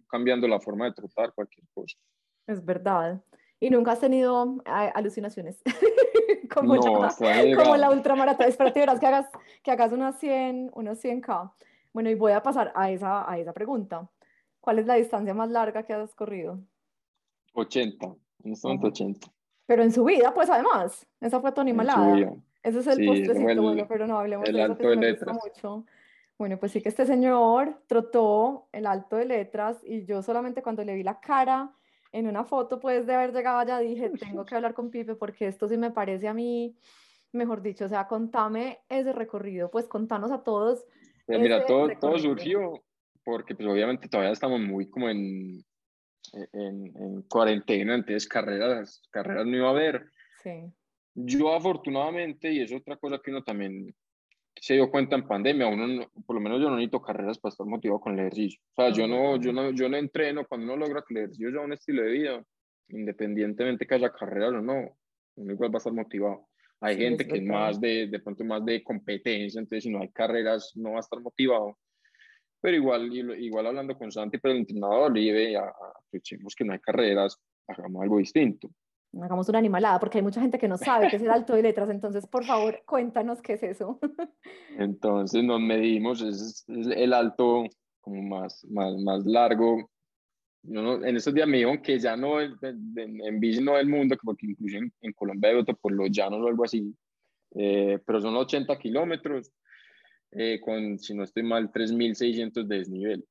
cambiando 0.08 0.46
la 0.46 0.60
forma 0.60 0.84
de 0.84 0.92
trotar, 0.92 1.32
cualquier 1.34 1.66
cosa. 1.74 1.98
Es 2.46 2.64
verdad. 2.64 3.20
¿Y 3.64 3.70
nunca 3.70 3.92
has 3.92 4.00
tenido 4.00 4.58
alucinaciones? 4.66 5.62
como, 6.54 6.76
la, 6.76 7.14
como 7.56 7.76
la 7.78 7.90
ultramaratón. 7.90 8.46
Espérate, 8.46 8.80
verás 8.80 9.00
que 9.00 9.06
hagas, 9.06 9.26
que 9.62 9.70
hagas 9.70 9.90
unos 9.90 10.16
100, 10.16 10.72
unos 10.74 11.02
100K. 11.02 11.50
Bueno, 11.94 12.10
y 12.10 12.14
voy 12.14 12.32
a 12.32 12.42
pasar 12.42 12.72
a 12.74 12.90
esa, 12.90 13.30
a 13.30 13.38
esa 13.38 13.54
pregunta. 13.54 14.06
¿Cuál 14.60 14.80
es 14.80 14.86
la 14.86 14.96
distancia 14.96 15.32
más 15.32 15.48
larga 15.48 15.82
que 15.82 15.94
has 15.94 16.14
corrido? 16.14 16.60
80, 17.54 18.14
en 18.44 18.52
este 18.52 18.68
momento 18.68 18.88
80. 18.88 19.32
Pero 19.64 19.82
en 19.82 19.92
su 19.92 20.04
vida, 20.04 20.34
pues 20.34 20.50
además, 20.50 21.06
esa 21.22 21.40
fue 21.40 21.50
tu 21.52 21.62
animalada. 21.62 22.34
Ese 22.62 22.80
es 22.80 22.86
el 22.86 22.96
sí, 22.96 23.06
postrecito, 23.06 23.62
bueno, 23.62 23.86
pero 23.88 24.06
no 24.06 24.18
hablemos 24.18 24.44
de 24.44 24.62
eso, 24.62 24.76
que 24.76 24.94
me 24.94 25.10
gusta 25.10 25.32
mucho. 25.32 25.86
Bueno, 26.36 26.58
pues 26.58 26.70
sí 26.70 26.82
que 26.82 26.90
este 26.90 27.06
señor 27.06 27.80
trotó 27.86 28.68
el 28.72 28.84
alto 28.84 29.16
de 29.16 29.24
letras 29.24 29.80
y 29.84 30.04
yo 30.04 30.20
solamente 30.20 30.62
cuando 30.62 30.84
le 30.84 30.94
vi 30.94 31.02
la 31.02 31.18
cara 31.18 31.72
en 32.14 32.28
una 32.28 32.44
foto 32.44 32.78
pues 32.78 33.06
de 33.06 33.14
haber 33.14 33.32
llegado 33.32 33.58
allá 33.58 33.80
dije, 33.80 34.08
tengo 34.10 34.44
que 34.44 34.54
hablar 34.54 34.72
con 34.72 34.88
Pipe 34.88 35.16
porque 35.16 35.48
esto 35.48 35.66
sí 35.68 35.76
me 35.76 35.90
parece 35.90 36.28
a 36.28 36.32
mí, 36.32 36.76
mejor 37.32 37.60
dicho, 37.60 37.86
o 37.86 37.88
sea, 37.88 38.06
contame 38.06 38.78
ese 38.88 39.12
recorrido, 39.12 39.68
pues 39.68 39.88
contanos 39.88 40.30
a 40.30 40.44
todos. 40.44 40.84
Pues 41.26 41.40
mira, 41.40 41.66
todo, 41.66 41.88
todo 42.00 42.16
surgió 42.20 42.84
porque 43.24 43.56
pues 43.56 43.68
obviamente 43.68 44.08
todavía 44.08 44.32
estamos 44.32 44.60
muy 44.60 44.88
como 44.88 45.10
en, 45.10 45.64
en, 46.52 46.96
en 46.96 47.22
cuarentena, 47.22 47.96
entonces 47.96 48.28
carreras, 48.28 49.02
carreras 49.10 49.46
no 49.46 49.56
iba 49.56 49.66
a 49.66 49.72
haber. 49.72 50.06
Sí. 50.40 50.72
Yo 51.16 51.52
afortunadamente, 51.52 52.52
y 52.52 52.60
es 52.60 52.72
otra 52.72 52.96
cosa 52.96 53.20
que 53.24 53.32
uno 53.32 53.42
también 53.42 53.92
se 54.60 54.74
dio 54.74 54.90
cuenta 54.90 55.16
en 55.16 55.26
pandemia, 55.26 55.66
uno, 55.66 56.10
por 56.26 56.36
lo 56.36 56.40
menos 56.40 56.60
yo 56.60 56.70
no 56.70 56.76
necesito 56.76 57.02
carreras 57.02 57.38
para 57.38 57.50
estar 57.50 57.66
motivado 57.66 58.00
con 58.00 58.14
el 58.14 58.20
ejercicio. 58.20 58.60
O 58.74 58.82
sea, 58.82 58.92
yo 58.92 59.06
no, 59.06 59.36
yo 59.40 59.52
no, 59.52 59.70
yo 59.70 59.88
no 59.88 59.96
entreno 59.96 60.46
cuando 60.46 60.72
uno 60.72 60.86
logra 60.86 61.04
que 61.06 61.14
el 61.14 61.18
ejercicio 61.18 61.50
sea 61.50 61.60
un 61.60 61.72
estilo 61.72 62.02
de 62.02 62.10
vida, 62.10 62.44
independientemente 62.88 63.86
que 63.86 63.94
haya 63.94 64.10
carreras 64.10 64.52
o 64.52 64.60
no, 64.60 64.96
uno 65.36 65.52
igual 65.52 65.70
va 65.70 65.76
a 65.76 65.78
estar 65.78 65.92
motivado. 65.92 66.48
Hay 66.80 66.96
gente 66.96 67.26
que 67.26 67.38
es 67.38 67.42
más 67.42 67.80
de, 67.80 68.08
de 68.08 68.18
pronto 68.20 68.44
más 68.44 68.64
de 68.64 68.82
competencia, 68.82 69.58
entonces 69.58 69.84
si 69.84 69.90
no 69.90 70.00
hay 70.00 70.10
carreras 70.10 70.72
no 70.76 70.92
va 70.92 70.96
a 70.98 71.00
estar 71.00 71.20
motivado. 71.20 71.78
Pero 72.60 72.76
igual, 72.76 73.12
igual 73.12 73.66
hablando 73.66 73.96
con 73.96 74.10
Santi, 74.10 74.38
pero 74.38 74.52
el 74.52 74.60
entrenador 74.60 75.14
le 75.14 75.56
aprovechemos 75.56 76.54
que 76.54 76.64
no 76.64 76.72
hay 76.72 76.78
carreras, 76.78 77.38
hagamos 77.66 78.02
algo 78.02 78.18
distinto. 78.18 78.70
Hagamos 79.22 79.48
una 79.48 79.58
animalada, 79.58 79.98
porque 80.00 80.18
hay 80.18 80.24
mucha 80.24 80.40
gente 80.40 80.58
que 80.58 80.68
no 80.68 80.76
sabe 80.76 81.08
qué 81.08 81.16
es 81.16 81.22
el 81.22 81.30
alto 81.30 81.54
de 81.54 81.62
letras, 81.62 81.90
entonces 81.90 82.26
por 82.26 82.44
favor 82.44 82.82
cuéntanos 82.86 83.40
qué 83.42 83.54
es 83.54 83.62
eso. 83.62 83.98
entonces 84.78 85.42
nos 85.44 85.60
medimos, 85.60 86.20
es, 86.22 86.64
el 86.68 87.12
alto 87.12 87.64
como 88.00 88.22
más, 88.22 88.64
más, 88.66 88.96
más 88.98 89.24
largo 89.24 89.88
en 90.66 91.16
estos 91.16 91.34
días 91.34 91.46
me 91.46 91.58
dijeron 91.58 91.82
que 91.82 91.98
ya 91.98 92.16
no, 92.16 92.40
en 92.40 93.40
bici 93.40 93.62
no 93.62 93.76
del 93.76 93.88
mundo, 93.88 94.16
porque 94.22 94.46
incluso 94.46 94.78
en, 94.78 95.12
Colombia 95.12 95.50
hay 95.50 95.56
otro 95.56 95.76
por 95.76 95.92
los 95.92 96.10
llanos 96.10 96.40
o 96.40 96.48
algo 96.48 96.64
así, 96.64 96.94
eh, 97.54 97.98
pero 98.04 98.20
son 98.20 98.34
80 98.36 98.78
kilómetros, 98.78 99.52
eh, 100.30 100.60
con, 100.60 100.98
si 100.98 101.14
no 101.14 101.24
estoy 101.24 101.42
mal, 101.42 101.70
3.600 101.70 102.64
de 102.64 102.78
desnivel. 102.78 103.24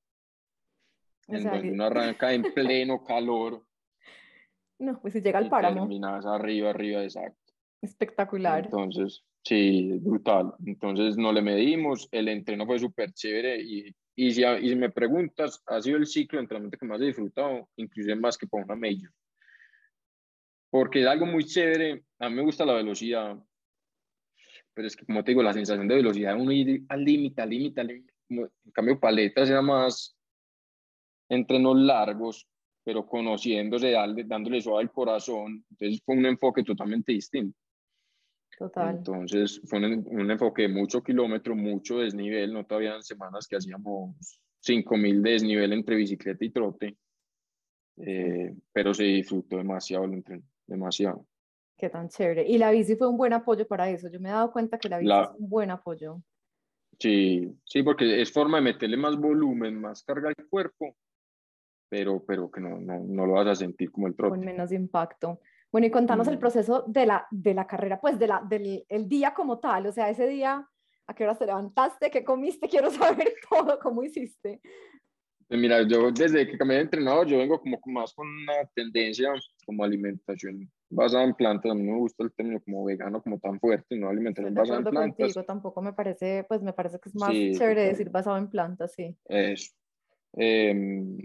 en 1.28 1.43
donde 1.43 1.72
uno 1.72 1.86
arranca 1.86 2.34
en 2.34 2.43
pleno 2.54 3.04
calor. 3.04 3.65
No, 4.79 4.99
pues 5.01 5.13
si 5.13 5.21
llega 5.21 5.39
al 5.39 5.49
páramo. 5.49 5.81
Terminas 5.81 6.25
arriba, 6.25 6.71
arriba, 6.71 7.03
exacto. 7.03 7.53
Espectacular. 7.81 8.65
Entonces, 8.65 9.23
sí, 9.43 9.99
brutal. 9.99 10.53
Entonces 10.65 11.17
no 11.17 11.31
le 11.31 11.41
medimos, 11.41 12.07
el 12.12 12.27
entreno 12.27 12.65
fue 12.65 12.79
súper 12.79 13.12
chévere 13.13 13.62
y 13.62 13.93
y 14.15 14.31
si, 14.31 14.43
y 14.43 14.75
me 14.75 14.91
preguntas, 14.91 15.62
ha 15.65 15.81
sido 15.81 15.97
el 15.97 16.05
ciclo 16.05 16.38
de 16.38 16.43
entrenamiento 16.43 16.77
que 16.77 16.86
más 16.86 17.01
he 17.01 17.05
disfrutado, 17.05 17.69
inclusive 17.77 18.15
más 18.15 18.38
que 18.38 18.47
por 18.47 18.63
una 18.63 18.75
major. 18.75 19.12
Porque 20.69 21.01
es 21.01 21.07
algo 21.07 21.25
muy 21.25 21.45
chévere, 21.45 22.03
a 22.19 22.29
mí 22.29 22.36
me 22.36 22.43
gusta 22.43 22.65
la 22.65 22.73
velocidad, 22.73 23.38
pero 24.73 24.88
es 24.88 24.95
que 24.95 25.05
como 25.05 25.23
te 25.23 25.31
digo, 25.31 25.43
la 25.43 25.53
sensación 25.53 25.88
de 25.88 25.95
velocidad, 25.95 26.36
uno 26.39 26.51
ir 26.51 26.83
al 26.89 27.03
límite, 27.03 27.41
al 27.41 27.49
límite, 27.49 27.81
al 27.81 27.88
límite, 27.88 28.13
en 28.29 28.71
cambio 28.71 28.99
paletas 28.99 29.49
era 29.49 29.62
más 29.62 30.15
entrenos 31.29 31.77
largos, 31.77 32.47
pero 32.84 33.06
conociéndose, 33.06 33.93
dándole 34.26 34.62
suave 34.62 34.84
al 34.84 34.91
corazón, 34.91 35.65
entonces 35.72 36.02
fue 36.06 36.15
un 36.15 36.26
enfoque 36.26 36.63
totalmente 36.63 37.13
distinto. 37.13 37.58
Total. 38.58 38.98
Entonces 38.98 39.62
fue 39.65 39.80
un, 39.80 40.32
enfoque 40.32 40.63
de 40.63 40.67
mucho 40.69 41.02
kilómetro, 41.02 41.56
mucho 41.56 42.00
desnivel, 42.00 42.54
no 42.54 42.65
todavía 42.65 42.96
en 42.96 43.04
semanas 43.04 43.48
que 43.48 43.56
hacíamos 43.56 44.15
5000 44.60 45.24
de 45.24 45.32
desnivel 45.32 45.74
entre 45.74 45.96
bicicleta 45.96 46.46
y 46.46 46.50
trote, 46.52 46.98
eh, 47.98 48.56
pero 48.72 48.93
se 48.93 49.04
disfrutó 49.04 49.58
demasiado 49.58 50.06
el 50.06 50.13
entreno, 50.13 50.43
demasiado. 50.67 51.26
Qué 51.78 51.89
tan 51.89 52.10
chévere. 52.10 52.48
Y 52.48 52.58
la 52.60 52.72
bici 52.72 52.96
fue 52.96 53.10
un 53.10 53.17
buen 53.17 53.34
apoyo 53.34 53.67
para 53.67 53.89
eso. 53.89 54.08
Yo 54.08 54.19
me 54.19 54.30
he 54.30 54.32
dado 54.32 54.52
cuenta 54.52 54.78
que 54.78 54.89
la 54.89 55.00
bici 55.00 55.12
es 55.12 55.39
un 55.39 55.50
buen 55.50 55.72
apoyo. 55.72 56.22
Sí, 57.00 57.52
sí, 57.65 57.82
porque 57.82 58.22
es 58.22 58.32
forma 58.32 58.58
de 58.58 58.63
meterle 58.63 58.98
más 58.98 59.17
volumen, 59.17 59.82
más 59.82 60.04
carga 60.04 60.30
al 60.30 60.48
cuerpo, 60.48 60.96
pero, 61.93 62.23
pero 62.25 62.49
que 62.49 62.60
no, 62.60 62.79
no, 62.79 63.03
no 63.08 63.27
lo 63.27 63.34
vas 63.34 63.45
a 63.45 63.56
sentir 63.56 63.91
como 63.91 64.08
el 64.08 64.15
trote. 64.15 64.32
Con 64.32 64.43
menos 64.43 64.71
impacto. 64.71 65.41
Bueno, 65.71 65.86
y 65.86 65.91
contanos 65.91 66.27
el 66.27 66.38
mm. 66.38 66.39
proceso 66.39 66.84
de 66.88 67.06
la, 67.06 67.27
de 67.29 67.53
la 67.53 67.67
carrera, 67.67 68.01
pues 68.01 68.17
de 68.17 68.25
la, 68.25 68.43
del 68.49 68.84
el 68.89 69.08
día 69.08 69.36
como 69.36 69.60
tal, 69.60 69.86
o 69.86 69.91
sea, 69.91 70.10
ese 70.10 70.27
día, 70.27 70.67
¿a 71.06 71.13
qué 71.13 71.23
hora 71.23 71.38
te 71.38 71.45
levantaste? 71.45 72.10
¿Qué 72.10 72.23
comiste? 72.23 72.67
Quiero 72.67 72.89
saber 72.89 73.36
todo, 73.47 73.77
¿cómo 73.77 74.03
hiciste? 74.03 74.60
Pues 75.47 75.62
mira, 75.62 75.88
yo 75.88 76.12
desde 76.12 76.47
que 76.47 76.58
cambié 76.58 76.77
de 76.77 76.84
entrenador, 76.86 77.27
yo 77.27 77.38
vengo 77.38 77.62
como 77.62 77.79
más 77.86 78.12
con 78.15 78.27
una 78.27 78.65
tendencia 78.73 79.32
como 79.63 79.84
alimentación 79.84 80.71
basada 80.89 81.25
en 81.25 81.36
plantas. 81.36 81.73
A 81.73 81.75
mí 81.75 81.84
no 81.84 81.93
me 81.93 81.99
gusta 81.99 82.23
el 82.23 82.34
término 82.34 82.60
como 82.62 82.86
vegano, 82.86 83.21
como 83.21 83.38
tan 83.38 83.60
fuerte, 83.60 83.95
no 83.95 84.10
alimentación 84.10 84.56
basada 84.56 84.79
en 84.79 84.86
plantas. 84.86 85.15
Contigo, 85.15 85.43
tampoco 85.43 85.79
me 85.84 85.93
parece, 85.93 86.43
pues 86.47 86.63
me 86.63 86.73
parece 86.73 86.99
que 86.99 87.10
es 87.10 87.15
más 87.15 87.29
chévere 87.29 87.84
decir 87.84 88.10
basado 88.10 88.38
en 88.38 88.49
plantas, 88.49 88.93
sí. 88.93 89.15
Eso. 89.25 89.73
Em, 90.36 91.19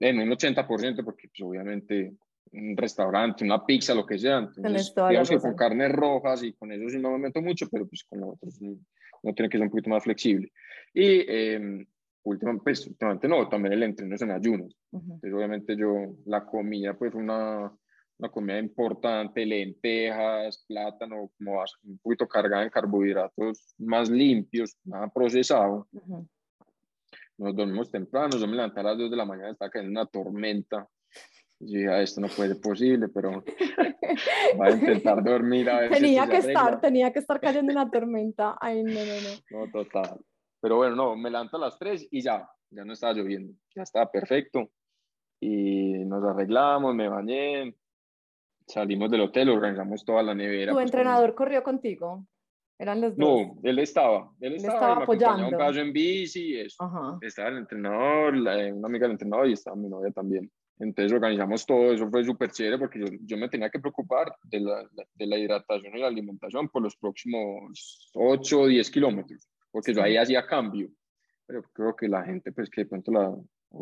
en 0.00 0.18
un 0.18 0.30
80%, 0.30 1.04
porque 1.04 1.28
pues, 1.28 1.40
obviamente 1.42 2.14
un 2.52 2.76
restaurante, 2.76 3.44
una 3.44 3.64
pizza, 3.64 3.94
lo 3.94 4.06
que 4.06 4.18
sea. 4.18 4.38
Entonces, 4.38 4.94
digamos 4.94 5.28
que 5.28 5.38
con 5.38 5.56
carnes 5.56 5.92
rojas 5.92 6.42
y 6.42 6.52
con 6.52 6.70
eso 6.72 6.88
sí 6.88 6.98
no 6.98 7.10
me 7.12 7.18
meto 7.18 7.40
mucho, 7.40 7.68
pero 7.70 7.86
pues 7.86 8.04
con 8.04 8.22
otros 8.22 8.60
no 8.60 9.34
tiene 9.34 9.48
que 9.48 9.58
ser 9.58 9.64
un 9.64 9.70
poquito 9.70 9.90
más 9.90 10.04
flexible. 10.04 10.52
Y 10.92 11.24
eh, 11.26 11.86
últimamente, 12.22 12.64
pues, 12.64 12.86
últimamente 12.86 13.28
no, 13.28 13.48
también 13.48 13.72
el 13.72 13.82
entreno 13.82 14.14
es 14.14 14.22
en 14.22 14.30
ayunos. 14.30 14.76
Entonces, 14.92 15.32
obviamente 15.32 15.76
yo, 15.76 16.14
la 16.26 16.44
comida, 16.44 16.94
pues 16.94 17.14
una, 17.14 17.72
una 18.18 18.28
comida 18.28 18.58
importante, 18.58 19.44
lentejas, 19.44 20.64
plátano, 20.68 21.30
como 21.36 21.64
un 21.82 21.98
poquito 21.98 22.28
cargada 22.28 22.62
en 22.62 22.70
carbohidratos 22.70 23.74
más 23.78 24.08
limpios, 24.08 24.76
nada 24.84 25.08
procesado. 25.08 25.88
Nos 27.38 27.56
dormimos 27.56 27.90
temprano, 27.90 28.36
yo 28.38 28.46
me 28.46 28.56
levanté 28.56 28.80
a 28.80 28.84
las 28.84 28.98
2 28.98 29.10
de 29.10 29.16
la 29.16 29.24
mañana, 29.24 29.50
estaba 29.50 29.70
cayendo 29.70 30.00
una 30.00 30.06
tormenta 30.06 30.88
yo 31.60 31.78
dije, 31.78 31.88
ah, 31.88 32.02
esto 32.02 32.20
no 32.20 32.28
puede 32.28 32.50
ser 32.50 32.60
posible, 32.60 33.08
pero 33.08 33.42
voy 34.56 34.68
a 34.68 34.70
intentar 34.70 35.22
dormir 35.22 35.70
a 35.70 35.80
ver 35.80 35.92
Tenía 35.92 36.28
que 36.28 36.38
estar, 36.38 36.80
tenía 36.80 37.12
que 37.12 37.20
estar 37.20 37.40
cayendo 37.40 37.72
una 37.72 37.90
tormenta. 37.90 38.56
Ay, 38.60 38.82
no, 38.82 38.92
no, 38.92 38.98
no. 38.98 39.66
No, 39.66 39.70
total. 39.70 40.20
Pero 40.60 40.76
bueno, 40.76 40.96
no, 40.96 41.16
me 41.16 41.30
levanto 41.30 41.56
a 41.56 41.60
las 41.60 41.78
3 41.78 42.08
y 42.10 42.22
ya, 42.22 42.48
ya 42.70 42.84
no 42.84 42.92
estaba 42.92 43.12
lloviendo, 43.12 43.54
ya 43.74 43.82
estaba 43.82 44.10
perfecto. 44.10 44.70
Y 45.40 46.04
nos 46.04 46.24
arreglamos, 46.24 46.94
me 46.94 47.08
bañé, 47.08 47.74
salimos 48.66 49.10
del 49.10 49.22
hotel, 49.22 49.50
organizamos 49.50 50.04
toda 50.04 50.22
la 50.22 50.34
nevera. 50.34 50.72
¿Tu 50.72 50.76
pues, 50.76 50.86
entrenador 50.86 51.34
corrió 51.34 51.62
contigo? 51.62 52.26
¿Eran 52.78 53.00
los 53.00 53.16
dos? 53.16 53.18
No, 53.18 53.60
él 53.62 53.78
estaba, 53.78 54.32
él, 54.40 54.54
estaba, 54.54 55.02
apoyando. 55.02 55.46
un 55.46 55.54
caso 55.54 55.80
en 55.80 55.92
bici, 55.92 56.58
eso. 56.58 57.18
Estaba 57.20 57.50
el 57.50 57.58
entrenador, 57.58 58.34
una 58.34 58.88
amiga 58.88 59.04
del 59.04 59.12
entrenador 59.12 59.48
y 59.48 59.52
estaba 59.52 59.76
mi 59.76 59.88
novia 59.88 60.10
también. 60.10 60.50
Entonces 60.78 61.12
organizamos 61.12 61.64
todo, 61.64 61.92
eso 61.92 62.10
fue 62.10 62.24
súper 62.24 62.50
chévere 62.50 62.78
porque 62.78 62.98
yo, 62.98 63.06
yo, 63.20 63.36
me 63.36 63.48
tenía 63.48 63.70
que 63.70 63.78
preocupar 63.78 64.34
de 64.42 64.58
la, 64.58 64.88
de 65.14 65.26
la, 65.26 65.38
hidratación 65.38 65.96
y 65.96 66.00
la 66.00 66.08
alimentación 66.08 66.68
por 66.68 66.82
los 66.82 66.96
próximos 66.96 68.10
8 68.14 68.60
o 68.60 68.66
10 68.66 68.90
kilómetros, 68.90 69.48
porque 69.70 69.94
yo 69.94 70.02
ahí 70.02 70.16
hacía 70.16 70.44
cambio. 70.44 70.88
Pero 71.46 71.62
creo 71.72 71.94
que 71.94 72.08
la 72.08 72.24
gente, 72.24 72.50
pues 72.50 72.68
que 72.70 72.82
de 72.82 72.86
pronto 72.86 73.12
la, 73.12 73.32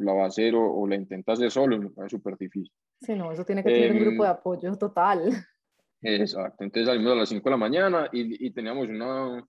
la 0.00 0.12
va 0.12 0.24
a 0.24 0.26
hacer 0.26 0.54
o, 0.54 0.86
la 0.86 0.96
intenta 0.96 1.32
hacer 1.32 1.50
solo, 1.50 1.78
me 1.78 1.90
parece 1.90 2.16
súper 2.16 2.36
difícil. 2.36 2.72
Sí, 3.00 3.14
no, 3.14 3.32
eso 3.32 3.44
tiene 3.44 3.62
que 3.62 3.70
tener 3.70 3.92
un 3.92 3.98
grupo 3.98 4.24
de 4.24 4.28
em, 4.28 4.36
apoyo 4.36 4.76
total. 4.76 5.30
Exacto, 6.02 6.64
entonces 6.64 6.86
salimos 6.86 7.12
a 7.12 7.16
las 7.16 7.28
5 7.28 7.44
de 7.44 7.50
la 7.50 7.56
mañana 7.56 8.08
y, 8.12 8.46
y 8.46 8.50
teníamos 8.50 8.88
una, 8.88 9.46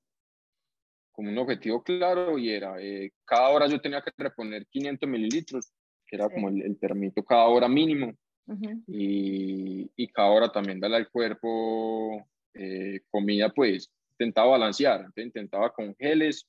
como 1.12 1.30
un 1.30 1.38
objetivo 1.38 1.84
claro 1.84 2.38
y 2.38 2.50
era, 2.50 2.76
eh, 2.80 3.12
cada 3.26 3.50
hora 3.50 3.68
yo 3.68 3.82
tenía 3.82 4.02
que 4.02 4.12
reponer 4.18 4.68
500 4.68 5.10
mililitros 5.10 5.74
era 6.14 6.30
como 6.30 6.50
el, 6.50 6.62
el, 6.62 6.80
termito 6.80 7.24
cada 7.24 7.46
hora 7.46 7.68
mínimo. 7.68 8.14
y, 8.88 9.90
y, 9.96 10.08
cada 10.10 10.30
hora 10.30 10.52
también 10.52 10.80
darle 10.80 10.98
al 10.98 11.10
cuerpo 11.10 12.28
eh, 12.54 13.00
comida, 13.10 13.50
pues 13.54 13.90
intentaba 14.12 14.52
balancear, 14.52 15.00
entonces 15.00 15.26
intentaba 15.26 15.72
con 15.72 15.96
geles, 15.96 16.46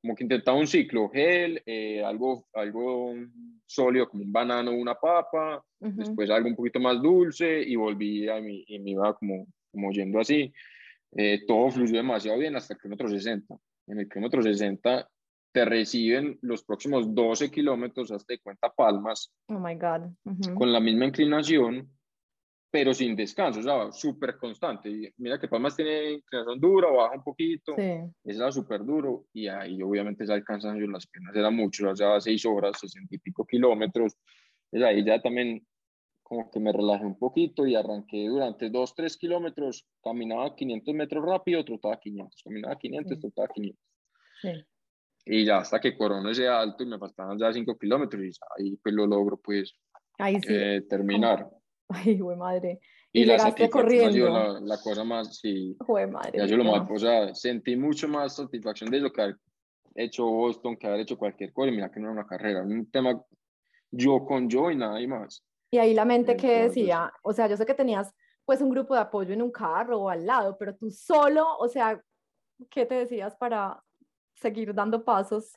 como 0.00 0.14
que 0.14 0.24
intentaba 0.24 0.58
un 0.58 0.66
ciclo, 0.66 1.10
gel, 1.10 1.62
eh, 1.66 2.02
algo, 2.02 2.46
algo 2.54 3.14
sólido 3.66 4.08
como 4.08 4.24
un 4.24 4.32
banano 4.32 4.70
o 4.70 4.74
una 4.74 4.94
papa, 4.94 5.62
después 5.78 6.30
algo 6.30 6.48
un 6.48 6.56
poquito 6.56 6.80
más 6.80 7.00
dulce 7.00 7.62
y 7.62 7.76
volvía 7.76 8.38
y 8.38 8.42
me, 8.42 8.64
y 8.66 8.78
me 8.78 8.90
iba 8.90 9.14
como, 9.14 9.46
como 9.70 9.90
yendo 9.92 10.18
así. 10.18 10.52
Eh, 11.12 11.44
todo 11.46 11.70
fluyó 11.70 11.96
demasiado 11.96 12.38
bien 12.38 12.56
hasta 12.56 12.74
el 12.74 12.80
kilómetro 12.80 13.08
60. 13.08 13.54
En 13.88 13.98
el 13.98 14.08
kilómetro 14.08 14.42
60 14.42 15.08
te 15.52 15.64
reciben 15.64 16.38
los 16.42 16.64
próximos 16.64 17.12
12 17.14 17.50
kilómetros 17.50 18.10
hasta 18.12 18.32
de 18.32 18.40
cuenta 18.40 18.70
palmas. 18.70 19.32
Oh 19.48 19.58
my 19.58 19.74
God. 19.74 20.54
Con 20.54 20.72
la 20.72 20.80
misma 20.80 21.06
inclinación, 21.06 21.90
pero 22.70 22.94
sin 22.94 23.16
descanso, 23.16 23.60
o 23.60 23.62
sea, 23.62 23.92
súper 23.92 24.36
constante. 24.36 24.88
Y 24.88 25.12
mira 25.18 25.38
que 25.38 25.48
palmas 25.48 25.76
tiene 25.76 26.12
inclinación 26.12 26.60
dura, 26.60 26.90
baja 26.90 27.16
un 27.16 27.24
poquito. 27.24 27.74
Sí. 27.76 28.00
Esa 28.24 28.52
súper 28.52 28.84
duro. 28.84 29.26
Y 29.32 29.48
ahí 29.48 29.82
obviamente 29.82 30.24
el 30.24 30.44
cansancio 30.44 30.84
en 30.84 30.92
las 30.92 31.06
piernas 31.06 31.34
era 31.34 31.50
mucho, 31.50 31.92
ya 31.94 32.20
6 32.20 32.46
horas, 32.46 32.78
60 32.78 33.14
y 33.14 33.18
pico 33.18 33.44
kilómetros. 33.44 34.16
Entonces 34.70 34.96
ahí 34.96 35.04
ya 35.04 35.20
también 35.20 35.66
como 36.22 36.48
que 36.48 36.60
me 36.60 36.72
relajé 36.72 37.04
un 37.04 37.18
poquito 37.18 37.66
y 37.66 37.74
arranqué 37.74 38.28
durante 38.28 38.70
2, 38.70 38.94
3 38.94 39.16
kilómetros, 39.16 39.84
caminaba 40.00 40.54
500 40.54 40.94
metros 40.94 41.24
rápido, 41.24 41.64
trotaba 41.64 41.98
500, 41.98 42.42
caminaba 42.44 42.78
500, 42.78 43.18
trotaba 43.18 43.48
500. 43.48 43.80
Sí 44.42 44.48
y 45.24 45.44
ya 45.44 45.58
hasta 45.58 45.80
que 45.80 45.96
corono 45.96 46.30
ese 46.30 46.48
alto 46.48 46.82
y 46.82 46.86
me 46.86 46.98
faltaban 46.98 47.38
ya 47.38 47.52
5 47.52 47.76
kilómetros 47.78 48.22
y 48.22 48.30
ahí 48.58 48.76
pues 48.76 48.94
lo 48.94 49.06
logro 49.06 49.36
pues 49.36 49.74
eh, 50.18 50.82
terminar. 50.88 51.48
Ay, 52.04 52.18
güey 52.18 52.36
madre. 52.36 52.80
Y, 53.12 53.24
la 53.24 53.38
satisfacción 53.38 54.32
la, 54.32 54.60
la, 54.60 54.78
cosa 54.80 55.02
más, 55.02 55.38
sí. 55.38 55.76
Güey 55.80 56.06
madre. 56.06 56.38
Ya 56.38 56.46
yo 56.46 56.56
lo 56.56 56.64
más, 56.64 56.88
o 56.88 56.98
sea, 56.98 57.34
sentí 57.34 57.74
mucho 57.74 58.06
más 58.06 58.36
satisfacción 58.36 58.88
de 58.90 59.00
lo 59.00 59.12
que 59.12 59.22
haber 59.22 59.36
hecho 59.96 60.24
Boston, 60.26 60.76
que 60.76 60.86
haber 60.86 61.00
hecho 61.00 61.18
cualquier 61.18 61.52
cosa. 61.52 61.70
Y 61.70 61.74
mira 61.74 61.90
que 61.90 61.98
no 61.98 62.06
era 62.06 62.12
una 62.12 62.26
carrera, 62.26 62.62
un 62.62 62.88
tema 62.90 63.20
yo 63.90 64.24
con 64.24 64.48
yo 64.48 64.70
y 64.70 64.76
nada 64.76 65.00
más. 65.08 65.44
Y 65.72 65.78
ahí 65.78 65.92
la 65.94 66.04
mente 66.04 66.36
que 66.36 66.62
decía, 66.62 67.12
o 67.22 67.32
sea, 67.32 67.48
yo 67.48 67.56
sé 67.56 67.66
que 67.66 67.74
tenías 67.74 68.14
pues 68.44 68.60
un 68.60 68.70
grupo 68.70 68.94
de 68.94 69.00
apoyo 69.00 69.32
en 69.32 69.42
un 69.42 69.50
carro 69.50 69.98
o 70.00 70.08
al 70.08 70.24
lado, 70.24 70.56
pero 70.58 70.76
tú 70.76 70.90
solo, 70.90 71.56
o 71.58 71.68
sea, 71.68 72.00
¿qué 72.70 72.86
te 72.86 72.94
decías 72.94 73.34
para 73.36 73.82
seguir 74.34 74.72
dando 74.74 75.04
pasos? 75.04 75.52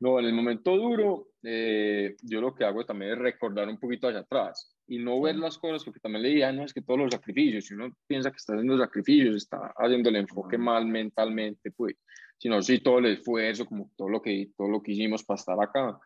No, 0.00 0.18
en 0.18 0.26
el 0.26 0.32
momento 0.32 0.76
duro, 0.76 1.28
eh, 1.42 2.16
yo 2.22 2.40
lo 2.40 2.54
que 2.54 2.64
hago 2.64 2.84
también 2.84 3.12
es 3.12 3.18
recordar 3.18 3.68
un 3.68 3.78
poquito 3.78 4.08
hacia 4.08 4.20
atrás 4.20 4.77
y 4.88 4.98
no 4.98 5.20
ver 5.20 5.36
las 5.36 5.58
cosas, 5.58 5.84
porque 5.84 6.00
también 6.00 6.22
le 6.22 6.30
dije, 6.30 6.52
no, 6.52 6.64
es 6.64 6.72
que 6.72 6.80
todos 6.80 6.98
los 6.98 7.10
sacrificios, 7.12 7.66
si 7.66 7.74
uno 7.74 7.94
piensa 8.06 8.30
que 8.30 8.38
está 8.38 8.54
haciendo 8.54 8.78
sacrificios, 8.78 9.36
está 9.36 9.72
haciendo 9.76 10.08
el 10.08 10.16
enfoque 10.16 10.56
mal 10.56 10.86
mentalmente, 10.86 11.70
pues, 11.70 11.94
sino 12.38 12.62
sí 12.62 12.80
todo 12.80 12.98
el 12.98 13.06
esfuerzo, 13.06 13.66
como 13.66 13.90
todo 13.96 14.08
lo 14.08 14.22
que, 14.22 14.50
todo 14.56 14.68
lo 14.68 14.82
que 14.82 14.92
hicimos 14.92 15.22
para 15.24 15.36
estar 15.36 15.60
acá. 15.60 15.98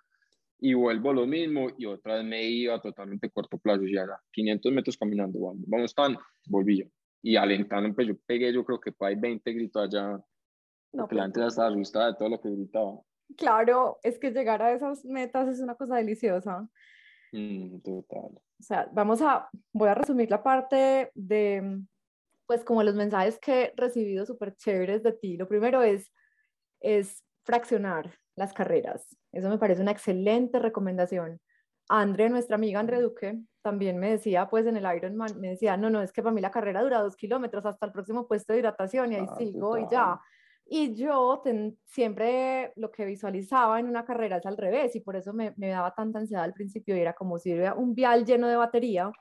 Y 0.58 0.74
vuelvo 0.74 1.12
lo 1.12 1.26
mismo 1.26 1.68
y 1.78 1.86
otra 1.86 2.16
vez 2.16 2.24
me 2.24 2.42
iba 2.44 2.80
totalmente 2.80 3.30
corto 3.30 3.56
plazo, 3.58 3.84
y 3.84 3.96
ahora 3.96 4.18
500 4.32 4.72
metros 4.72 4.98
caminando, 4.98 5.38
vamos, 5.38 5.62
vamos 5.68 5.94
tan, 5.94 6.16
volví 6.48 6.80
yo. 6.80 6.86
Y 7.22 7.36
alentando, 7.36 7.94
pues 7.94 8.08
yo 8.08 8.16
pegué, 8.26 8.52
yo 8.52 8.64
creo 8.64 8.80
que 8.80 8.92
hay 8.98 9.14
20 9.14 9.52
gritos 9.52 9.84
allá, 9.84 10.20
no, 10.92 11.04
porque 11.04 11.14
la 11.14 11.22
gente 11.22 11.40
ya 11.40 11.46
estaba 11.46 11.68
asustada 11.68 12.08
de 12.08 12.14
todo 12.18 12.28
lo 12.30 12.40
que 12.40 12.50
gritaba. 12.50 12.98
Claro, 13.36 14.00
es 14.02 14.18
que 14.18 14.32
llegar 14.32 14.60
a 14.60 14.72
esas 14.72 15.04
metas 15.04 15.48
es 15.48 15.60
una 15.60 15.76
cosa 15.76 15.96
deliciosa. 15.96 16.68
Mm, 17.32 17.80
total. 17.80 18.30
O 18.60 18.62
sea, 18.62 18.88
vamos 18.92 19.20
a, 19.22 19.48
voy 19.72 19.88
a 19.88 19.94
resumir 19.94 20.30
la 20.30 20.42
parte 20.42 21.10
de, 21.14 21.80
pues 22.46 22.64
como 22.64 22.82
los 22.82 22.94
mensajes 22.94 23.38
que 23.40 23.64
he 23.64 23.72
recibido 23.76 24.24
súper 24.26 24.54
chéveres 24.54 25.02
de 25.02 25.12
ti. 25.12 25.36
Lo 25.36 25.48
primero 25.48 25.82
es, 25.82 26.12
es 26.80 27.24
fraccionar 27.44 28.14
las 28.36 28.52
carreras. 28.52 29.16
Eso 29.32 29.48
me 29.48 29.58
parece 29.58 29.82
una 29.82 29.90
excelente 29.90 30.58
recomendación. 30.58 31.40
André, 31.88 32.30
nuestra 32.30 32.56
amiga 32.56 32.80
André 32.80 33.00
Duque, 33.00 33.40
también 33.62 33.98
me 33.98 34.10
decía, 34.10 34.48
pues 34.48 34.66
en 34.66 34.76
el 34.76 34.96
Ironman, 34.96 35.40
me 35.40 35.50
decía, 35.50 35.76
no, 35.76 35.90
no, 35.90 36.02
es 36.02 36.12
que 36.12 36.22
para 36.22 36.34
mí 36.34 36.40
la 36.40 36.50
carrera 36.50 36.82
dura 36.82 37.00
dos 37.00 37.16
kilómetros 37.16 37.64
hasta 37.66 37.86
el 37.86 37.92
próximo 37.92 38.26
puesto 38.26 38.52
de 38.52 38.60
hidratación 38.60 39.12
y 39.12 39.16
ahí 39.16 39.26
ah, 39.28 39.34
sigo 39.36 39.78
y 39.78 39.86
ya. 39.90 40.20
Y 40.64 40.94
yo 40.94 41.42
siempre 41.84 42.72
lo 42.76 42.90
que 42.90 43.04
visualizaba 43.04 43.78
en 43.78 43.86
una 43.86 44.04
carrera 44.04 44.38
es 44.38 44.46
al 44.46 44.56
revés 44.56 44.96
y 44.96 45.00
por 45.00 45.16
eso 45.16 45.32
me, 45.32 45.52
me 45.56 45.68
daba 45.68 45.94
tanta 45.94 46.18
ansiedad 46.18 46.44
al 46.44 46.54
principio 46.54 46.96
y 46.96 47.00
era 47.00 47.12
como 47.12 47.38
si 47.38 47.52
hubiera 47.52 47.74
un 47.74 47.94
vial 47.94 48.24
lleno 48.24 48.48
de 48.48 48.56
batería 48.56 49.12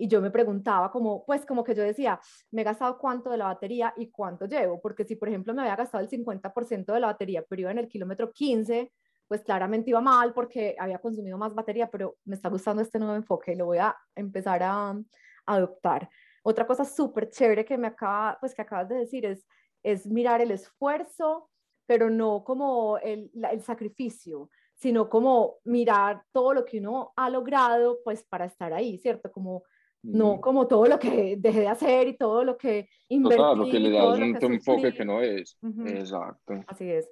y 0.00 0.08
yo 0.08 0.20
me 0.22 0.30
preguntaba 0.30 0.90
como, 0.90 1.26
pues 1.26 1.44
como 1.44 1.64
que 1.64 1.74
yo 1.74 1.82
decía, 1.82 2.20
me 2.52 2.62
he 2.62 2.64
gastado 2.64 2.98
cuánto 2.98 3.30
de 3.30 3.36
la 3.36 3.46
batería 3.46 3.92
y 3.96 4.10
cuánto 4.10 4.46
llevo, 4.46 4.80
porque 4.80 5.04
si 5.04 5.16
por 5.16 5.28
ejemplo 5.28 5.52
me 5.52 5.62
había 5.62 5.74
gastado 5.76 6.02
el 6.02 6.08
50% 6.08 6.92
de 6.92 7.00
la 7.00 7.08
batería, 7.08 7.44
pero 7.48 7.62
iba 7.62 7.70
en 7.72 7.78
el 7.78 7.88
kilómetro 7.88 8.32
15, 8.32 8.92
pues 9.26 9.42
claramente 9.42 9.90
iba 9.90 10.00
mal 10.00 10.32
porque 10.32 10.76
había 10.78 11.00
consumido 11.00 11.36
más 11.36 11.52
batería, 11.52 11.90
pero 11.90 12.16
me 12.24 12.36
está 12.36 12.48
gustando 12.48 12.80
este 12.80 13.00
nuevo 13.00 13.16
enfoque 13.16 13.52
y 13.52 13.56
lo 13.56 13.66
voy 13.66 13.78
a 13.78 13.94
empezar 14.14 14.62
a, 14.62 14.90
a 14.90 15.04
adoptar. 15.46 16.08
Otra 16.44 16.66
cosa 16.66 16.84
súper 16.84 17.28
chévere 17.28 17.64
que 17.64 17.76
me 17.76 17.88
acaba, 17.88 18.38
pues 18.40 18.54
que 18.54 18.62
acabas 18.62 18.88
de 18.88 18.96
decir 18.96 19.26
es 19.26 19.46
es 19.82 20.06
mirar 20.06 20.40
el 20.40 20.50
esfuerzo, 20.50 21.50
pero 21.86 22.10
no 22.10 22.44
como 22.44 22.98
el, 22.98 23.30
el 23.50 23.62
sacrificio, 23.62 24.50
sino 24.74 25.08
como 25.08 25.56
mirar 25.64 26.22
todo 26.32 26.54
lo 26.54 26.64
que 26.64 26.78
uno 26.78 27.12
ha 27.16 27.30
logrado 27.30 27.98
pues 28.04 28.22
para 28.24 28.44
estar 28.44 28.72
ahí, 28.72 28.98
¿cierto? 28.98 29.30
Como 29.32 29.64
no 30.02 30.40
como 30.40 30.66
todo 30.66 30.86
lo 30.86 30.98
que 30.98 31.36
dejé 31.38 31.60
de 31.60 31.68
hacer 31.68 32.08
y 32.08 32.16
todo 32.16 32.44
lo 32.44 32.56
que 32.56 32.88
invertí. 33.08 33.36
Claro, 33.36 33.56
lo 33.56 33.70
que 33.70 33.78
le 33.80 33.90
das 33.90 34.18
un 34.18 34.52
enfoque 34.52 34.92
que 34.94 35.04
no 35.04 35.20
es. 35.20 35.58
Exacto. 35.86 36.54
Así 36.66 36.90
es. 36.90 37.10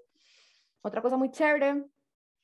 Otra 0.82 1.02
cosa 1.02 1.16
muy 1.16 1.30
chévere 1.30 1.84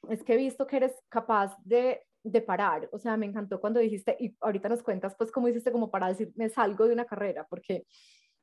es 0.09 0.25
que 0.25 0.35
he 0.35 0.37
visto 0.37 0.67
que 0.67 0.79
eres 0.79 0.93
capaz 1.09 1.57
de, 1.65 2.01
de, 2.25 2.41
parar. 2.43 2.89
O 2.93 2.99
sea, 2.99 3.17
me 3.17 3.27
encantó 3.27 3.61
cuando 3.61 3.79
dijiste, 3.79 4.17
y 4.19 4.35
ahorita 4.41 4.69
nos 4.69 4.83
cuentas, 4.83 5.15
pues, 5.17 5.31
cómo 5.31 5.47
hiciste 5.47 5.71
como 5.71 5.93
para 5.93 6.09
decir, 6.09 6.33
me 6.35 6.49
salgo 6.49 6.89
de 6.89 6.95
una 6.95 7.05
carrera, 7.05 7.47
porque 7.49 7.87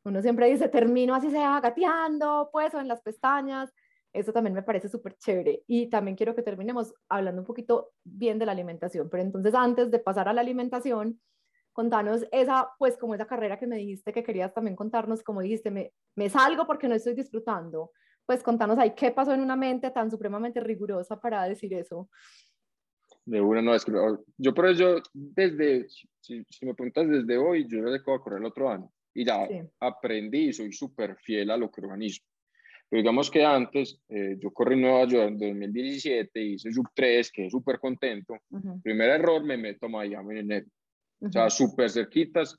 uno 0.04 0.22
siempre 0.22 0.50
dice, 0.50 0.70
termino 0.70 1.14
así 1.14 1.30
sea 1.30 1.60
gateando, 1.60 2.50
pues, 2.52 2.74
o 2.74 2.80
en 2.80 2.88
las 2.88 3.02
pestañas. 3.02 3.74
Eso 4.14 4.34
también 4.34 4.56
me 4.56 4.64
parece 4.64 4.90
súper 4.90 5.16
chévere. 5.18 5.64
Y 5.68 5.88
también 5.90 6.16
quiero 6.16 6.36
que 6.36 6.42
terminemos 6.42 6.94
hablando 7.10 7.42
un 7.42 7.46
poquito 7.46 7.92
bien 8.04 8.40
de 8.40 8.46
la 8.46 8.54
alimentación. 8.54 9.10
Pero 9.10 9.24
entonces, 9.24 9.54
antes 9.54 9.92
de 9.92 10.00
pasar 10.00 10.28
a 10.28 10.34
la 10.34 10.42
alimentación, 10.42 11.20
contanos 11.74 12.26
esa, 12.32 12.70
pues, 12.80 12.98
como 12.98 13.14
esa 13.14 13.28
carrera 13.28 13.60
que 13.60 13.68
me 13.68 13.78
dijiste 13.78 14.14
que 14.14 14.24
querías 14.24 14.54
también 14.54 14.76
contarnos, 14.76 15.22
como 15.22 15.42
dijiste, 15.42 15.70
me, 15.70 15.94
me 16.16 16.30
salgo 16.30 16.66
porque 16.66 16.88
no 16.88 16.96
estoy 16.96 17.14
disfrutando. 17.14 17.92
Pues 18.26 18.44
contanos 18.44 18.78
ahí 18.78 18.94
qué 18.96 19.12
pasó 19.12 19.34
en 19.34 19.42
una 19.42 19.56
mente 19.56 19.90
tan 19.90 20.12
supremamente 20.12 20.60
rigurosa 20.60 21.20
para 21.20 21.44
decir 21.46 21.74
eso. 21.74 22.10
De 23.26 23.42
una 23.42 23.62
no, 23.62 23.76
es 23.76 23.84
que 23.84 23.92
yo 24.38 24.54
por 24.54 24.68
eso, 24.68 25.02
desde, 25.14 25.88
si, 26.20 26.46
me 26.62 26.74
preguntas 26.74 27.08
desde 27.10 27.38
hoy, 27.38 27.68
yo 27.68 27.82
le 27.82 27.92
dejo 27.92 28.14
a 28.14 28.22
correr 28.22 28.40
el 28.40 28.46
otro 28.46 28.70
año 28.70 28.92
y 29.20 29.26
ya 29.26 29.48
aprendí 29.82 30.48
y 30.48 30.54
soy 30.54 30.72
súper 30.72 31.18
fiel 31.18 31.52
a 31.52 31.58
lo 31.58 31.70
que 31.70 31.82
organizo. 31.82 32.24
Pero 32.90 33.02
digamos 33.02 33.30
que 33.30 33.44
antes, 33.44 34.00
eh, 34.08 34.38
yo 34.40 34.52
corrí 34.52 34.76
en 34.76 34.82
Nueva 34.82 35.06
York 35.06 35.28
en 35.28 35.38
2017, 35.38 36.42
hice 36.42 36.72
sub 36.72 36.88
3, 36.94 37.32
quedé 37.32 37.50
súper 37.50 37.80
contento. 37.80 38.38
Primer 38.82 39.10
error, 39.10 39.44
me 39.44 39.58
meto 39.58 39.88
a 39.88 39.90
Miami 39.90 40.36
en 40.36 40.38
enero. 40.38 40.68
O 41.20 41.30
sea, 41.30 41.50
súper 41.50 41.90
cerquitas 41.90 42.58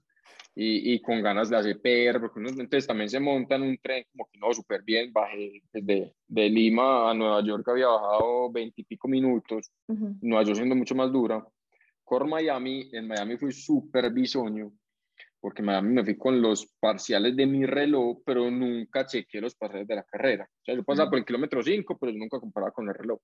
y, 0.54 0.92
y, 0.92 1.00
con 1.00 1.22
ganas 1.22 1.48
de 1.48 1.56
hacer 1.56 1.80
PR, 1.80 2.20
porque 2.20 2.40
uno, 2.40 2.50
entonces 2.50 2.86
también 2.86 3.08
se 3.08 3.18
monta 3.18 3.54
en 3.54 3.62
un 3.62 3.78
tren 3.78 4.04
como 4.12 4.28
que 4.30 4.38
no, 4.38 4.52
súper 4.52 4.82
bien. 4.82 5.14
Bajé 5.14 5.62
desde 5.72 6.14
de 6.28 6.50
Lima 6.50 7.11
a 7.11 7.14
Nueva 7.14 7.42
York, 7.42 7.66
había 7.68 7.86
bajado 7.86 8.52
20 8.52 8.82
y 8.82 8.84
pico 8.84 9.08
minutos. 9.08 9.72
Nueva 10.20 10.44
York 10.44 10.56
siendo 10.56 10.76
mucho 10.76 10.94
más 10.94 11.11
dura. 11.11 11.42
Corro 12.04 12.26
Miami, 12.26 12.90
en 12.92 13.08
Miami 13.08 13.38
fui 13.38 13.50
súper 13.50 14.12
bisoño 14.12 14.70
porque 15.41 15.62
me 15.62 16.05
fui 16.05 16.16
con 16.18 16.43
los 16.43 16.66
parciales 16.78 17.34
de 17.34 17.47
mi 17.47 17.64
reloj, 17.64 18.18
pero 18.24 18.51
nunca 18.51 19.07
chequeé 19.07 19.41
los 19.41 19.55
parciales 19.55 19.88
de 19.88 19.95
la 19.97 20.05
carrera. 20.05 20.45
O 20.45 20.64
sea, 20.64 20.74
yo 20.74 20.84
pasaba 20.84 21.11
por 21.11 21.18
el 21.18 21.24
kilómetro 21.24 21.62
5, 21.62 21.99
pero 21.99 22.12
nunca 22.12 22.38
comparaba 22.38 22.72
con 22.72 22.88
el 22.88 22.95
reloj. 22.95 23.20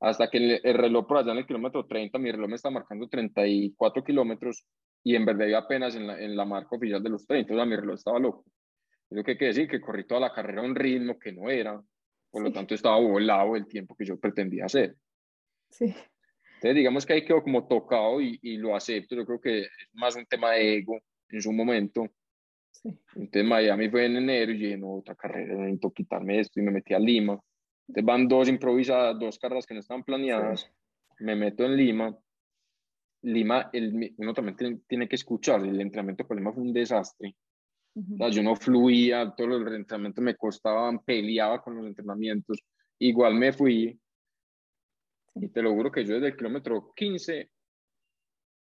Hasta 0.00 0.28
que 0.28 0.60
el, 0.62 0.74
reloj 0.74 1.06
por 1.06 1.16
allá 1.16 1.32
en 1.32 1.38
el 1.38 1.46
kilómetro 1.46 1.86
30, 1.86 2.18
mi 2.18 2.30
reloj 2.30 2.50
me 2.50 2.56
está 2.56 2.70
marcando 2.70 3.08
34 3.08 4.04
kilómetros 4.04 4.66
y 5.02 5.16
en 5.16 5.24
verdad 5.24 5.46
iba 5.46 5.58
apenas 5.58 5.96
en 5.96 6.06
la, 6.06 6.20
en 6.20 6.36
la 6.36 6.44
marca 6.44 6.76
oficial 6.76 7.02
de 7.02 7.08
los 7.08 7.26
30, 7.26 7.54
o 7.54 7.56
sea, 7.56 7.64
mi 7.64 7.76
reloj 7.76 7.94
estaba 7.94 8.18
loco. 8.18 8.44
Eso 9.08 9.22
que 9.22 9.38
quiere 9.38 9.54
decir 9.54 9.68
que 9.68 9.80
corrí 9.80 10.06
toda 10.06 10.20
la 10.20 10.32
carrera 10.32 10.60
a 10.60 10.64
un 10.64 10.74
ritmo 10.74 11.18
que 11.18 11.32
no 11.32 11.48
era, 11.48 11.80
por 12.30 12.42
lo 12.42 12.52
tanto 12.52 12.74
estaba 12.74 12.98
volado 12.98 13.56
el 13.56 13.66
tiempo 13.66 13.96
que 13.96 14.04
yo 14.04 14.18
pretendía 14.18 14.66
hacer. 14.66 14.94
Sí. 15.70 15.94
Entonces, 16.56 16.76
digamos 16.76 17.04
que 17.04 17.12
ahí 17.12 17.24
quedó 17.24 17.42
como 17.42 17.66
tocado 17.66 18.20
y, 18.20 18.38
y, 18.42 18.56
lo 18.56 18.74
acepto. 18.74 19.14
Yo 19.14 19.26
creo 19.26 19.40
que 19.40 19.60
es 19.60 19.68
más 19.92 20.16
un 20.16 20.24
tema 20.24 20.52
de 20.52 20.78
ego 20.78 20.98
en 21.28 21.42
su 21.42 21.52
momento. 21.52 22.08
Sí. 22.70 22.98
Entonces, 23.14 23.44
Miami 23.44 23.90
fue 23.90 24.06
en 24.06 24.16
enero 24.16 24.52
y 24.52 24.58
dije, 24.58 24.76
no, 24.78 24.94
otra 24.94 25.14
carrera, 25.14 25.54
necesito 25.54 25.92
quitarme 25.92 26.40
esto 26.40 26.58
y 26.58 26.62
me 26.62 26.70
metí 26.70 26.94
a 26.94 26.98
Lima. 26.98 27.38
Entonces, 27.88 28.04
van 28.04 28.26
dos 28.26 28.48
improvisadas, 28.48 29.18
dos 29.18 29.38
carreras 29.38 29.66
que 29.66 29.74
no 29.74 29.80
estaban 29.80 30.02
planeadas. 30.02 30.70
Me 31.18 31.36
meto 31.36 31.64
en 31.64 31.76
Lima. 31.76 32.18
Lima, 33.22 33.70
el, 33.72 34.14
uno 34.16 34.32
también 34.32 34.82
tiene, 34.86 35.08
que 35.08 35.16
escuchar. 35.16 35.62
El 35.62 35.80
entrenamiento 35.80 36.26
con 36.26 36.38
Lima 36.38 36.52
fue 36.52 36.62
un 36.62 36.72
desastre. 36.72 37.36
o 37.94 38.16
sea, 38.16 38.28
yo 38.28 38.42
no 38.42 38.56
fluía, 38.56 39.34
todos 39.36 39.50
los 39.50 39.74
entrenamientos 39.74 40.24
me 40.24 40.36
costaban, 40.36 41.00
peleaba 41.00 41.60
con 41.60 41.76
los 41.76 41.86
entrenamientos. 41.86 42.62
Igual 42.98 43.34
me 43.34 43.52
fui, 43.52 43.98
y 45.40 45.48
te 45.48 45.62
lo 45.62 45.72
juro 45.72 45.90
que 45.90 46.04
yo 46.04 46.14
desde 46.14 46.28
el 46.28 46.36
kilómetro 46.36 46.92
15, 46.94 47.50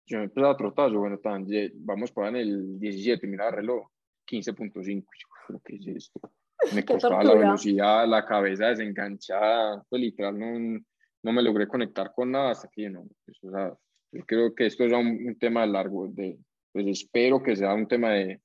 yo 0.05 0.17
me 0.19 0.23
empecé 0.25 0.47
a 0.47 0.55
trotar, 0.55 0.91
yo, 0.91 0.99
bueno, 0.99 1.17
tan, 1.19 1.47
vamos 1.75 2.11
para 2.11 2.29
en 2.29 2.35
el 2.35 2.79
17, 2.79 3.25
mira 3.27 3.47
el 3.47 3.55
reloj, 3.55 3.87
15.5, 4.29 5.05
yo, 5.49 5.59
¿qué 5.63 5.75
es 5.75 5.87
esto? 5.87 6.19
Me 6.75 6.85
costaba 6.85 7.23
la 7.23 7.33
velocidad, 7.33 8.07
la 8.07 8.23
cabeza 8.23 8.67
desenganchada, 8.67 9.83
pues 9.89 9.99
literal 9.99 10.37
no, 10.37 10.79
no 11.23 11.33
me 11.33 11.41
logré 11.41 11.67
conectar 11.67 12.13
con 12.13 12.29
nada 12.29 12.51
hasta 12.51 12.69
que 12.71 12.87
no, 12.87 13.03
pues, 13.25 13.43
o 13.43 13.49
sea, 13.49 13.73
yo 14.11 14.25
creo 14.27 14.53
que 14.53 14.67
esto 14.67 14.83
es 14.83 14.93
un, 14.93 15.27
un 15.27 15.39
tema 15.39 15.65
largo, 15.65 16.07
de, 16.09 16.37
pues 16.71 16.85
espero 16.85 17.41
que 17.41 17.55
sea 17.55 17.73
un 17.73 17.87
tema 17.87 18.11
de, 18.11 18.41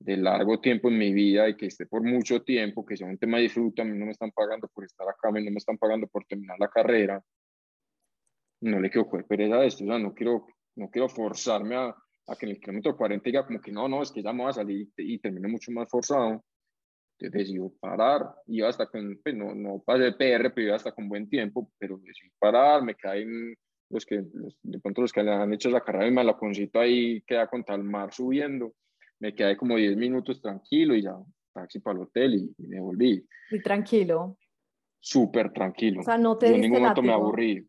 de 0.00 0.16
largo 0.16 0.60
tiempo 0.60 0.88
en 0.88 0.98
mi 0.98 1.12
vida 1.12 1.48
y 1.48 1.56
que 1.56 1.66
esté 1.66 1.86
por 1.86 2.02
mucho 2.02 2.42
tiempo, 2.42 2.84
que 2.84 2.96
sea 2.96 3.06
un 3.06 3.18
tema 3.18 3.38
de 3.38 3.44
disfruto, 3.44 3.82
a 3.82 3.84
mí 3.84 3.98
no 3.98 4.04
me 4.04 4.12
están 4.12 4.30
pagando 4.30 4.68
por 4.68 4.84
estar 4.84 5.08
acá, 5.08 5.28
a 5.28 5.32
mí 5.32 5.44
no 5.44 5.50
me 5.50 5.58
están 5.58 5.78
pagando 5.78 6.06
por 6.06 6.24
terminar 6.26 6.56
la 6.60 6.68
carrera, 6.68 7.22
no 8.60 8.80
le 8.80 8.90
quiero 8.90 9.08
coger 9.08 9.26
pereza 9.26 9.56
a 9.56 9.64
esto, 9.64 9.84
o 9.84 9.86
sea, 9.86 9.98
no 9.98 10.14
quiero, 10.14 10.46
no 10.76 10.90
quiero 10.90 11.08
forzarme 11.08 11.76
a, 11.76 11.94
a, 12.26 12.36
que 12.36 12.46
en 12.46 12.52
el 12.52 12.60
kilómetro 12.60 12.96
40 12.96 13.24
diga 13.24 13.46
como 13.46 13.60
que 13.60 13.72
no, 13.72 13.88
no, 13.88 14.02
es 14.02 14.12
que 14.12 14.22
ya 14.22 14.32
me 14.32 14.42
voy 14.42 14.50
a 14.50 14.54
salir 14.54 14.88
y, 14.96 15.18
termine 15.18 15.48
mucho 15.48 15.72
más 15.72 15.88
forzado. 15.88 16.44
Entonces 17.20 17.48
decidí 17.48 17.68
parar, 17.80 18.22
iba 18.46 18.68
hasta 18.68 18.86
con, 18.86 19.18
pues 19.22 19.34
no, 19.34 19.54
no 19.54 19.82
pasé 19.84 20.12
PR, 20.12 20.50
pero 20.54 20.68
iba 20.68 20.76
hasta 20.76 20.92
con 20.92 21.08
buen 21.08 21.28
tiempo, 21.28 21.70
pero 21.78 21.98
decidí 21.98 22.30
parar, 22.38 22.82
me 22.82 22.94
caen 22.94 23.54
los 23.90 24.04
que, 24.04 24.22
de 24.62 24.80
pronto 24.80 25.02
los 25.02 25.12
que 25.12 25.22
le 25.22 25.32
han 25.32 25.52
hecho 25.52 25.70
la 25.70 25.80
carrera 25.80 26.06
y 26.06 26.10
me 26.12 26.22
la 26.22 26.36
concito 26.36 26.78
ahí, 26.78 27.22
queda 27.22 27.48
con 27.48 27.64
tal 27.64 27.82
mar 27.82 28.12
subiendo, 28.12 28.74
me 29.20 29.34
quedé 29.34 29.56
como 29.56 29.76
10 29.76 29.96
minutos 29.96 30.40
tranquilo 30.40 30.94
y 30.94 31.02
ya, 31.02 31.16
taxi 31.52 31.80
para 31.80 31.96
el 31.96 32.04
hotel 32.04 32.34
y, 32.34 32.66
me 32.68 32.80
volví. 32.80 33.26
Y 33.50 33.62
tranquilo. 33.62 34.38
Súper 35.00 35.52
tranquilo. 35.52 36.00
O 36.00 36.04
sea, 36.04 36.18
no 36.18 36.36
te 36.36 36.48
en 36.48 36.60
ningún 36.60 36.80
momento 36.80 37.02
me 37.02 37.12
aburrí. 37.12 37.67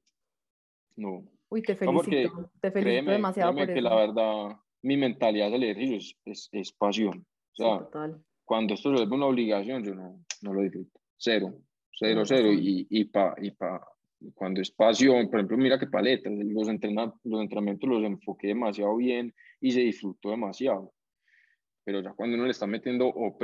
No. 1.00 1.24
Uy, 1.50 1.62
te 1.62 1.76
felicito. 1.76 2.52
te 2.62 2.72
felicito 2.72 3.12
demasiado 3.12 3.56
por 3.56 3.74
que 3.74 3.82
la 3.82 3.96
verdad, 3.96 4.58
mi 4.82 4.98
mentalidad 4.98 5.50
del 5.50 5.64
ejercicio 5.64 6.18
es, 6.26 6.50
es, 6.52 6.72
pasión. 6.74 7.26
O 7.54 7.56
sea, 7.56 7.88
cuando 8.44 8.74
esto 8.74 8.90
se 8.90 8.98
vuelve 8.98 9.16
una 9.16 9.28
obligación, 9.28 9.84
yo 9.84 9.96
no, 9.96 10.24
no 10.42 10.54
lo 10.54 10.62
disfruto. 10.62 11.00
Cero, 11.18 11.54
cero, 11.92 12.24
cero. 12.26 12.52
Y, 12.52 12.86
y, 12.90 13.06
pa, 13.06 13.34
y 13.42 13.52
pa, 13.52 13.82
cuando 14.34 14.60
es 14.62 14.72
pasión, 14.72 15.30
por 15.30 15.40
ejemplo, 15.40 15.58
mira 15.58 15.80
que 15.80 15.88
paletas, 15.88 16.34
los, 16.34 16.68
entrena, 16.68 17.14
los 17.24 17.42
entrenamientos 17.42 17.90
los 17.90 18.04
enfoqué 18.04 18.48
demasiado 18.48 18.98
bien 18.98 19.34
y 19.62 19.72
se 19.72 19.80
disfrutó 19.80 20.32
demasiado. 20.32 20.94
Pero 21.86 22.02
ya 22.02 22.12
cuando 22.12 22.36
uno 22.36 22.44
le 22.46 22.52
está 22.52 22.68
metiendo 22.68 23.08
o, 23.08 23.38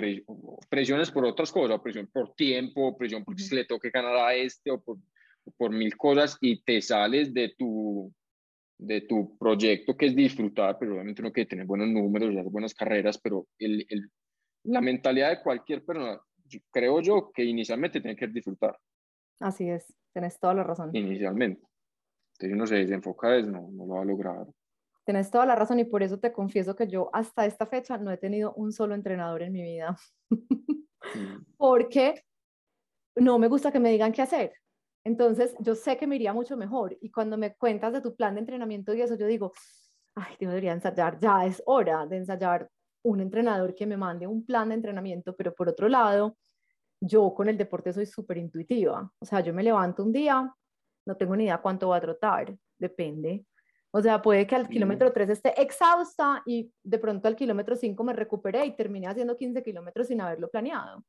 presiones 0.70 1.10
por 1.10 1.26
otras 1.26 1.52
cosas, 1.52 1.80
presión 1.80 2.08
por 2.12 2.36
tiempo, 2.36 2.98
presión 2.98 3.24
porque 3.24 3.44
se 3.44 3.56
le 3.56 3.66
toque 3.66 3.90
ganar 3.90 4.16
a 4.18 4.36
este 4.36 4.72
o 4.72 4.82
por, 4.82 4.98
por 5.58 5.72
mil 5.72 5.96
cosas 5.98 6.38
y 6.42 6.62
te 6.64 6.82
sales 6.82 7.34
de 7.34 7.54
tu, 7.58 8.12
de 8.78 9.02
tu 9.02 9.38
proyecto 9.38 9.96
que 9.96 10.08
es 10.08 10.16
disfrutar, 10.16 10.78
pero 10.80 10.94
obviamente 10.94 11.22
uno 11.22 11.32
que 11.32 11.46
tener 11.46 11.66
buenos 11.66 11.88
números 11.88 12.36
hacer 12.36 12.52
buenas 12.52 12.74
carreras, 12.74 13.18
pero 13.18 13.48
el, 13.60 13.86
el, 13.90 14.10
la 14.64 14.82
mentalidad 14.82 15.30
de 15.30 15.42
cualquier 15.42 15.84
persona, 15.84 16.20
creo 16.72 17.02
yo 17.02 17.32
que 17.34 17.44
inicialmente 17.44 18.02
tiene 18.02 18.16
que 18.16 18.28
disfrutar. 18.28 18.78
Así 19.40 19.70
es, 19.70 19.94
tienes 20.14 20.40
toda 20.40 20.54
la 20.54 20.64
razón. 20.64 20.92
Inicialmente. 20.94 21.62
Entonces 22.34 22.56
uno 22.56 22.68
se 22.68 22.76
desenfoca, 22.76 23.40
no, 23.42 23.70
no 23.72 23.86
lo 23.86 23.94
va 23.96 24.02
a 24.02 24.06
lograr. 24.06 24.46
Tienes 25.06 25.30
toda 25.30 25.46
la 25.46 25.56
razón 25.56 25.80
y 25.80 25.86
por 25.86 26.02
eso 26.04 26.20
te 26.20 26.34
confieso 26.34 26.76
que 26.76 26.88
yo 26.88 27.10
hasta 27.14 27.46
esta 27.46 27.68
fecha 27.68 27.98
no 27.98 28.12
he 28.12 28.18
tenido 28.18 28.54
un 28.56 28.72
solo 28.72 28.96
entrenador 28.96 29.44
en 29.44 29.54
mi 29.54 29.62
vida. 29.62 29.96
Mm. 30.30 30.38
Porque 31.58 32.24
no 33.16 33.38
me 33.40 33.48
gusta 33.48 33.72
que 33.72 33.80
me 33.80 33.92
digan 33.92 34.12
qué 34.12 34.24
hacer. 34.24 34.54
Entonces, 35.06 35.56
yo 35.60 35.76
sé 35.76 35.98
que 35.98 36.08
me 36.08 36.16
iría 36.16 36.34
mucho 36.34 36.58
mejor. 36.58 36.98
Y 37.00 37.12
cuando 37.12 37.38
me 37.38 37.56
cuentas 37.56 37.94
de 37.94 38.02
tu 38.02 38.16
plan 38.16 38.34
de 38.34 38.42
entrenamiento 38.42 38.94
y 38.94 39.02
eso, 39.02 39.16
yo 39.16 39.28
digo, 39.28 39.54
ay, 40.16 40.36
debería 40.40 40.74
ensayar, 40.74 41.20
ya 41.20 41.46
es 41.46 41.62
hora 41.66 42.06
de 42.08 42.18
ensayar 42.18 42.70
un 43.04 43.22
entrenador 43.22 43.76
que 43.76 43.86
me 43.86 43.98
mande 43.98 44.26
un 44.26 44.44
plan 44.46 44.70
de 44.70 44.76
entrenamiento, 44.76 45.36
pero 45.36 45.54
por 45.54 45.70
otro 45.70 45.88
lado, 45.88 46.38
yo 47.00 47.34
con 47.36 47.48
el 47.48 47.58
deporte 47.58 47.94
soy 47.94 48.08
súper 48.08 48.38
intuitiva. 48.38 49.12
O 49.20 49.26
sea, 49.26 49.42
yo 49.42 49.54
me 49.54 49.62
levanto 49.62 50.04
un 50.04 50.12
día, 50.12 50.52
no 51.06 51.16
tengo 51.16 51.36
ni 51.36 51.44
idea 51.44 51.60
cuánto 51.60 51.90
va 51.90 51.98
a 51.98 52.02
trotar, 52.02 52.58
depende. 52.80 53.46
O 53.92 54.02
sea, 54.02 54.22
puede 54.22 54.48
que 54.48 54.56
al 54.56 54.68
kilómetro 54.68 55.14
3 55.14 55.30
esté 55.30 55.62
exhausta 55.62 56.42
y 56.48 56.74
de 56.84 56.98
pronto 56.98 57.28
al 57.28 57.36
kilómetro 57.36 57.76
5 57.76 58.04
me 58.04 58.14
recuperé 58.14 58.66
y 58.66 58.76
terminé 58.76 59.08
haciendo 59.08 59.38
15 59.38 59.62
kilómetros 59.62 60.08
sin 60.08 60.20
haberlo 60.20 60.50
planeado. 60.50 61.06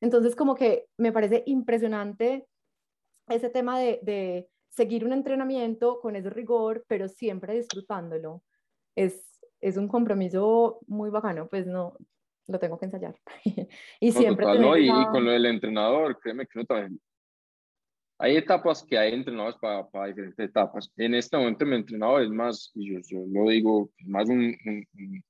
Entonces, 0.00 0.36
como 0.36 0.54
que 0.54 0.86
me 0.98 1.12
parece 1.12 1.42
impresionante 1.46 2.46
ese 3.30 3.50
tema 3.50 3.78
de, 3.78 4.00
de 4.02 4.48
seguir 4.70 5.04
un 5.04 5.12
entrenamiento 5.12 6.00
con 6.00 6.16
ese 6.16 6.30
rigor, 6.30 6.84
pero 6.88 7.08
siempre 7.08 7.54
disfrutándolo. 7.54 8.42
Es, 8.94 9.40
es 9.60 9.76
un 9.76 9.88
compromiso 9.88 10.80
muy 10.86 11.10
bacano, 11.10 11.48
pues 11.48 11.66
no, 11.66 11.96
lo 12.46 12.58
tengo 12.58 12.78
que 12.78 12.86
ensayar. 12.86 13.14
y 14.00 14.12
siempre... 14.12 14.46
y, 14.80 15.06
con 15.06 15.24
lo 15.24 15.32
del 15.32 15.46
entrenador, 15.46 16.18
créeme 16.20 16.46
que 16.46 16.58
no 16.58 16.64
también. 16.64 17.00
Hay 18.20 18.36
etapas 18.36 18.82
que 18.82 18.98
hay 18.98 19.14
entrenadores 19.14 19.56
para, 19.60 19.88
para 19.88 20.08
diferentes 20.08 20.38
etapas. 20.38 20.90
En 20.96 21.14
este 21.14 21.36
momento 21.36 21.64
mi 21.64 21.76
entrenador 21.76 22.22
es 22.22 22.30
más, 22.30 22.72
y 22.74 22.92
yo, 22.92 23.00
yo 23.06 23.24
lo 23.28 23.48
digo, 23.48 23.90
más 24.06 24.28
un, 24.28 24.56
un, 24.64 25.22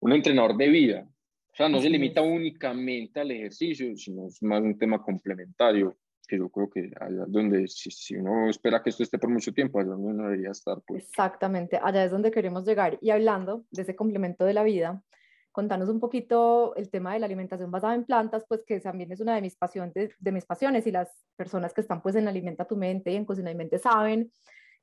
un, 0.00 0.12
entrenador 0.12 0.56
de 0.56 0.68
vida. 0.68 1.08
O 1.52 1.56
sea, 1.56 1.68
no 1.68 1.80
se 1.80 1.88
limita 1.88 2.22
únicamente 2.22 3.20
al 3.20 3.30
ejercicio, 3.30 3.96
sino 3.96 4.26
es 4.26 4.42
más 4.42 4.62
un 4.62 4.76
tema 4.76 5.00
complementario 5.00 5.96
que 6.26 6.38
yo 6.38 6.48
creo 6.48 6.70
que 6.70 6.90
allá 7.00 7.24
donde 7.26 7.66
si, 7.68 7.90
si, 7.90 8.16
uno 8.16 8.48
espera 8.48 8.82
que 8.82 8.90
esto 8.90 9.02
esté 9.02 9.18
por 9.18 9.30
mucho 9.30 9.52
tiempo, 9.52 9.78
allá 9.78 9.90
donde 9.90 10.08
uno 10.08 10.24
debería 10.24 10.50
estar. 10.50 10.80
Pues. 10.86 11.04
Exactamente, 11.04 11.78
allá 11.82 12.04
es 12.04 12.10
donde 12.10 12.30
queremos 12.30 12.64
llegar. 12.66 12.98
Y 13.00 13.10
hablando 13.10 13.64
de 13.70 13.82
ese 13.82 13.96
complemento 13.96 14.44
de 14.44 14.54
la 14.54 14.62
vida, 14.62 15.02
contanos 15.54 15.88
un 15.88 16.00
poquito 16.00 16.74
el 16.74 16.90
tema 16.90 17.12
de 17.12 17.20
la 17.20 17.26
alimentación 17.26 17.70
basada 17.70 17.94
en 17.94 18.04
plantas, 18.04 18.44
pues 18.48 18.64
que 18.66 18.80
también 18.80 19.12
es 19.12 19.20
una 19.20 19.36
de 19.36 19.40
mis 19.40 19.54
pasiones, 19.54 20.10
de 20.18 20.32
mis 20.32 20.44
pasiones 20.44 20.86
y 20.86 20.90
las 20.90 21.08
personas 21.36 21.72
que 21.72 21.80
están 21.80 22.02
pues 22.02 22.16
en 22.16 22.26
Alimenta 22.26 22.66
tu 22.66 22.76
Mente 22.76 23.12
y 23.12 23.16
en 23.16 23.24
Cocina 23.24 23.52
y 23.52 23.54
Mente 23.54 23.78
saben 23.78 24.32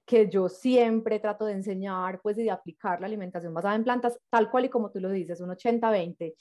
que 0.05 0.29
yo 0.29 0.47
siempre 0.47 1.19
trato 1.19 1.45
de 1.45 1.53
enseñar 1.53 2.21
pues 2.21 2.37
y 2.37 2.43
de 2.43 2.51
aplicar 2.51 3.01
la 3.01 3.07
alimentación 3.07 3.53
basada 3.53 3.75
en 3.75 3.83
plantas 3.83 4.17
tal 4.29 4.49
cual 4.49 4.65
y 4.65 4.69
como 4.69 4.91
tú 4.91 5.01
lo 5.01 5.09
dices, 5.09 5.41
un 5.41 5.49
80-20. 5.49 6.35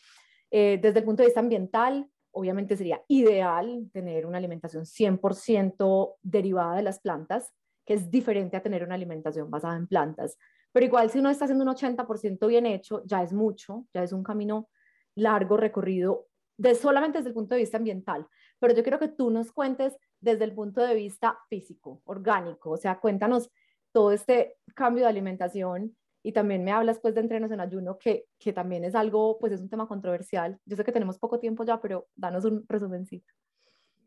Eh, 0.52 0.78
desde 0.80 1.00
el 1.00 1.04
punto 1.04 1.22
de 1.22 1.28
vista 1.28 1.40
ambiental, 1.40 2.08
obviamente 2.32 2.76
sería 2.76 3.02
ideal 3.08 3.88
tener 3.92 4.26
una 4.26 4.38
alimentación 4.38 4.84
100% 4.84 6.16
derivada 6.22 6.76
de 6.76 6.82
las 6.82 7.00
plantas, 7.00 7.52
que 7.84 7.94
es 7.94 8.10
diferente 8.10 8.56
a 8.56 8.62
tener 8.62 8.84
una 8.84 8.94
alimentación 8.94 9.50
basada 9.50 9.76
en 9.76 9.86
plantas. 9.86 10.38
Pero 10.72 10.86
igual 10.86 11.10
si 11.10 11.18
uno 11.18 11.30
está 11.30 11.46
haciendo 11.46 11.64
un 11.64 11.70
80% 11.70 12.46
bien 12.46 12.66
hecho, 12.66 13.02
ya 13.04 13.22
es 13.22 13.32
mucho, 13.32 13.86
ya 13.92 14.02
es 14.02 14.12
un 14.12 14.22
camino 14.22 14.68
largo 15.14 15.56
recorrido 15.56 16.26
de 16.56 16.74
solamente 16.74 17.18
desde 17.18 17.30
el 17.30 17.34
punto 17.34 17.54
de 17.54 17.62
vista 17.62 17.78
ambiental. 17.78 18.26
Pero 18.58 18.74
yo 18.74 18.82
quiero 18.82 18.98
que 18.98 19.08
tú 19.08 19.30
nos 19.30 19.50
cuentes 19.50 19.96
desde 20.20 20.44
el 20.44 20.54
punto 20.54 20.82
de 20.82 20.94
vista 20.94 21.38
físico, 21.48 22.02
orgánico, 22.04 22.70
o 22.70 22.76
sea, 22.76 23.00
cuéntanos 23.00 23.50
todo 23.92 24.12
este 24.12 24.58
cambio 24.74 25.04
de 25.04 25.10
alimentación 25.10 25.96
y 26.22 26.32
también 26.32 26.64
me 26.64 26.72
hablas 26.72 26.98
pues 27.00 27.14
de 27.14 27.20
entrenos 27.20 27.50
en 27.50 27.60
ayuno, 27.60 27.98
que, 27.98 28.26
que 28.38 28.52
también 28.52 28.84
es 28.84 28.94
algo, 28.94 29.38
pues 29.38 29.52
es 29.52 29.60
un 29.60 29.70
tema 29.70 29.88
controversial. 29.88 30.58
Yo 30.64 30.76
sé 30.76 30.84
que 30.84 30.92
tenemos 30.92 31.18
poco 31.18 31.38
tiempo 31.38 31.64
ya, 31.64 31.80
pero 31.80 32.08
danos 32.14 32.44
un 32.44 32.64
resumencito. 32.68 33.32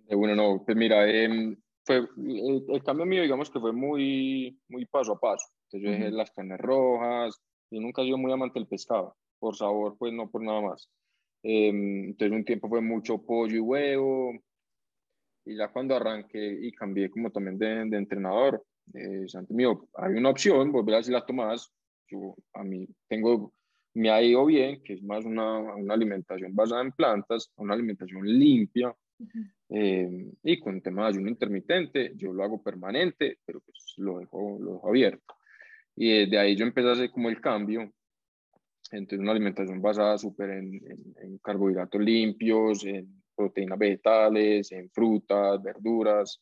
Bueno, 0.09 0.35
no, 0.35 0.63
pues 0.63 0.77
mira, 0.77 1.09
eh, 1.09 1.57
fue, 1.83 2.07
el, 2.17 2.83
cambio 2.83 3.05
mío 3.05 3.23
digamos 3.23 3.49
que 3.49 3.59
fue 3.59 3.73
muy, 3.73 4.59
muy 4.67 4.85
paso 4.85 5.13
a 5.13 5.19
paso. 5.19 5.47
Entonces 5.65 5.81
yo 5.81 5.91
dejé 5.91 6.11
las 6.11 6.31
carnes 6.31 6.59
rojas, 6.59 7.41
y 7.71 7.79
nunca 7.79 8.01
he 8.01 8.05
sido 8.05 8.17
muy 8.17 8.31
amante 8.31 8.59
del 8.59 8.67
pescado, 8.67 9.15
por 9.39 9.55
sabor, 9.55 9.97
pues 9.97 10.13
no 10.13 10.29
por 10.29 10.43
nada 10.43 10.61
más. 10.61 10.89
Eh, 11.41 11.69
entonces 11.69 12.37
un 12.37 12.45
tiempo 12.45 12.69
fue 12.69 12.81
mucho 12.81 13.21
pollo 13.21 13.55
y 13.55 13.59
huevo, 13.59 14.33
y 15.45 15.57
ya 15.57 15.71
cuando 15.71 15.95
arranqué 15.95 16.59
y 16.61 16.71
cambié 16.71 17.09
como 17.09 17.31
también 17.31 17.57
de, 17.57 17.85
de 17.89 17.97
entrenador, 17.97 18.63
eh, 18.93 19.25
mío, 19.49 19.87
hay 19.95 20.13
una 20.13 20.29
opción, 20.29 20.71
volver 20.71 20.95
a 20.95 20.97
hacer 20.99 21.13
las 21.13 21.25
tomadas, 21.25 21.71
yo 22.13 22.35
a 22.53 22.63
mí 22.63 22.87
tengo, 23.07 23.53
me 23.93 24.09
ha 24.09 24.21
ido 24.21 24.45
bien, 24.45 24.81
que 24.83 24.93
es 24.93 25.03
más 25.03 25.25
una, 25.25 25.59
una 25.59 25.93
alimentación 25.93 26.55
basada 26.55 26.81
en 26.81 26.91
plantas, 26.91 27.51
una 27.57 27.73
alimentación 27.73 28.25
limpia, 28.25 28.95
eh, 29.69 30.31
y 30.43 30.59
con 30.59 30.75
el 30.75 30.81
tema 30.81 31.03
de 31.03 31.09
ayuno 31.09 31.29
intermitente, 31.29 32.13
yo 32.15 32.33
lo 32.33 32.43
hago 32.43 32.61
permanente, 32.61 33.39
pero 33.45 33.61
pues 33.61 33.93
lo 33.97 34.19
dejo, 34.19 34.57
lo 34.59 34.73
dejo 34.73 34.89
abierto. 34.89 35.35
Y 35.95 36.25
desde 36.25 36.39
ahí 36.39 36.55
yo 36.55 36.65
empecé 36.65 36.89
a 36.89 36.93
hacer 36.93 37.11
como 37.11 37.29
el 37.29 37.39
cambio, 37.39 37.91
entre 38.91 39.17
una 39.17 39.31
alimentación 39.31 39.81
basada 39.81 40.17
súper 40.17 40.51
en, 40.51 40.73
en, 41.21 41.37
carbohidratos 41.39 42.01
limpios, 42.01 42.85
en 42.85 43.23
proteínas 43.35 43.79
vegetales, 43.79 44.71
en 44.71 44.89
frutas, 44.91 45.61
verduras, 45.63 46.41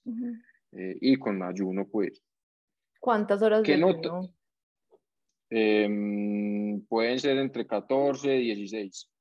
eh, 0.72 0.98
y 1.00 1.16
con 1.16 1.42
ayuno, 1.44 1.88
pues. 1.88 2.22
¿Cuántas 3.00 3.42
horas 3.42 3.64
de 3.64 3.74
ayuno? 3.74 4.34
Em, 5.54 6.82
pueden 6.88 7.20
ser 7.20 7.38
entre 7.38 7.68
14 7.68 8.38
y 8.38 8.56
16. 8.56 9.12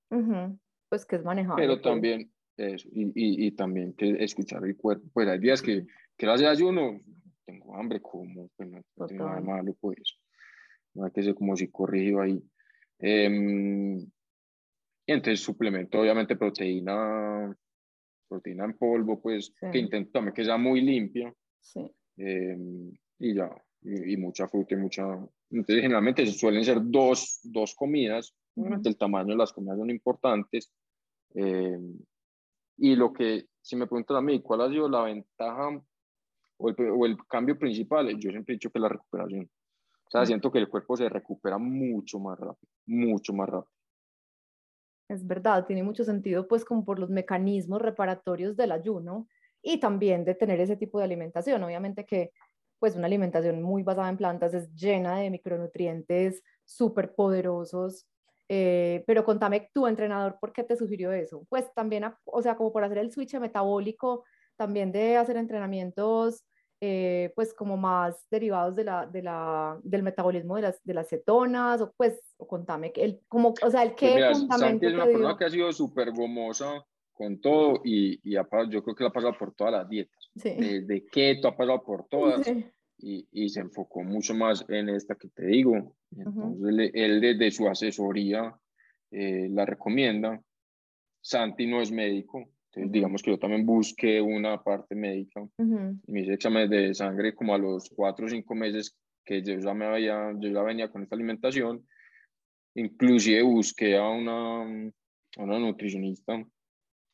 Pues 0.89 1.05
que 1.05 1.17
es 1.17 1.25
manejable. 1.25 1.63
Pero 1.63 1.75
pues. 1.75 1.83
también, 1.83 2.33
eso, 2.57 2.89
y, 2.93 3.07
y, 3.07 3.47
y, 3.47 3.51
también 3.53 3.95
que 3.95 4.23
escuchar 4.23 4.65
el 4.65 4.77
cuerpo. 4.77 5.07
Pues 5.13 5.29
hay 5.29 5.41
días 5.41 5.61
que 5.61 5.85
quiero 6.17 6.35
hacer 6.35 6.47
ayuno, 6.47 7.01
tengo 7.45 7.77
hambre, 7.77 8.01
como, 8.01 8.49
pues 8.57 8.71
no, 8.71 8.81
tengo 9.07 9.27
nada 9.27 9.41
malo, 9.41 9.77
pues. 9.81 10.19
No 10.95 11.05
hay 11.05 11.11
que 11.11 11.23
ser 11.23 11.35
como 11.35 11.57
si 11.57 11.69
corrijo 11.69 12.21
ahí. 12.21 12.41
Eh, 13.01 13.99
y 15.07 15.13
entonces 15.13 15.41
suplemento, 15.41 16.01
obviamente, 16.01 16.37
proteína, 16.37 17.53
proteína 18.29 18.67
en 18.67 18.79
polvo, 18.79 19.21
pues, 19.21 19.53
que 19.73 19.79
intento 19.79 20.13
también 20.13 20.35
que 20.35 20.45
sea 20.45 20.57
muy 20.57 20.81
limpia. 20.81 21.35
Sí. 21.59 21.81
Em, 22.17 22.93
y 23.19 23.35
ya, 23.35 23.51
y, 23.83 24.17
mucha 24.17 24.47
fruta 24.47 24.75
y 24.75 24.79
mucha... 24.79 25.05
Entonces, 25.51 25.83
generalmente 25.83 26.27
suelen 26.27 26.65
ser 26.65 26.79
dos, 26.83 27.41
dos 27.43 27.75
comidas, 27.75 28.35
el 28.57 28.97
tamaño 28.97 29.29
de 29.29 29.37
las 29.37 29.53
comidas 29.53 29.79
son 29.79 29.91
importantes. 29.91 30.73
Eh, 31.35 31.79
y 32.79 32.97
lo 32.97 33.13
que, 33.13 33.47
si 33.61 33.77
me 33.77 33.87
preguntan 33.87 34.19
a 34.19 34.21
mí, 34.21 34.41
¿cuál 34.41 34.63
ha 34.63 34.71
sido 34.71 34.89
la 34.89 35.03
ventaja 35.03 35.69
o 36.59 36.69
el, 36.69 36.77
o 36.91 37.07
el, 37.07 37.17
cambio 37.27 37.59
principal? 37.59 38.09
Yo 38.19 38.31
siempre 38.31 38.55
he 38.55 38.57
dicho 38.57 38.71
que 38.71 38.79
la 38.79 38.89
recuperación. 38.89 39.51
O 40.07 40.11
sea, 40.11 40.27
siento 40.27 40.51
que 40.51 40.59
el 40.59 40.69
cuerpo 40.69 40.97
se 40.97 41.09
recupera 41.09 41.59
mucho 41.59 42.19
más 42.19 42.39
rápido, 42.39 42.73
mucho 42.87 43.33
más 43.33 43.49
rápido. 43.49 43.73
Es 45.09 45.27
verdad, 45.27 45.67
tiene 45.67 45.83
mucho 45.83 46.05
sentido, 46.05 46.47
pues 46.47 46.65
como 46.65 46.85
por 46.85 46.99
los 46.99 47.11
mecanismos 47.11 47.83
reparatorios 47.83 48.57
del 48.57 48.73
ayuno 48.73 49.29
y 49.63 49.79
también 49.79 50.25
de 50.25 50.35
tener 50.35 50.61
ese 50.61 50.77
tipo 50.77 50.99
de 50.99 51.05
alimentación. 51.05 51.63
Obviamente 51.63 52.07
que 52.07 52.31
pues 52.81 52.97
una 52.97 53.07
alimentación 53.07 53.63
muy 53.63 53.85
basada 53.85 54.09
en 54.09 54.17
plantas 54.17 54.55
es 54.55 54.75
llena 54.75 55.19
de 55.19 55.31
micronutrientes 55.31 56.43
súper 56.65 57.15
poderosos. 57.15 58.09
Eh, 58.49 59.05
pero 59.07 59.25
contame 59.25 59.71
tu 59.73 59.87
entrenador, 59.87 60.39
¿por 60.41 60.53
qué 60.53 60.65
te 60.65 60.77
sugirió 60.77 61.13
eso? 61.13 61.47
Pues 61.49 61.73
también, 61.73 62.05
o 62.25 62.43
sea, 62.43 62.57
como 62.57 62.73
por 62.73 62.83
hacer 62.83 62.99
el 62.99 63.13
switch 63.13 63.35
metabólico, 63.37 64.25
también 64.57 64.91
de 64.91 65.17
hacer 65.17 65.37
entrenamientos 65.37 66.45
eh, 66.83 67.31
pues 67.35 67.53
como 67.53 67.77
más 67.77 68.27
derivados 68.31 68.75
de 68.75 68.85
la, 68.85 69.07
de 69.07 69.23
la, 69.23 69.79
del 69.83 70.03
metabolismo 70.03 70.57
de 70.57 70.63
las, 70.63 70.83
de 70.83 70.95
las 70.95 71.09
cetonas, 71.11 71.83
o 71.83 71.93
pues, 71.95 72.19
o 72.39 72.47
contame, 72.47 72.91
el, 72.97 73.21
como, 73.29 73.53
o 73.63 73.71
sea, 73.71 73.83
el 73.83 73.95
qué 73.95 74.15
mira, 74.15 74.35
fundamento 74.35 74.87
es 74.89 74.95
una 74.95 75.05
persona 75.05 75.37
que 75.37 75.45
ha 75.45 75.51
sido 75.51 75.73
súper 75.75 76.11
gomosa 76.11 76.83
con 77.13 77.39
todo 77.39 77.83
y, 77.85 78.19
y 78.25 78.37
ha 78.37 78.47
yo 78.71 78.83
creo 78.83 78.97
que 78.97 79.05
la 79.05 79.11
ha 79.11 79.13
pasado 79.13 79.37
por 79.39 79.55
todas 79.55 79.75
las 79.75 79.89
dietas. 79.91 80.20
Sí. 80.37 80.51
Desde 80.57 81.05
keto 81.07 81.49
ha 81.49 81.57
pasado 81.57 81.83
por 81.83 82.07
todas 82.09 82.47
Sí. 82.47 82.65
y, 82.99 83.29
y 83.33 83.49
se 83.49 83.61
enfocó 83.61 84.03
mucho 84.03 84.35
más 84.35 84.65
en 84.69 84.89
esta 84.91 85.15
que 85.15 85.29
te 85.29 85.47
digo. 85.47 85.97
Entonces, 86.17 86.63
él, 86.69 86.91
él 86.95 87.21
desde 87.21 87.51
su 87.51 87.69
asesoría 87.69 88.55
eh, 89.11 89.49
la 89.51 89.67
recomienda. 89.67 90.41
Santi 91.23 91.67
no 91.67 91.83
es 91.83 91.93
médico, 91.93 92.39
entonces 92.39 92.85
Ujú. 92.85 92.93
digamos 92.93 93.23
que 93.23 93.31
yo 93.33 93.39
también 93.39 93.67
busqué 93.67 94.23
una 94.23 94.63
parte 94.63 94.95
médica. 94.95 95.43
Ujú, 95.43 95.99
Me 96.07 96.21
hice 96.23 96.33
exámenes 96.35 96.71
de 96.71 96.95
sangre 96.95 97.35
como 97.35 97.55
a 97.55 97.59
los 97.59 97.91
cuatro 97.91 98.25
o 98.25 98.29
cinco 98.29 98.55
meses 98.55 98.97
que 99.25 99.43
yo 99.43 99.59
ya, 99.59 99.75
me 99.75 99.85
había, 99.85 100.33
yo 100.39 100.49
ya 100.49 100.63
venía 100.63 100.91
con 100.91 101.03
esta 101.03 101.15
alimentación. 101.15 101.87
Inclusive 102.75 103.43
busqué 103.43 103.97
a 103.97 104.09
una, 104.09 104.63
a 104.63 105.43
una 105.43 105.59
nutricionista, 105.59 106.43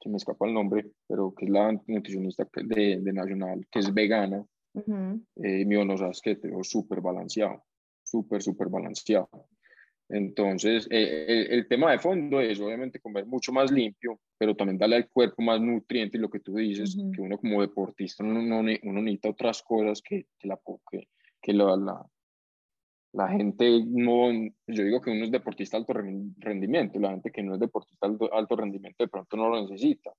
se 0.07 0.11
me 0.11 0.17
escapa 0.19 0.47
el 0.47 0.55
nombre, 0.55 0.87
pero 1.09 1.35
que 1.35 1.47
es 1.47 1.51
la 1.51 1.73
nutricionista 1.73 2.49
de, 2.55 3.01
de 3.01 3.13
Nacional, 3.13 3.67
que 3.71 3.81
es 3.81 3.93
vegana. 3.93 4.45
Eh, 4.75 5.61
y 5.61 5.65
me 5.65 5.75
dijo, 5.75 5.85
no 5.85 5.97
sabes 5.99 6.21
que 6.21 6.37
te 6.37 6.49
veo 6.49 6.63
súper 6.63 7.01
balanceado, 7.01 7.65
súper, 8.03 8.41
súper 8.43 8.69
balanceado. 8.69 9.29
Entonces, 10.09 10.87
eh, 10.91 11.25
el, 11.29 11.53
el 11.59 11.69
tema 11.69 11.91
de 11.91 11.99
fondo 11.99 12.41
es 12.41 12.61
obviamente 12.61 13.01
comer 13.01 13.27
mucho 13.27 13.53
más 13.53 13.73
limpio, 13.73 14.21
pero 14.39 14.55
también 14.55 14.79
darle 14.79 14.97
al 14.97 15.09
cuerpo 15.09 15.43
más 15.43 15.61
nutrientes 15.61 16.21
lo 16.21 16.31
que 16.31 16.39
tú 16.41 16.55
dices, 16.55 16.97
Ujú. 16.97 17.11
que 17.11 17.21
uno 17.23 17.39
como 17.39 17.61
deportista 17.61 18.23
uno, 18.23 18.41
no 18.43 18.63
ne- 18.63 18.81
uno 18.85 19.03
necesita 19.03 19.31
otras 19.31 19.63
cosas 19.63 20.01
que, 20.03 20.27
que, 20.39 20.47
la, 20.47 20.61
que, 20.91 21.09
que 21.43 21.53
la, 21.53 21.77
la, 21.77 22.07
la 23.17 23.29
gente 23.29 23.83
no, 23.87 24.31
yo 24.67 24.85
digo 24.85 25.01
que 25.01 25.11
uno 25.11 25.25
es 25.25 25.31
deportista 25.31 25.77
de 25.77 25.81
alto 25.83 25.93
ren- 25.95 26.35
rendimiento, 26.39 26.99
la 27.01 27.11
gente 27.11 27.31
que 27.33 27.43
no 27.43 27.55
es 27.55 27.61
deportista 27.61 28.07
de 28.07 28.13
alto, 28.13 28.35
alto 28.35 28.57
rendimiento 28.57 29.03
de 29.05 29.09
pronto 29.09 29.37
no 29.37 29.49
lo 29.49 29.63
necesita. 29.63 30.11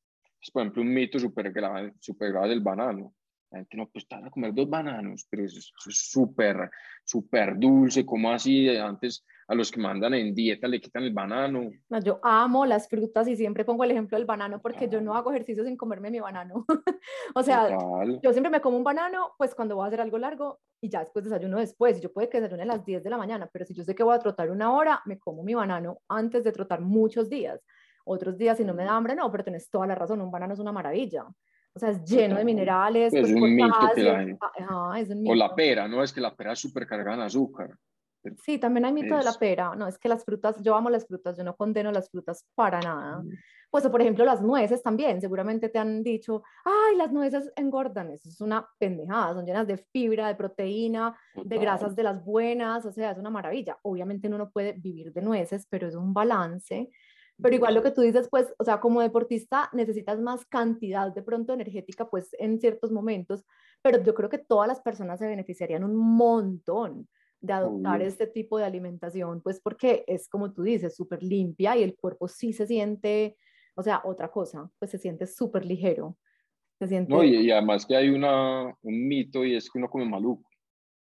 Es, 0.41 0.51
por 0.51 0.61
ejemplo, 0.63 0.81
un 0.81 0.93
mito 0.93 1.19
súper 1.19 1.51
grave, 1.51 1.93
súper 1.99 2.31
grave 2.31 2.49
del 2.49 2.61
banano. 2.61 3.13
La 3.51 3.59
gente 3.59 3.77
no, 3.77 3.87
pues 3.89 4.05
vas 4.09 4.23
a 4.25 4.29
comer 4.29 4.53
dos 4.53 4.69
bananos, 4.69 5.25
pero 5.29 5.45
eso 5.45 5.59
es 5.59 5.71
eso 5.79 5.89
es 5.89 6.09
súper, 6.11 6.69
súper 7.05 7.57
dulce, 7.57 8.05
como 8.05 8.31
así? 8.31 8.67
Antes 8.77 9.23
a 9.49 9.55
los 9.55 9.71
que 9.71 9.79
mandan 9.79 10.13
en 10.13 10.35
dieta 10.35 10.67
le 10.67 10.81
quitan 10.81 11.03
el 11.03 11.13
banano. 11.13 11.69
No, 11.89 11.99
yo 12.01 12.19
amo 12.21 12.65
las 12.65 12.89
frutas 12.89 13.27
y 13.29 13.35
siempre 13.37 13.63
pongo 13.63 13.85
el 13.85 13.91
ejemplo 13.91 14.17
del 14.17 14.25
banano 14.25 14.61
porque 14.61 14.89
yo 14.89 14.99
no 14.99 15.15
hago 15.15 15.31
ejercicio 15.31 15.63
sin 15.63 15.77
comerme 15.77 16.11
mi 16.11 16.19
banano. 16.19 16.65
o 17.35 17.43
sea, 17.43 17.69
Total. 17.69 18.19
yo 18.21 18.31
siempre 18.33 18.49
me 18.49 18.59
como 18.59 18.77
un 18.77 18.83
banano, 18.83 19.31
pues 19.37 19.55
cuando 19.55 19.75
voy 19.75 19.85
a 19.85 19.87
hacer 19.87 20.01
algo 20.01 20.17
largo 20.17 20.59
y 20.81 20.89
ya 20.89 20.99
después 20.99 21.23
desayuno 21.23 21.59
después. 21.59 22.01
Yo 22.01 22.11
puede 22.11 22.27
que 22.29 22.41
desayune 22.41 22.63
a 22.63 22.65
las 22.65 22.85
10 22.85 23.03
de 23.03 23.09
la 23.09 23.17
mañana, 23.17 23.49
pero 23.51 23.63
si 23.65 23.73
yo 23.73 23.83
sé 23.85 23.95
que 23.95 24.03
voy 24.03 24.15
a 24.15 24.19
trotar 24.19 24.51
una 24.51 24.73
hora, 24.73 25.01
me 25.05 25.17
como 25.17 25.43
mi 25.43 25.53
banano 25.53 25.99
antes 26.09 26.43
de 26.43 26.51
trotar 26.51 26.81
muchos 26.81 27.29
días. 27.29 27.61
Otros 28.03 28.37
días, 28.37 28.57
si 28.57 28.65
no 28.65 28.73
me 28.73 28.83
da 28.83 28.95
hambre, 28.95 29.15
no, 29.15 29.31
pero 29.31 29.43
tenés 29.45 29.69
toda 29.69 29.87
la 29.87 29.95
razón, 29.95 30.21
un 30.21 30.31
banano 30.31 30.53
es 30.53 30.59
una 30.59 30.71
maravilla. 30.73 31.25
O 31.73 31.79
sea, 31.79 31.91
es 31.91 32.03
lleno 32.03 32.35
de 32.35 32.43
minerales, 32.43 33.11
Pues 33.11 33.21
pues, 33.21 33.31
es 33.31 33.41
un 33.41 33.55
mito 33.55 33.75
que 33.93 34.03
la 34.03 34.37
Ajá, 34.41 34.99
es 34.99 35.09
un 35.09 35.27
O 35.27 35.35
la 35.35 35.45
mito. 35.45 35.55
pera, 35.55 35.87
¿no? 35.87 36.03
Es 36.03 36.11
que 36.11 36.19
la 36.21 36.35
pera 36.35 36.53
es 36.53 36.59
súper 36.59 36.87
cargada 36.87 37.15
en 37.17 37.21
azúcar. 37.23 37.69
Sí, 38.43 38.57
también 38.57 38.85
hay 38.85 38.93
mito 38.93 39.15
de 39.15 39.23
la 39.23 39.31
Es- 39.31 39.37
pera. 39.37 39.75
No, 39.75 39.87
es 39.87 39.97
que 39.97 40.09
las 40.09 40.23
frutas, 40.25 40.61
yo 40.61 40.75
amo 40.75 40.89
las 40.89 41.07
frutas, 41.07 41.37
yo 41.37 41.43
no 41.43 41.55
condeno 41.55 41.91
las 41.91 42.09
frutas 42.09 42.45
para 42.55 42.79
nada. 42.79 43.23
Pues, 43.69 43.85
o 43.85 43.91
por 43.91 44.01
ejemplo, 44.01 44.23
las 44.23 44.41
nueces 44.41 44.81
también, 44.81 45.19
seguramente 45.19 45.67
te 45.69 45.77
han 45.77 46.01
dicho, 46.01 46.41
ay, 46.63 46.95
las 46.95 47.11
nueces 47.11 47.51
engordan, 47.55 48.11
eso 48.11 48.29
es 48.29 48.39
una 48.39 48.65
pendejada, 48.79 49.33
son 49.33 49.45
llenas 49.45 49.67
de 49.67 49.77
fibra, 49.77 50.27
de 50.29 50.35
proteína, 50.35 51.17
de 51.35 51.57
grasas 51.57 51.95
de 51.95 52.03
las 52.03 52.23
buenas, 52.23 52.85
o 52.85 52.91
sea, 52.91 53.11
es 53.11 53.17
una 53.17 53.29
maravilla. 53.29 53.77
Obviamente 53.81 54.27
uno 54.27 54.37
no 54.37 54.49
puede 54.51 54.71
vivir 54.73 55.11
de 55.11 55.21
nueces, 55.21 55.67
pero 55.69 55.87
es 55.87 55.95
un 55.95 56.13
balance. 56.13 56.89
Pero 57.39 57.53
igual 57.55 57.75
lo 57.75 57.83
que 57.83 57.91
tú 57.91 58.01
dices, 58.01 58.29
pues, 58.31 58.51
o 58.57 58.63
sea, 58.63 58.79
como 58.79 59.01
deportista 59.01 59.69
necesitas 59.73 60.19
más 60.19 60.45
cantidad 60.45 61.13
de 61.13 61.21
pronto 61.21 61.53
energética, 61.53 62.09
pues, 62.09 62.29
en 62.39 62.59
ciertos 62.59 62.91
momentos, 62.91 63.45
pero 63.83 64.01
yo 64.01 64.15
creo 64.15 64.29
que 64.29 64.39
todas 64.39 64.67
las 64.67 64.81
personas 64.81 65.19
se 65.19 65.27
beneficiarían 65.27 65.83
un 65.83 65.95
montón 65.95 67.07
de 67.41 67.53
adoptar 67.53 67.97
Obvio. 67.97 68.07
este 68.07 68.27
tipo 68.27 68.57
de 68.57 68.65
alimentación, 68.65 69.41
pues 69.41 69.59
porque 69.61 70.03
es 70.07 70.27
como 70.29 70.53
tú 70.53 70.63
dices, 70.63 70.95
súper 70.95 71.21
limpia 71.23 71.77
y 71.77 71.83
el 71.83 71.95
cuerpo 71.95 72.27
sí 72.27 72.53
se 72.53 72.65
siente, 72.67 73.37
o 73.75 73.83
sea, 73.83 74.01
otra 74.03 74.29
cosa, 74.29 74.69
pues 74.79 74.91
se 74.91 74.97
siente 74.97 75.27
súper 75.27 75.65
ligero, 75.65 76.17
se 76.79 76.87
siente... 76.87 77.13
No, 77.13 77.23
y, 77.23 77.35
y 77.35 77.51
además 77.51 77.85
que 77.85 77.95
hay 77.95 78.09
una, 78.09 78.65
un 78.81 79.07
mito 79.07 79.45
y 79.45 79.55
es 79.55 79.69
que 79.69 79.77
uno 79.77 79.89
come 79.89 80.05
maluco. 80.05 80.49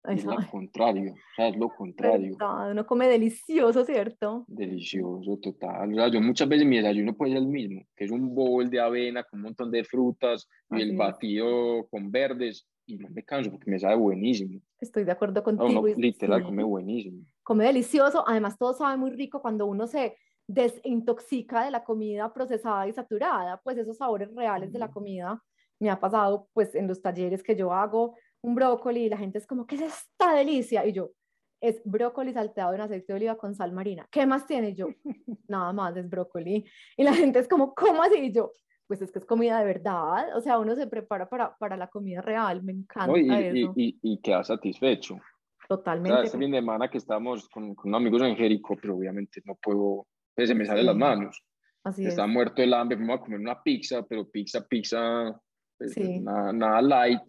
Y 0.10 0.14
es 0.14 0.24
lo 0.24 0.38
contrario, 0.50 1.12
o 1.14 1.36
sea, 1.36 1.50
es 1.50 1.58
lo 1.58 1.68
contrario. 1.70 2.38
verdad, 2.40 2.72
uno 2.72 2.86
come 2.86 3.10
delicioso, 3.10 3.84
¿cierto? 3.84 4.46
Delicioso, 4.48 5.38
total. 5.42 5.92
O 5.92 5.96
sea, 5.96 6.08
yo 6.08 6.22
muchas 6.22 6.48
veces 6.48 6.66
mi 6.66 6.78
desayuno 6.78 7.14
puede 7.14 7.34
ser 7.34 7.42
el 7.42 7.48
mismo, 7.48 7.82
que 7.94 8.06
es 8.06 8.12
un 8.12 8.34
bowl 8.34 8.70
de 8.70 8.80
avena 8.80 9.24
con 9.24 9.40
un 9.40 9.44
montón 9.46 9.70
de 9.70 9.84
frutas 9.84 10.48
y 10.70 10.76
Así 10.76 10.84
el 10.84 10.92
es. 10.92 10.98
batido 10.98 11.88
con 11.90 12.10
verdes 12.10 12.66
y 12.88 12.98
no 12.98 13.10
me 13.10 13.24
canso 13.24 13.52
porque 13.52 13.70
me 13.70 13.78
sabe 13.78 13.96
buenísimo. 13.96 14.60
Estoy 14.80 15.04
de 15.04 15.12
acuerdo 15.12 15.44
contigo. 15.44 15.82
uno 15.82 15.88
y 15.88 15.96
literal 15.96 16.40
sí. 16.40 16.46
come 16.46 16.64
buenísimo. 16.64 17.24
come 17.44 17.66
delicioso, 17.66 18.24
además 18.28 18.58
todo 18.58 18.74
sabe 18.74 18.98
muy 18.98 19.12
rico 19.12 19.42
cuando 19.42 19.66
uno 19.66 19.86
se 19.86 20.18
desintoxica 20.48 21.66
de 21.66 21.72
la 21.72 21.84
comida 21.84 22.34
procesada 22.34 22.88
y 22.88 22.94
saturada, 22.94 23.60
pues 23.62 23.78
esos 23.78 23.98
sabores 23.98 24.34
reales 24.34 24.72
de 24.72 24.80
la 24.80 24.90
comida 24.90 25.44
me 25.80 25.90
ha 25.90 26.00
pasado 26.00 26.48
pues 26.54 26.74
en 26.74 26.88
los 26.88 27.02
talleres 27.02 27.44
que 27.44 27.56
yo 27.56 27.74
hago 27.74 28.16
un 28.42 28.56
brócoli 28.56 29.04
y 29.04 29.10
la 29.10 29.18
gente 29.18 29.38
es 29.38 29.46
como, 29.46 29.68
¿qué 29.68 29.76
es 29.76 29.82
esta 29.82 30.34
delicia? 30.34 30.86
Y 30.86 30.94
yo, 30.94 31.12
es 31.60 31.82
brócoli 31.84 32.34
salteado 32.34 32.74
en 32.74 32.82
aceite 32.82 33.08
de 33.08 33.18
oliva 33.18 33.38
con 33.38 33.54
sal 33.54 33.74
marina. 33.74 34.08
¿Qué 34.10 34.26
más 34.26 34.46
tiene? 34.48 34.70
Y 34.70 34.76
yo, 34.76 34.88
nada 35.48 35.74
más, 35.74 35.98
es 35.98 36.10
brócoli. 36.10 36.66
Y 36.96 37.04
la 37.04 37.14
gente 37.14 37.40
es 37.40 37.48
como, 37.48 37.74
¿cómo 37.74 38.02
así? 38.04 38.18
Y 38.18 38.32
yo, 38.32 38.54
pues 38.88 39.02
es 39.02 39.12
que 39.12 39.20
es 39.20 39.26
comida 39.26 39.60
de 39.60 39.66
verdad, 39.66 40.36
o 40.36 40.42
sea, 40.42 40.60
uno 40.60 40.76
se 40.76 40.88
prepara 40.88 41.28
para, 41.30 41.56
para 41.58 41.76
la 41.78 41.88
comida 41.88 42.22
real, 42.22 42.64
me 42.64 42.72
encanta 42.72 43.08
¿no? 43.08 43.18
Y, 43.18 43.28
y, 43.30 43.62
eso, 43.64 43.74
y, 43.76 44.00
y 44.02 44.22
queda 44.22 44.44
satisfecho. 44.44 45.16
O 45.16 45.18
sea, 45.18 45.68
totalmente. 45.68 46.24
este 46.24 46.38
fin 46.38 46.52
de 46.52 46.60
semana 46.60 46.90
que 46.90 46.98
estábamos 46.98 47.50
con, 47.50 47.76
con 47.76 47.90
unos 47.90 48.00
amigos 48.02 48.22
en 48.22 48.36
Jericó, 48.38 48.78
pero 48.82 48.96
obviamente 48.96 49.42
no 49.46 49.56
puedo, 49.56 50.08
pues, 50.34 50.48
se 50.48 50.56
me 50.56 50.66
sale 50.66 50.84
las 50.84 50.96
Sí. 50.96 51.00
manos. 51.00 51.44
Así 51.84 52.02
es. 52.04 52.10
Estaba 52.10 52.28
muerto 52.28 52.62
el 52.62 52.74
hambre, 52.74 52.98
fuimos 52.98 53.18
a 53.20 53.22
comer 53.22 53.40
una 53.40 53.62
pizza, 53.62 54.02
pero 54.04 54.30
pizza, 54.30 54.66
pizza, 54.66 55.40
pues, 55.78 55.94
Sí. 55.94 56.20
nada, 56.22 56.54
nada 56.54 56.82
light 56.82 57.22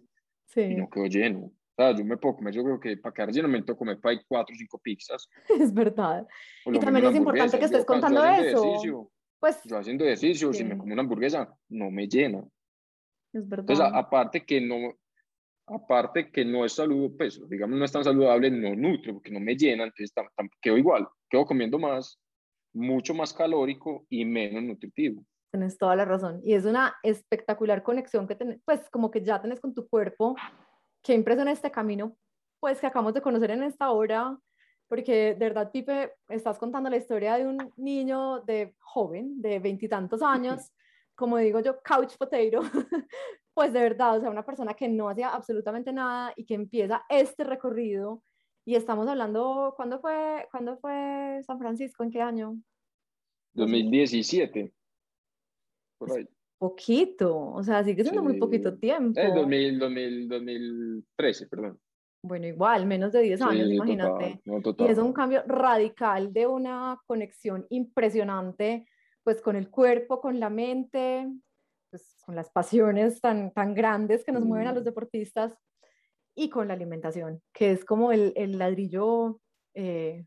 Sí, 0.45 0.61
y 0.61 0.75
no 0.75 0.89
quedó 0.89 1.05
lleno. 1.05 1.39
O 1.39 1.53
sea, 1.77 1.91
yo 1.95 2.03
me 2.03 2.17
puedo 2.17 2.35
comer, 2.37 2.53
yo 2.53 2.63
creo 2.63 2.79
que 2.79 2.97
para 2.97 3.13
quedar 3.13 3.31
lleno 3.31 3.47
me 3.47 3.57
tengo 3.61 3.75
que 3.75 3.79
comer 3.79 3.99
para 3.99 4.19
cuatro 4.27 4.53
o 4.53 4.57
cinco 4.57 4.79
pizzas. 4.79 5.29
es 5.69 5.73
verdad. 5.73 6.25
Y 6.65 6.79
también 6.79 7.05
es 7.07 7.15
importante 7.15 7.59
que 7.59 7.65
estés 7.65 7.85
contando 7.85 8.23
eso. 8.23 9.11
Pues 9.39 9.61
yo 9.63 9.77
haciendo 9.77 10.03
ejercicio, 10.05 10.51
si 10.53 10.63
me 10.63 10.77
como 10.77 10.93
una 10.93 11.01
hamburguesa, 11.01 11.55
no 11.69 11.89
me 11.91 12.07
llena. 12.07 12.39
es 13.33 13.47
verdad. 13.47 13.65
Entonces, 13.69 13.85
a- 13.85 13.97
aparte 13.97 14.45
que 14.45 14.59
no, 14.61 14.93
aparte 15.67 16.31
que 16.31 16.43
no 16.45 16.65
es 16.65 16.73
saludable, 16.73 17.15
pues, 17.17 17.49
digamos, 17.49 17.77
no 17.77 17.85
es 17.85 17.91
tan 17.91 18.03
saludable, 18.03 18.49
no 18.51 18.75
nutre, 18.75 19.13
porque 19.13 19.31
no 19.31 19.39
me 19.39 19.55
llena, 19.55 19.83
entonces 19.83 20.13
tam- 20.13 20.29
tam- 20.35 20.49
quedo 20.61 20.77
igual, 20.77 21.07
quedo 21.29 21.45
comiendo 21.45 21.77
más, 21.79 22.19
mucho 22.73 23.13
más 23.13 23.33
calórico 23.33 24.05
y 24.09 24.25
menos 24.25 24.63
nutritivo. 24.63 25.23
Tienes 25.51 25.77
toda 25.77 25.95
la 25.95 26.05
razón. 26.05 26.41
Y 26.43 26.53
es 26.53 26.65
una 26.65 26.95
espectacular 27.03 27.81
conexión 27.83 28.27
que 28.27 28.35
tenés, 28.35 28.59
pues 28.65 28.89
como 28.89 29.09
que 29.09 29.23
ya 29.23 29.41
tenés 29.41 29.59
con 29.59 29.73
tu 29.73 29.87
cuerpo. 29.87 30.35
Qué 31.03 31.13
impresión 31.13 31.47
este 31.47 31.71
camino, 31.71 32.15
pues 32.59 32.79
que 32.79 32.87
acabamos 32.87 33.13
de 33.13 33.21
conocer 33.21 33.51
en 33.51 33.63
esta 33.63 33.89
hora, 33.91 34.37
porque 34.89 35.35
de 35.35 35.35
verdad, 35.35 35.71
Pipe, 35.71 36.13
estás 36.27 36.57
contando 36.57 36.89
la 36.89 36.97
historia 36.97 37.37
de 37.37 37.45
un 37.45 37.71
niño 37.77 38.41
de 38.41 38.75
joven, 38.79 39.39
de 39.39 39.59
veintitantos 39.59 40.21
años, 40.23 40.71
como 41.15 41.37
digo 41.37 41.59
yo, 41.59 41.79
couch 41.83 42.17
potato, 42.17 42.59
pues 43.53 43.71
de 43.71 43.81
verdad, 43.81 44.17
o 44.17 44.21
sea, 44.21 44.31
una 44.31 44.45
persona 44.45 44.73
que 44.73 44.87
no 44.89 45.07
hacía 45.07 45.29
absolutamente 45.29 45.93
nada 45.93 46.33
y 46.35 46.43
que 46.43 46.55
empieza 46.55 47.05
este 47.07 47.43
recorrido. 47.43 48.23
Y 48.65 48.75
estamos 48.75 49.07
hablando, 49.07 49.73
¿cuándo 49.75 49.99
fue, 49.99 50.47
¿cuándo 50.51 50.77
fue 50.79 51.41
San 51.45 51.59
Francisco? 51.59 52.03
¿En 52.03 52.11
qué 52.11 52.21
año? 52.21 52.57
2017. 53.53 54.73
Por 55.97 56.11
ahí. 56.11 56.27
Poquito, 56.57 57.51
o 57.51 57.63
sea, 57.63 57.83
sigue 57.83 58.03
siendo 58.03 58.21
muy 58.23 58.33
Sí. 58.33 58.39
poquito 58.39 58.77
tiempo. 58.77 59.19
Eh, 59.19 59.31
2000, 59.33 59.79
2000, 59.79 60.27
2013, 60.27 61.47
perdón. 61.47 61.79
Bueno, 62.21 62.47
igual, 62.47 62.85
menos 62.85 63.13
de 63.13 63.21
10 63.21 63.41
años, 63.41 63.67
Sí, 63.69 63.75
imagínate. 63.75 64.11
total, 64.11 64.41
no, 64.45 64.53
Y 64.57 64.61
total. 64.63 64.89
es 64.89 64.97
un 64.97 65.13
cambio 65.13 65.43
radical 65.47 66.33
de 66.33 66.47
una 66.47 66.99
conexión 67.07 67.65
impresionante, 67.69 68.85
pues 69.23 69.41
con 69.41 69.55
el 69.55 69.69
cuerpo, 69.69 70.19
con 70.19 70.39
la 70.39 70.49
mente, 70.49 71.27
pues 71.89 72.17
con 72.25 72.35
las 72.35 72.49
pasiones 72.49 73.21
tan, 73.21 73.51
tan 73.53 73.73
grandes 73.73 74.23
que 74.25 74.31
nos 74.31 74.43
mueven 74.43 74.67
a 74.67 74.73
los 74.73 74.83
Mm. 74.83 74.85
deportistas 74.85 75.57
y 76.35 76.49
con 76.49 76.67
la 76.67 76.73
alimentación, 76.75 77.41
que 77.53 77.71
es 77.71 77.85
como 77.85 78.11
el, 78.11 78.33
el 78.35 78.57
ladrillo 78.57 79.39
eh, 79.75 80.25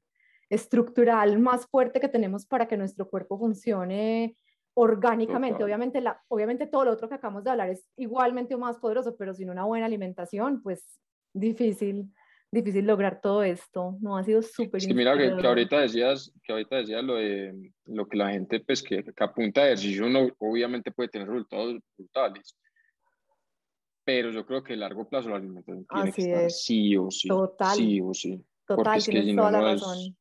estructural 0.51 1.39
más 1.41 1.67
fuerte 1.67 2.01
que 2.01 2.09
tenemos 2.09 2.47
para 2.47 2.69
que 2.69 2.77
nuestro 2.77 3.09
cuerpo 3.09 3.39
funcione 3.39 4.37
orgánicamente. 4.75 5.63
Obviamente, 5.65 6.01
la, 6.01 6.23
obviamente 6.29 6.67
todo 6.67 6.85
lo 6.87 6.93
otro 6.93 7.09
que 7.09 7.15
acabamos 7.17 7.45
de 7.45 7.51
hablar 7.51 7.71
es 7.71 7.87
igualmente 7.97 8.57
más 8.57 8.79
poderoso, 8.79 9.17
pero 9.17 9.35
sin 9.35 9.51
una 9.51 9.65
buena 9.65 9.87
alimentación, 9.87 10.63
pues 10.63 10.99
difícil, 11.33 12.13
difícil 12.51 12.87
lograr 12.87 13.21
todo 13.21 13.43
esto. 13.43 13.97
No, 14.01 14.17
ha 14.17 14.25
sido 14.25 14.43
súper 14.43 14.81
que 14.81 14.95
mira 14.95 15.17
que, 15.17 15.35
que, 15.37 15.47
ahorita 15.47 15.81
decías, 15.81 16.33
que 16.43 16.53
ahorita 16.53 16.77
decías 16.77 17.03
lo 17.05 17.15
de 17.17 17.73
lo 17.87 18.07
que 18.07 18.17
la 18.17 18.31
gente, 18.31 18.61
pues 18.61 18.83
que, 18.83 19.03
que 19.05 19.25
apunta 19.25 19.63
a 19.63 19.67
ejercicio, 19.67 20.09
no, 20.09 20.29
obviamente 20.39 20.91
puede 20.93 21.09
tener 21.09 21.29
resultados 21.29 21.77
brutales. 21.97 22.57
Pero 24.05 24.31
yo 24.31 24.45
creo 24.45 24.63
que 24.65 24.73
a 24.75 24.77
largo 24.77 25.09
plazo 25.09 25.29
la 25.31 25.37
alimentación 25.37 25.87
tiene 25.87 26.09
Así 26.11 26.23
que 26.23 26.29
estar 26.29 26.45
es. 26.45 26.65
sí 26.65 26.97
o 26.97 27.11
sí. 27.11 27.29
Total. 27.29 27.77
Sí 27.77 28.01
o 28.01 28.13
sí. 28.13 28.45
Total, 28.67 28.99
es 28.99 29.05
que 29.07 29.11
tienes 29.13 29.29
si 29.31 29.35
no, 29.35 29.43
toda 29.43 29.53
la 29.53 29.61
no 29.61 29.69
es- 29.69 29.81
razón. 29.81 30.17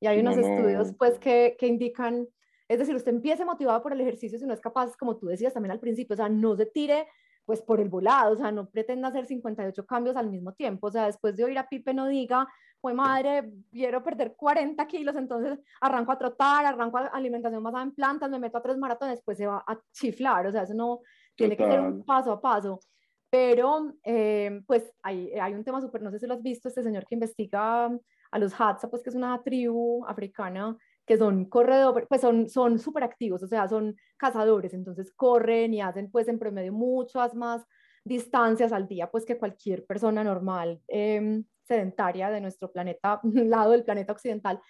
Y 0.00 0.06
hay 0.06 0.20
unos 0.20 0.36
no, 0.36 0.42
no- 0.42 0.48
estudios 0.48 0.92
pues 0.96 1.18
que, 1.18 1.56
que 1.58 1.66
indican, 1.66 2.26
es 2.68 2.78
decir, 2.78 2.94
usted 2.94 3.12
empiece 3.12 3.44
motivado 3.44 3.82
por 3.82 3.92
el 3.92 4.00
ejercicio 4.00 4.38
si 4.38 4.46
no 4.46 4.54
es 4.54 4.60
capaz, 4.60 4.96
como 4.96 5.16
tú 5.18 5.26
decías 5.26 5.52
también 5.52 5.72
al 5.72 5.80
principio, 5.80 6.14
o 6.14 6.16
sea, 6.16 6.28
no 6.28 6.56
se 6.56 6.66
tire 6.66 7.06
pues 7.48 7.62
por 7.62 7.80
el 7.80 7.88
volado, 7.88 8.34
o 8.34 8.36
sea, 8.36 8.52
no 8.52 8.68
pretenda 8.68 9.08
hacer 9.08 9.24
58 9.24 9.86
cambios 9.86 10.16
al 10.16 10.28
mismo 10.28 10.52
tiempo, 10.52 10.88
o 10.88 10.90
sea, 10.90 11.06
después 11.06 11.34
de 11.34 11.44
oír 11.44 11.56
a 11.56 11.66
Pipe 11.66 11.94
no 11.94 12.06
diga, 12.06 12.46
pues 12.78 12.94
madre, 12.94 13.50
quiero 13.70 14.04
perder 14.04 14.36
40 14.36 14.86
kilos, 14.86 15.16
entonces 15.16 15.58
arranco 15.80 16.12
a 16.12 16.18
trotar, 16.18 16.66
arranco 16.66 16.98
a 16.98 17.06
alimentación 17.06 17.62
basada 17.62 17.84
en 17.84 17.94
plantas, 17.94 18.28
me 18.28 18.38
meto 18.38 18.58
a 18.58 18.62
tres 18.62 18.76
maratones, 18.76 19.22
pues 19.24 19.38
se 19.38 19.46
va 19.46 19.64
a 19.66 19.80
chiflar, 19.92 20.46
o 20.46 20.52
sea, 20.52 20.64
eso 20.64 20.74
no 20.74 21.00
tiene 21.34 21.56
que 21.56 21.64
ser 21.64 21.80
un 21.80 22.00
Total. 22.00 22.04
paso 22.04 22.32
a 22.32 22.40
paso. 22.42 22.80
Pero, 23.30 23.94
eh, 24.04 24.60
pues, 24.66 24.92
hay, 25.02 25.32
hay 25.32 25.54
un 25.54 25.64
tema 25.64 25.80
súper, 25.80 26.02
no 26.02 26.10
sé 26.10 26.18
si 26.18 26.26
lo 26.26 26.34
has 26.34 26.42
visto, 26.42 26.68
este 26.68 26.82
señor 26.82 27.06
que 27.06 27.14
investiga 27.14 27.86
a 28.30 28.38
los 28.38 28.60
Hadza, 28.60 28.90
pues, 28.90 29.02
que 29.02 29.08
es 29.08 29.16
una 29.16 29.42
tribu 29.42 30.04
africana 30.06 30.76
que 31.08 31.16
son 31.16 31.46
corredores, 31.46 32.06
pues 32.06 32.20
son 32.20 32.50
son 32.50 32.78
súper 32.78 33.02
activos, 33.02 33.42
o 33.42 33.48
sea, 33.48 33.66
son 33.66 33.96
cazadores, 34.18 34.74
entonces 34.74 35.10
corren 35.10 35.72
y 35.72 35.80
hacen, 35.80 36.10
pues, 36.10 36.28
en 36.28 36.38
promedio 36.38 36.72
muchas 36.72 37.34
más 37.34 37.64
distancias 38.04 38.72
al 38.72 38.86
día, 38.86 39.10
pues, 39.10 39.24
que 39.24 39.38
cualquier 39.38 39.86
persona 39.86 40.22
normal, 40.22 40.82
eh, 40.86 41.42
sedentaria 41.64 42.28
de 42.30 42.42
nuestro 42.42 42.70
planeta, 42.70 43.20
lado 43.24 43.72
del 43.72 43.84
planeta 43.84 44.12
occidental. 44.12 44.60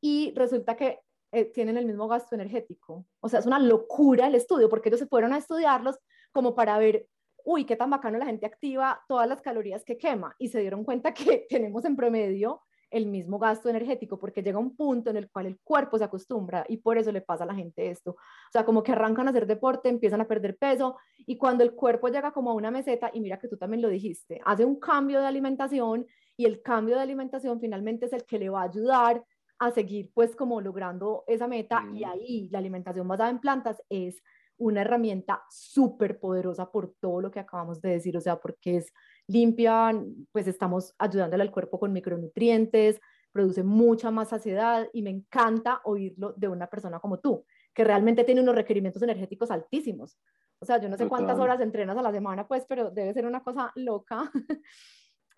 Y 0.00 0.34
resulta 0.34 0.76
que 0.76 0.98
eh, 1.30 1.44
tienen 1.46 1.76
el 1.76 1.86
mismo 1.86 2.08
gasto 2.08 2.34
energético. 2.34 3.06
O 3.20 3.28
sea, 3.28 3.38
es 3.38 3.46
una 3.46 3.60
locura 3.60 4.26
el 4.26 4.34
estudio, 4.34 4.68
porque 4.68 4.88
ellos 4.88 5.00
se 5.00 5.06
fueron 5.06 5.32
a 5.32 5.38
estudiarlos 5.38 5.96
como 6.32 6.56
para 6.56 6.76
ver, 6.78 7.06
uy, 7.44 7.64
qué 7.66 7.76
tan 7.76 7.90
bacano 7.90 8.18
la 8.18 8.26
gente 8.26 8.46
activa 8.46 9.00
todas 9.06 9.28
las 9.28 9.40
calorías 9.40 9.84
que 9.84 9.96
quema. 9.96 10.34
Y 10.38 10.48
se 10.48 10.58
dieron 10.58 10.82
cuenta 10.84 11.14
que 11.14 11.46
tenemos 11.48 11.84
en 11.84 11.94
promedio 11.94 12.62
el 12.94 13.06
mismo 13.06 13.38
gasto 13.38 13.68
energético, 13.68 14.18
porque 14.18 14.42
llega 14.42 14.58
un 14.58 14.76
punto 14.76 15.10
en 15.10 15.16
el 15.16 15.30
cual 15.30 15.46
el 15.46 15.58
cuerpo 15.60 15.98
se 15.98 16.04
acostumbra 16.04 16.64
y 16.68 16.76
por 16.76 16.96
eso 16.96 17.10
le 17.10 17.20
pasa 17.20 17.44
a 17.44 17.46
la 17.46 17.54
gente 17.54 17.90
esto. 17.90 18.12
O 18.12 18.52
sea, 18.52 18.64
como 18.64 18.82
que 18.82 18.92
arrancan 18.92 19.26
a 19.26 19.30
hacer 19.30 19.46
deporte, 19.46 19.88
empiezan 19.88 20.20
a 20.20 20.28
perder 20.28 20.56
peso 20.56 20.96
y 21.18 21.36
cuando 21.36 21.64
el 21.64 21.72
cuerpo 21.72 22.08
llega 22.08 22.32
como 22.32 22.50
a 22.50 22.54
una 22.54 22.70
meseta, 22.70 23.10
y 23.12 23.20
mira 23.20 23.38
que 23.38 23.48
tú 23.48 23.56
también 23.56 23.82
lo 23.82 23.88
dijiste, 23.88 24.40
hace 24.44 24.64
un 24.64 24.78
cambio 24.78 25.20
de 25.20 25.26
alimentación 25.26 26.06
y 26.36 26.46
el 26.46 26.62
cambio 26.62 26.96
de 26.96 27.02
alimentación 27.02 27.60
finalmente 27.60 28.06
es 28.06 28.12
el 28.12 28.24
que 28.24 28.38
le 28.38 28.48
va 28.48 28.62
a 28.62 28.64
ayudar 28.64 29.24
a 29.58 29.70
seguir 29.70 30.10
pues 30.14 30.34
como 30.36 30.60
logrando 30.60 31.24
esa 31.26 31.48
meta 31.48 31.84
y 31.92 32.04
ahí 32.04 32.48
la 32.50 32.58
alimentación 32.58 33.06
basada 33.08 33.30
en 33.30 33.40
plantas 33.40 33.82
es 33.88 34.22
una 34.56 34.82
herramienta 34.82 35.42
súper 35.50 36.18
poderosa 36.18 36.70
por 36.70 36.94
todo 37.00 37.20
lo 37.20 37.30
que 37.30 37.40
acabamos 37.40 37.80
de 37.80 37.90
decir, 37.90 38.16
o 38.16 38.20
sea, 38.20 38.36
porque 38.40 38.76
es 38.76 38.92
limpia, 39.26 39.92
pues 40.32 40.46
estamos 40.46 40.94
ayudándole 40.98 41.42
al 41.42 41.50
cuerpo 41.50 41.78
con 41.80 41.92
micronutrientes, 41.92 43.00
produce 43.32 43.62
mucha 43.64 44.10
más 44.10 44.28
saciedad 44.28 44.88
y 44.92 45.02
me 45.02 45.10
encanta 45.10 45.80
oírlo 45.84 46.34
de 46.36 46.48
una 46.48 46.68
persona 46.68 47.00
como 47.00 47.18
tú, 47.18 47.44
que 47.72 47.84
realmente 47.84 48.24
tiene 48.24 48.40
unos 48.42 48.54
requerimientos 48.54 49.02
energéticos 49.02 49.50
altísimos. 49.50 50.18
O 50.60 50.66
sea, 50.66 50.80
yo 50.80 50.88
no 50.88 50.96
sé 50.96 51.08
cuántas 51.08 51.38
horas 51.38 51.60
entrenas 51.60 51.96
a 51.96 52.02
la 52.02 52.12
semana, 52.12 52.46
pues, 52.46 52.64
pero 52.68 52.90
debe 52.90 53.12
ser 53.12 53.26
una 53.26 53.42
cosa 53.42 53.72
loca. 53.74 54.30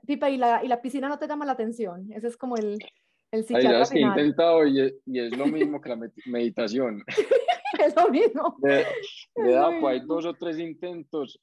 Pipa, 0.07 0.31
¿y 0.31 0.37
la, 0.37 0.63
¿y 0.63 0.69
la 0.69 0.81
piscina 0.83 1.09
no 1.09 1.19
te 1.19 1.27
llama 1.27 1.47
la 1.47 1.53
atención? 1.53 2.13
Ese 2.13 2.29
es 2.29 2.37
como 2.37 2.57
el, 2.57 2.75
el 3.33 3.41
Ay, 3.41 3.43
psiquiatra 3.43 3.73
sabes 3.87 3.91
que 3.91 3.99
he 3.99 4.03
intentado 4.03 4.67
y 4.67 4.81
es, 4.81 4.95
y 5.07 5.21
es 5.21 5.37
lo 5.37 5.47
mismo 5.47 5.81
que 5.81 5.89
la 5.89 5.97
med- 5.97 6.13
meditación. 6.27 7.03
Es 7.81 7.97
lo 7.97 8.09
mismo. 8.11 8.57
Le, 8.63 8.85
le 9.43 9.81
por 9.81 9.91
ahí 9.91 10.01
mismo. 10.01 10.15
dos 10.15 10.27
o 10.27 10.35
tres 10.35 10.59
intentos, 10.59 11.41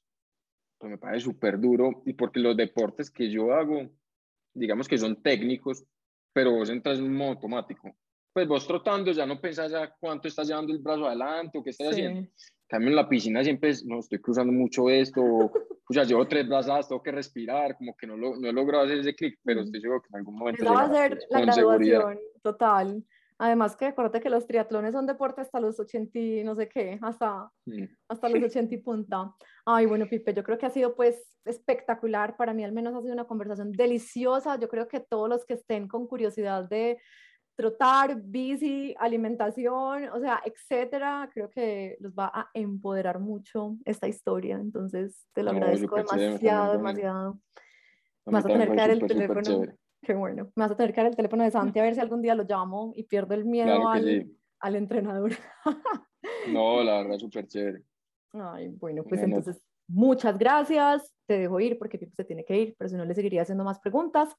pues 0.84 0.90
me 0.90 0.98
parece 0.98 1.24
súper 1.24 1.58
duro. 1.58 2.02
Y 2.04 2.12
porque 2.12 2.40
los 2.40 2.54
deportes 2.54 3.10
que 3.10 3.30
yo 3.30 3.54
hago, 3.54 3.88
digamos 4.52 4.86
que 4.86 4.98
son 4.98 5.22
técnicos, 5.22 5.82
pero 6.30 6.52
vos 6.52 6.68
entras 6.68 6.98
en 6.98 7.06
un 7.06 7.14
modo 7.14 7.30
automático. 7.30 7.96
Pues 8.34 8.46
vos 8.46 8.66
trotando 8.66 9.10
ya 9.12 9.24
no 9.24 9.40
pensás 9.40 9.72
ya 9.72 9.94
cuánto 9.98 10.28
estás 10.28 10.46
llevando 10.46 10.74
el 10.74 10.80
brazo 10.80 11.06
adelante 11.06 11.56
o 11.56 11.64
qué 11.64 11.70
estás 11.70 11.92
haciendo. 11.92 12.28
Sí. 12.36 12.46
En 12.64 12.66
cambio, 12.68 12.88
en 12.90 12.96
la 12.96 13.08
piscina 13.08 13.42
siempre 13.42 13.70
es, 13.70 13.82
no, 13.86 14.00
estoy 14.00 14.18
cruzando 14.18 14.52
mucho 14.52 14.90
esto, 14.90 15.22
o 15.22 15.50
pues 15.50 15.96
ya 15.96 16.04
llevo 16.04 16.26
tres 16.28 16.46
brazadas, 16.46 16.88
tengo 16.88 17.02
que 17.02 17.12
respirar, 17.12 17.78
como 17.78 17.96
que 17.96 18.06
no, 18.06 18.18
lo, 18.18 18.36
no 18.36 18.48
he 18.48 18.52
logrado 18.52 18.84
hacer 18.84 18.98
ese 18.98 19.14
clic, 19.14 19.38
pero 19.42 19.62
estoy 19.62 19.80
seguro 19.80 20.02
que 20.02 20.08
en 20.10 20.16
algún 20.16 20.34
momento 20.34 20.64
Esa 20.64 20.72
va 20.72 20.82
a 20.82 20.92
ser 20.92 21.18
la 21.30 21.44
con 21.44 21.52
seguridad. 21.54 21.98
graduación, 22.00 22.24
total. 22.42 23.04
Además 23.38 23.74
que 23.76 23.86
acuérdate 23.86 24.20
que 24.20 24.30
los 24.30 24.46
triatlones 24.46 24.92
son 24.92 25.06
deporte 25.06 25.40
hasta 25.40 25.58
los 25.58 25.78
80 25.80 26.18
y 26.18 26.44
no 26.44 26.54
sé 26.54 26.68
qué, 26.68 26.98
hasta, 27.02 27.50
Mm. 27.66 27.84
hasta 28.08 28.28
los 28.28 28.42
80 28.44 28.74
y 28.74 28.78
punta. 28.78 29.34
Ay, 29.66 29.86
bueno, 29.86 30.06
Pipe, 30.06 30.32
yo 30.34 30.44
creo 30.44 30.56
que 30.56 30.66
ha 30.66 30.70
sido 30.70 30.94
pues 30.94 31.36
espectacular. 31.44 32.36
Para 32.36 32.54
mí 32.54 32.62
al 32.64 32.72
menos 32.72 32.94
ha 32.94 33.00
sido 33.02 33.12
una 33.12 33.26
conversación 33.26 33.72
deliciosa. 33.72 34.58
Yo 34.58 34.68
creo 34.68 34.86
que 34.86 35.00
todos 35.00 35.28
los 35.28 35.44
que 35.44 35.54
estén 35.54 35.88
con 35.88 36.06
curiosidad 36.06 36.68
de 36.68 36.98
trotar, 37.56 38.20
bici, 38.20 38.94
alimentación, 38.98 40.08
o 40.12 40.18
sea, 40.20 40.40
etcétera, 40.44 41.30
creo 41.32 41.50
que 41.50 41.96
los 42.00 42.12
va 42.12 42.26
a 42.34 42.50
empoderar 42.52 43.20
mucho 43.20 43.76
esta 43.84 44.08
historia. 44.08 44.56
Entonces, 44.56 45.26
te 45.32 45.42
lo 45.42 45.52
No, 45.52 45.58
agradezco 45.58 45.96
demasiado, 45.96 46.72
demasiado. 46.72 47.38
Vas 48.26 48.44
a 48.44 48.48
tener 48.48 48.70
que 48.70 48.76
dar 48.76 48.90
el 48.90 49.06
teléfono. 49.06 49.42
chévere. 49.42 49.76
Qué 50.04 50.14
bueno. 50.14 50.44
Me 50.54 50.62
vas 50.64 50.70
a 50.72 50.76
tener 50.76 50.92
que 50.92 51.00
dar 51.00 51.10
el 51.10 51.16
teléfono 51.16 51.44
de 51.44 51.50
Santi 51.50 51.78
a 51.78 51.82
ver 51.82 51.94
si 51.94 52.00
algún 52.00 52.22
día 52.22 52.34
lo 52.34 52.44
llamo 52.44 52.92
y 52.96 53.04
pierdo 53.04 53.34
el 53.34 53.44
miedo 53.44 53.66
Claro 53.66 53.88
al, 53.88 54.04
sí. 54.04 54.36
al 54.60 54.76
entrenador. 54.76 55.32
No, 56.48 56.82
la 56.82 56.98
verdad, 57.02 57.18
súper 57.18 57.46
chévere. 57.46 57.82
Ay, 58.32 58.68
bueno, 58.68 59.04
pues 59.04 59.22
entonces 59.22 59.64
muchas 59.88 60.38
gracias. 60.38 61.14
Te 61.26 61.38
dejo 61.38 61.58
ir 61.60 61.78
porque 61.78 61.98
Pipo 61.98 62.12
se 62.16 62.24
tiene 62.24 62.44
que 62.44 62.58
ir, 62.58 62.74
pero 62.78 62.88
si 62.88 62.96
no 62.96 63.04
le 63.04 63.14
seguiría 63.14 63.42
haciendo 63.42 63.64
más 63.64 63.78
preguntas. 63.80 64.34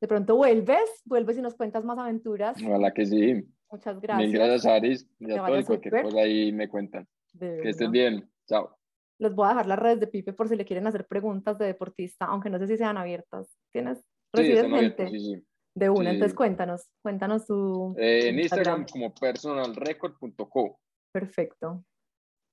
De 0.00 0.08
pronto 0.08 0.36
vuelves, 0.36 1.02
vuelves 1.04 1.38
y 1.38 1.42
nos 1.42 1.54
cuentas 1.54 1.84
más 1.84 1.98
aventuras. 1.98 2.56
Ojalá 2.62 2.92
que 2.92 3.06
sí. 3.06 3.44
Muchas 3.70 3.94
Mil 3.94 4.02
gracias. 4.02 4.32
gracias, 4.32 4.66
Aris. 4.66 5.08
Ya 5.20 5.46
todo 5.46 5.64
cualquier 5.64 6.02
cosa 6.02 6.18
ahí 6.20 6.52
me 6.52 6.68
cuentan. 6.68 7.06
De 7.32 7.60
Que 7.62 7.70
estés 7.70 7.90
bien. 7.90 8.28
Chao. 8.46 8.76
Les 9.18 9.34
voy 9.34 9.46
a 9.46 9.50
dejar 9.50 9.66
las 9.66 9.78
redes 9.78 10.00
de 10.00 10.06
Pipe 10.08 10.32
por 10.32 10.48
si 10.48 10.56
le 10.56 10.64
quieren 10.64 10.86
hacer 10.86 11.06
preguntas 11.06 11.56
de 11.56 11.66
deportista, 11.66 12.26
aunque 12.26 12.50
no 12.50 12.58
sé 12.58 12.66
si 12.66 12.76
sean 12.76 12.96
abiertas. 12.98 13.56
¿Tienes? 13.72 14.04
Sí, 14.34 14.42
¿Recibes 14.42 14.64
abiertos, 14.64 15.06
gente? 15.06 15.18
sí, 15.18 15.34
sí. 15.36 15.46
De 15.74 15.88
una, 15.90 16.10
Sí. 16.10 16.16
entonces 16.16 16.34
cuéntanos, 16.36 16.88
cuéntanos 17.02 17.46
tu 17.46 17.94
Eh, 17.98 18.28
en 18.28 18.38
Instagram. 18.40 18.86
Como 18.90 19.14
personalrecord.co. 19.14 20.78
Perfecto. 21.12 21.84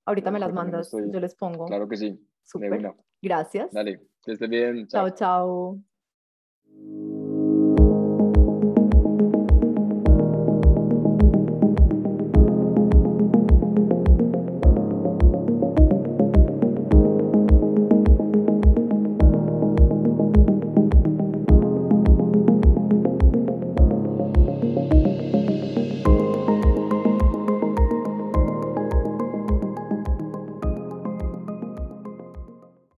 Ahorita 0.06 0.30
me 0.30 0.38
Ahí 0.38 0.40
las 0.40 0.52
mandas, 0.52 0.86
estoy. 0.86 1.10
yo 1.12 1.20
les 1.20 1.34
pongo. 1.34 1.66
Claro 1.66 1.88
que 1.88 1.96
sí. 1.96 2.26
Súper. 2.42 2.94
Gracias. 3.22 3.70
Dale. 3.72 4.00
Que 4.22 4.32
estés 4.32 4.48
bien. 4.48 4.86
Chao, 4.88 5.10
chao. 5.10 5.78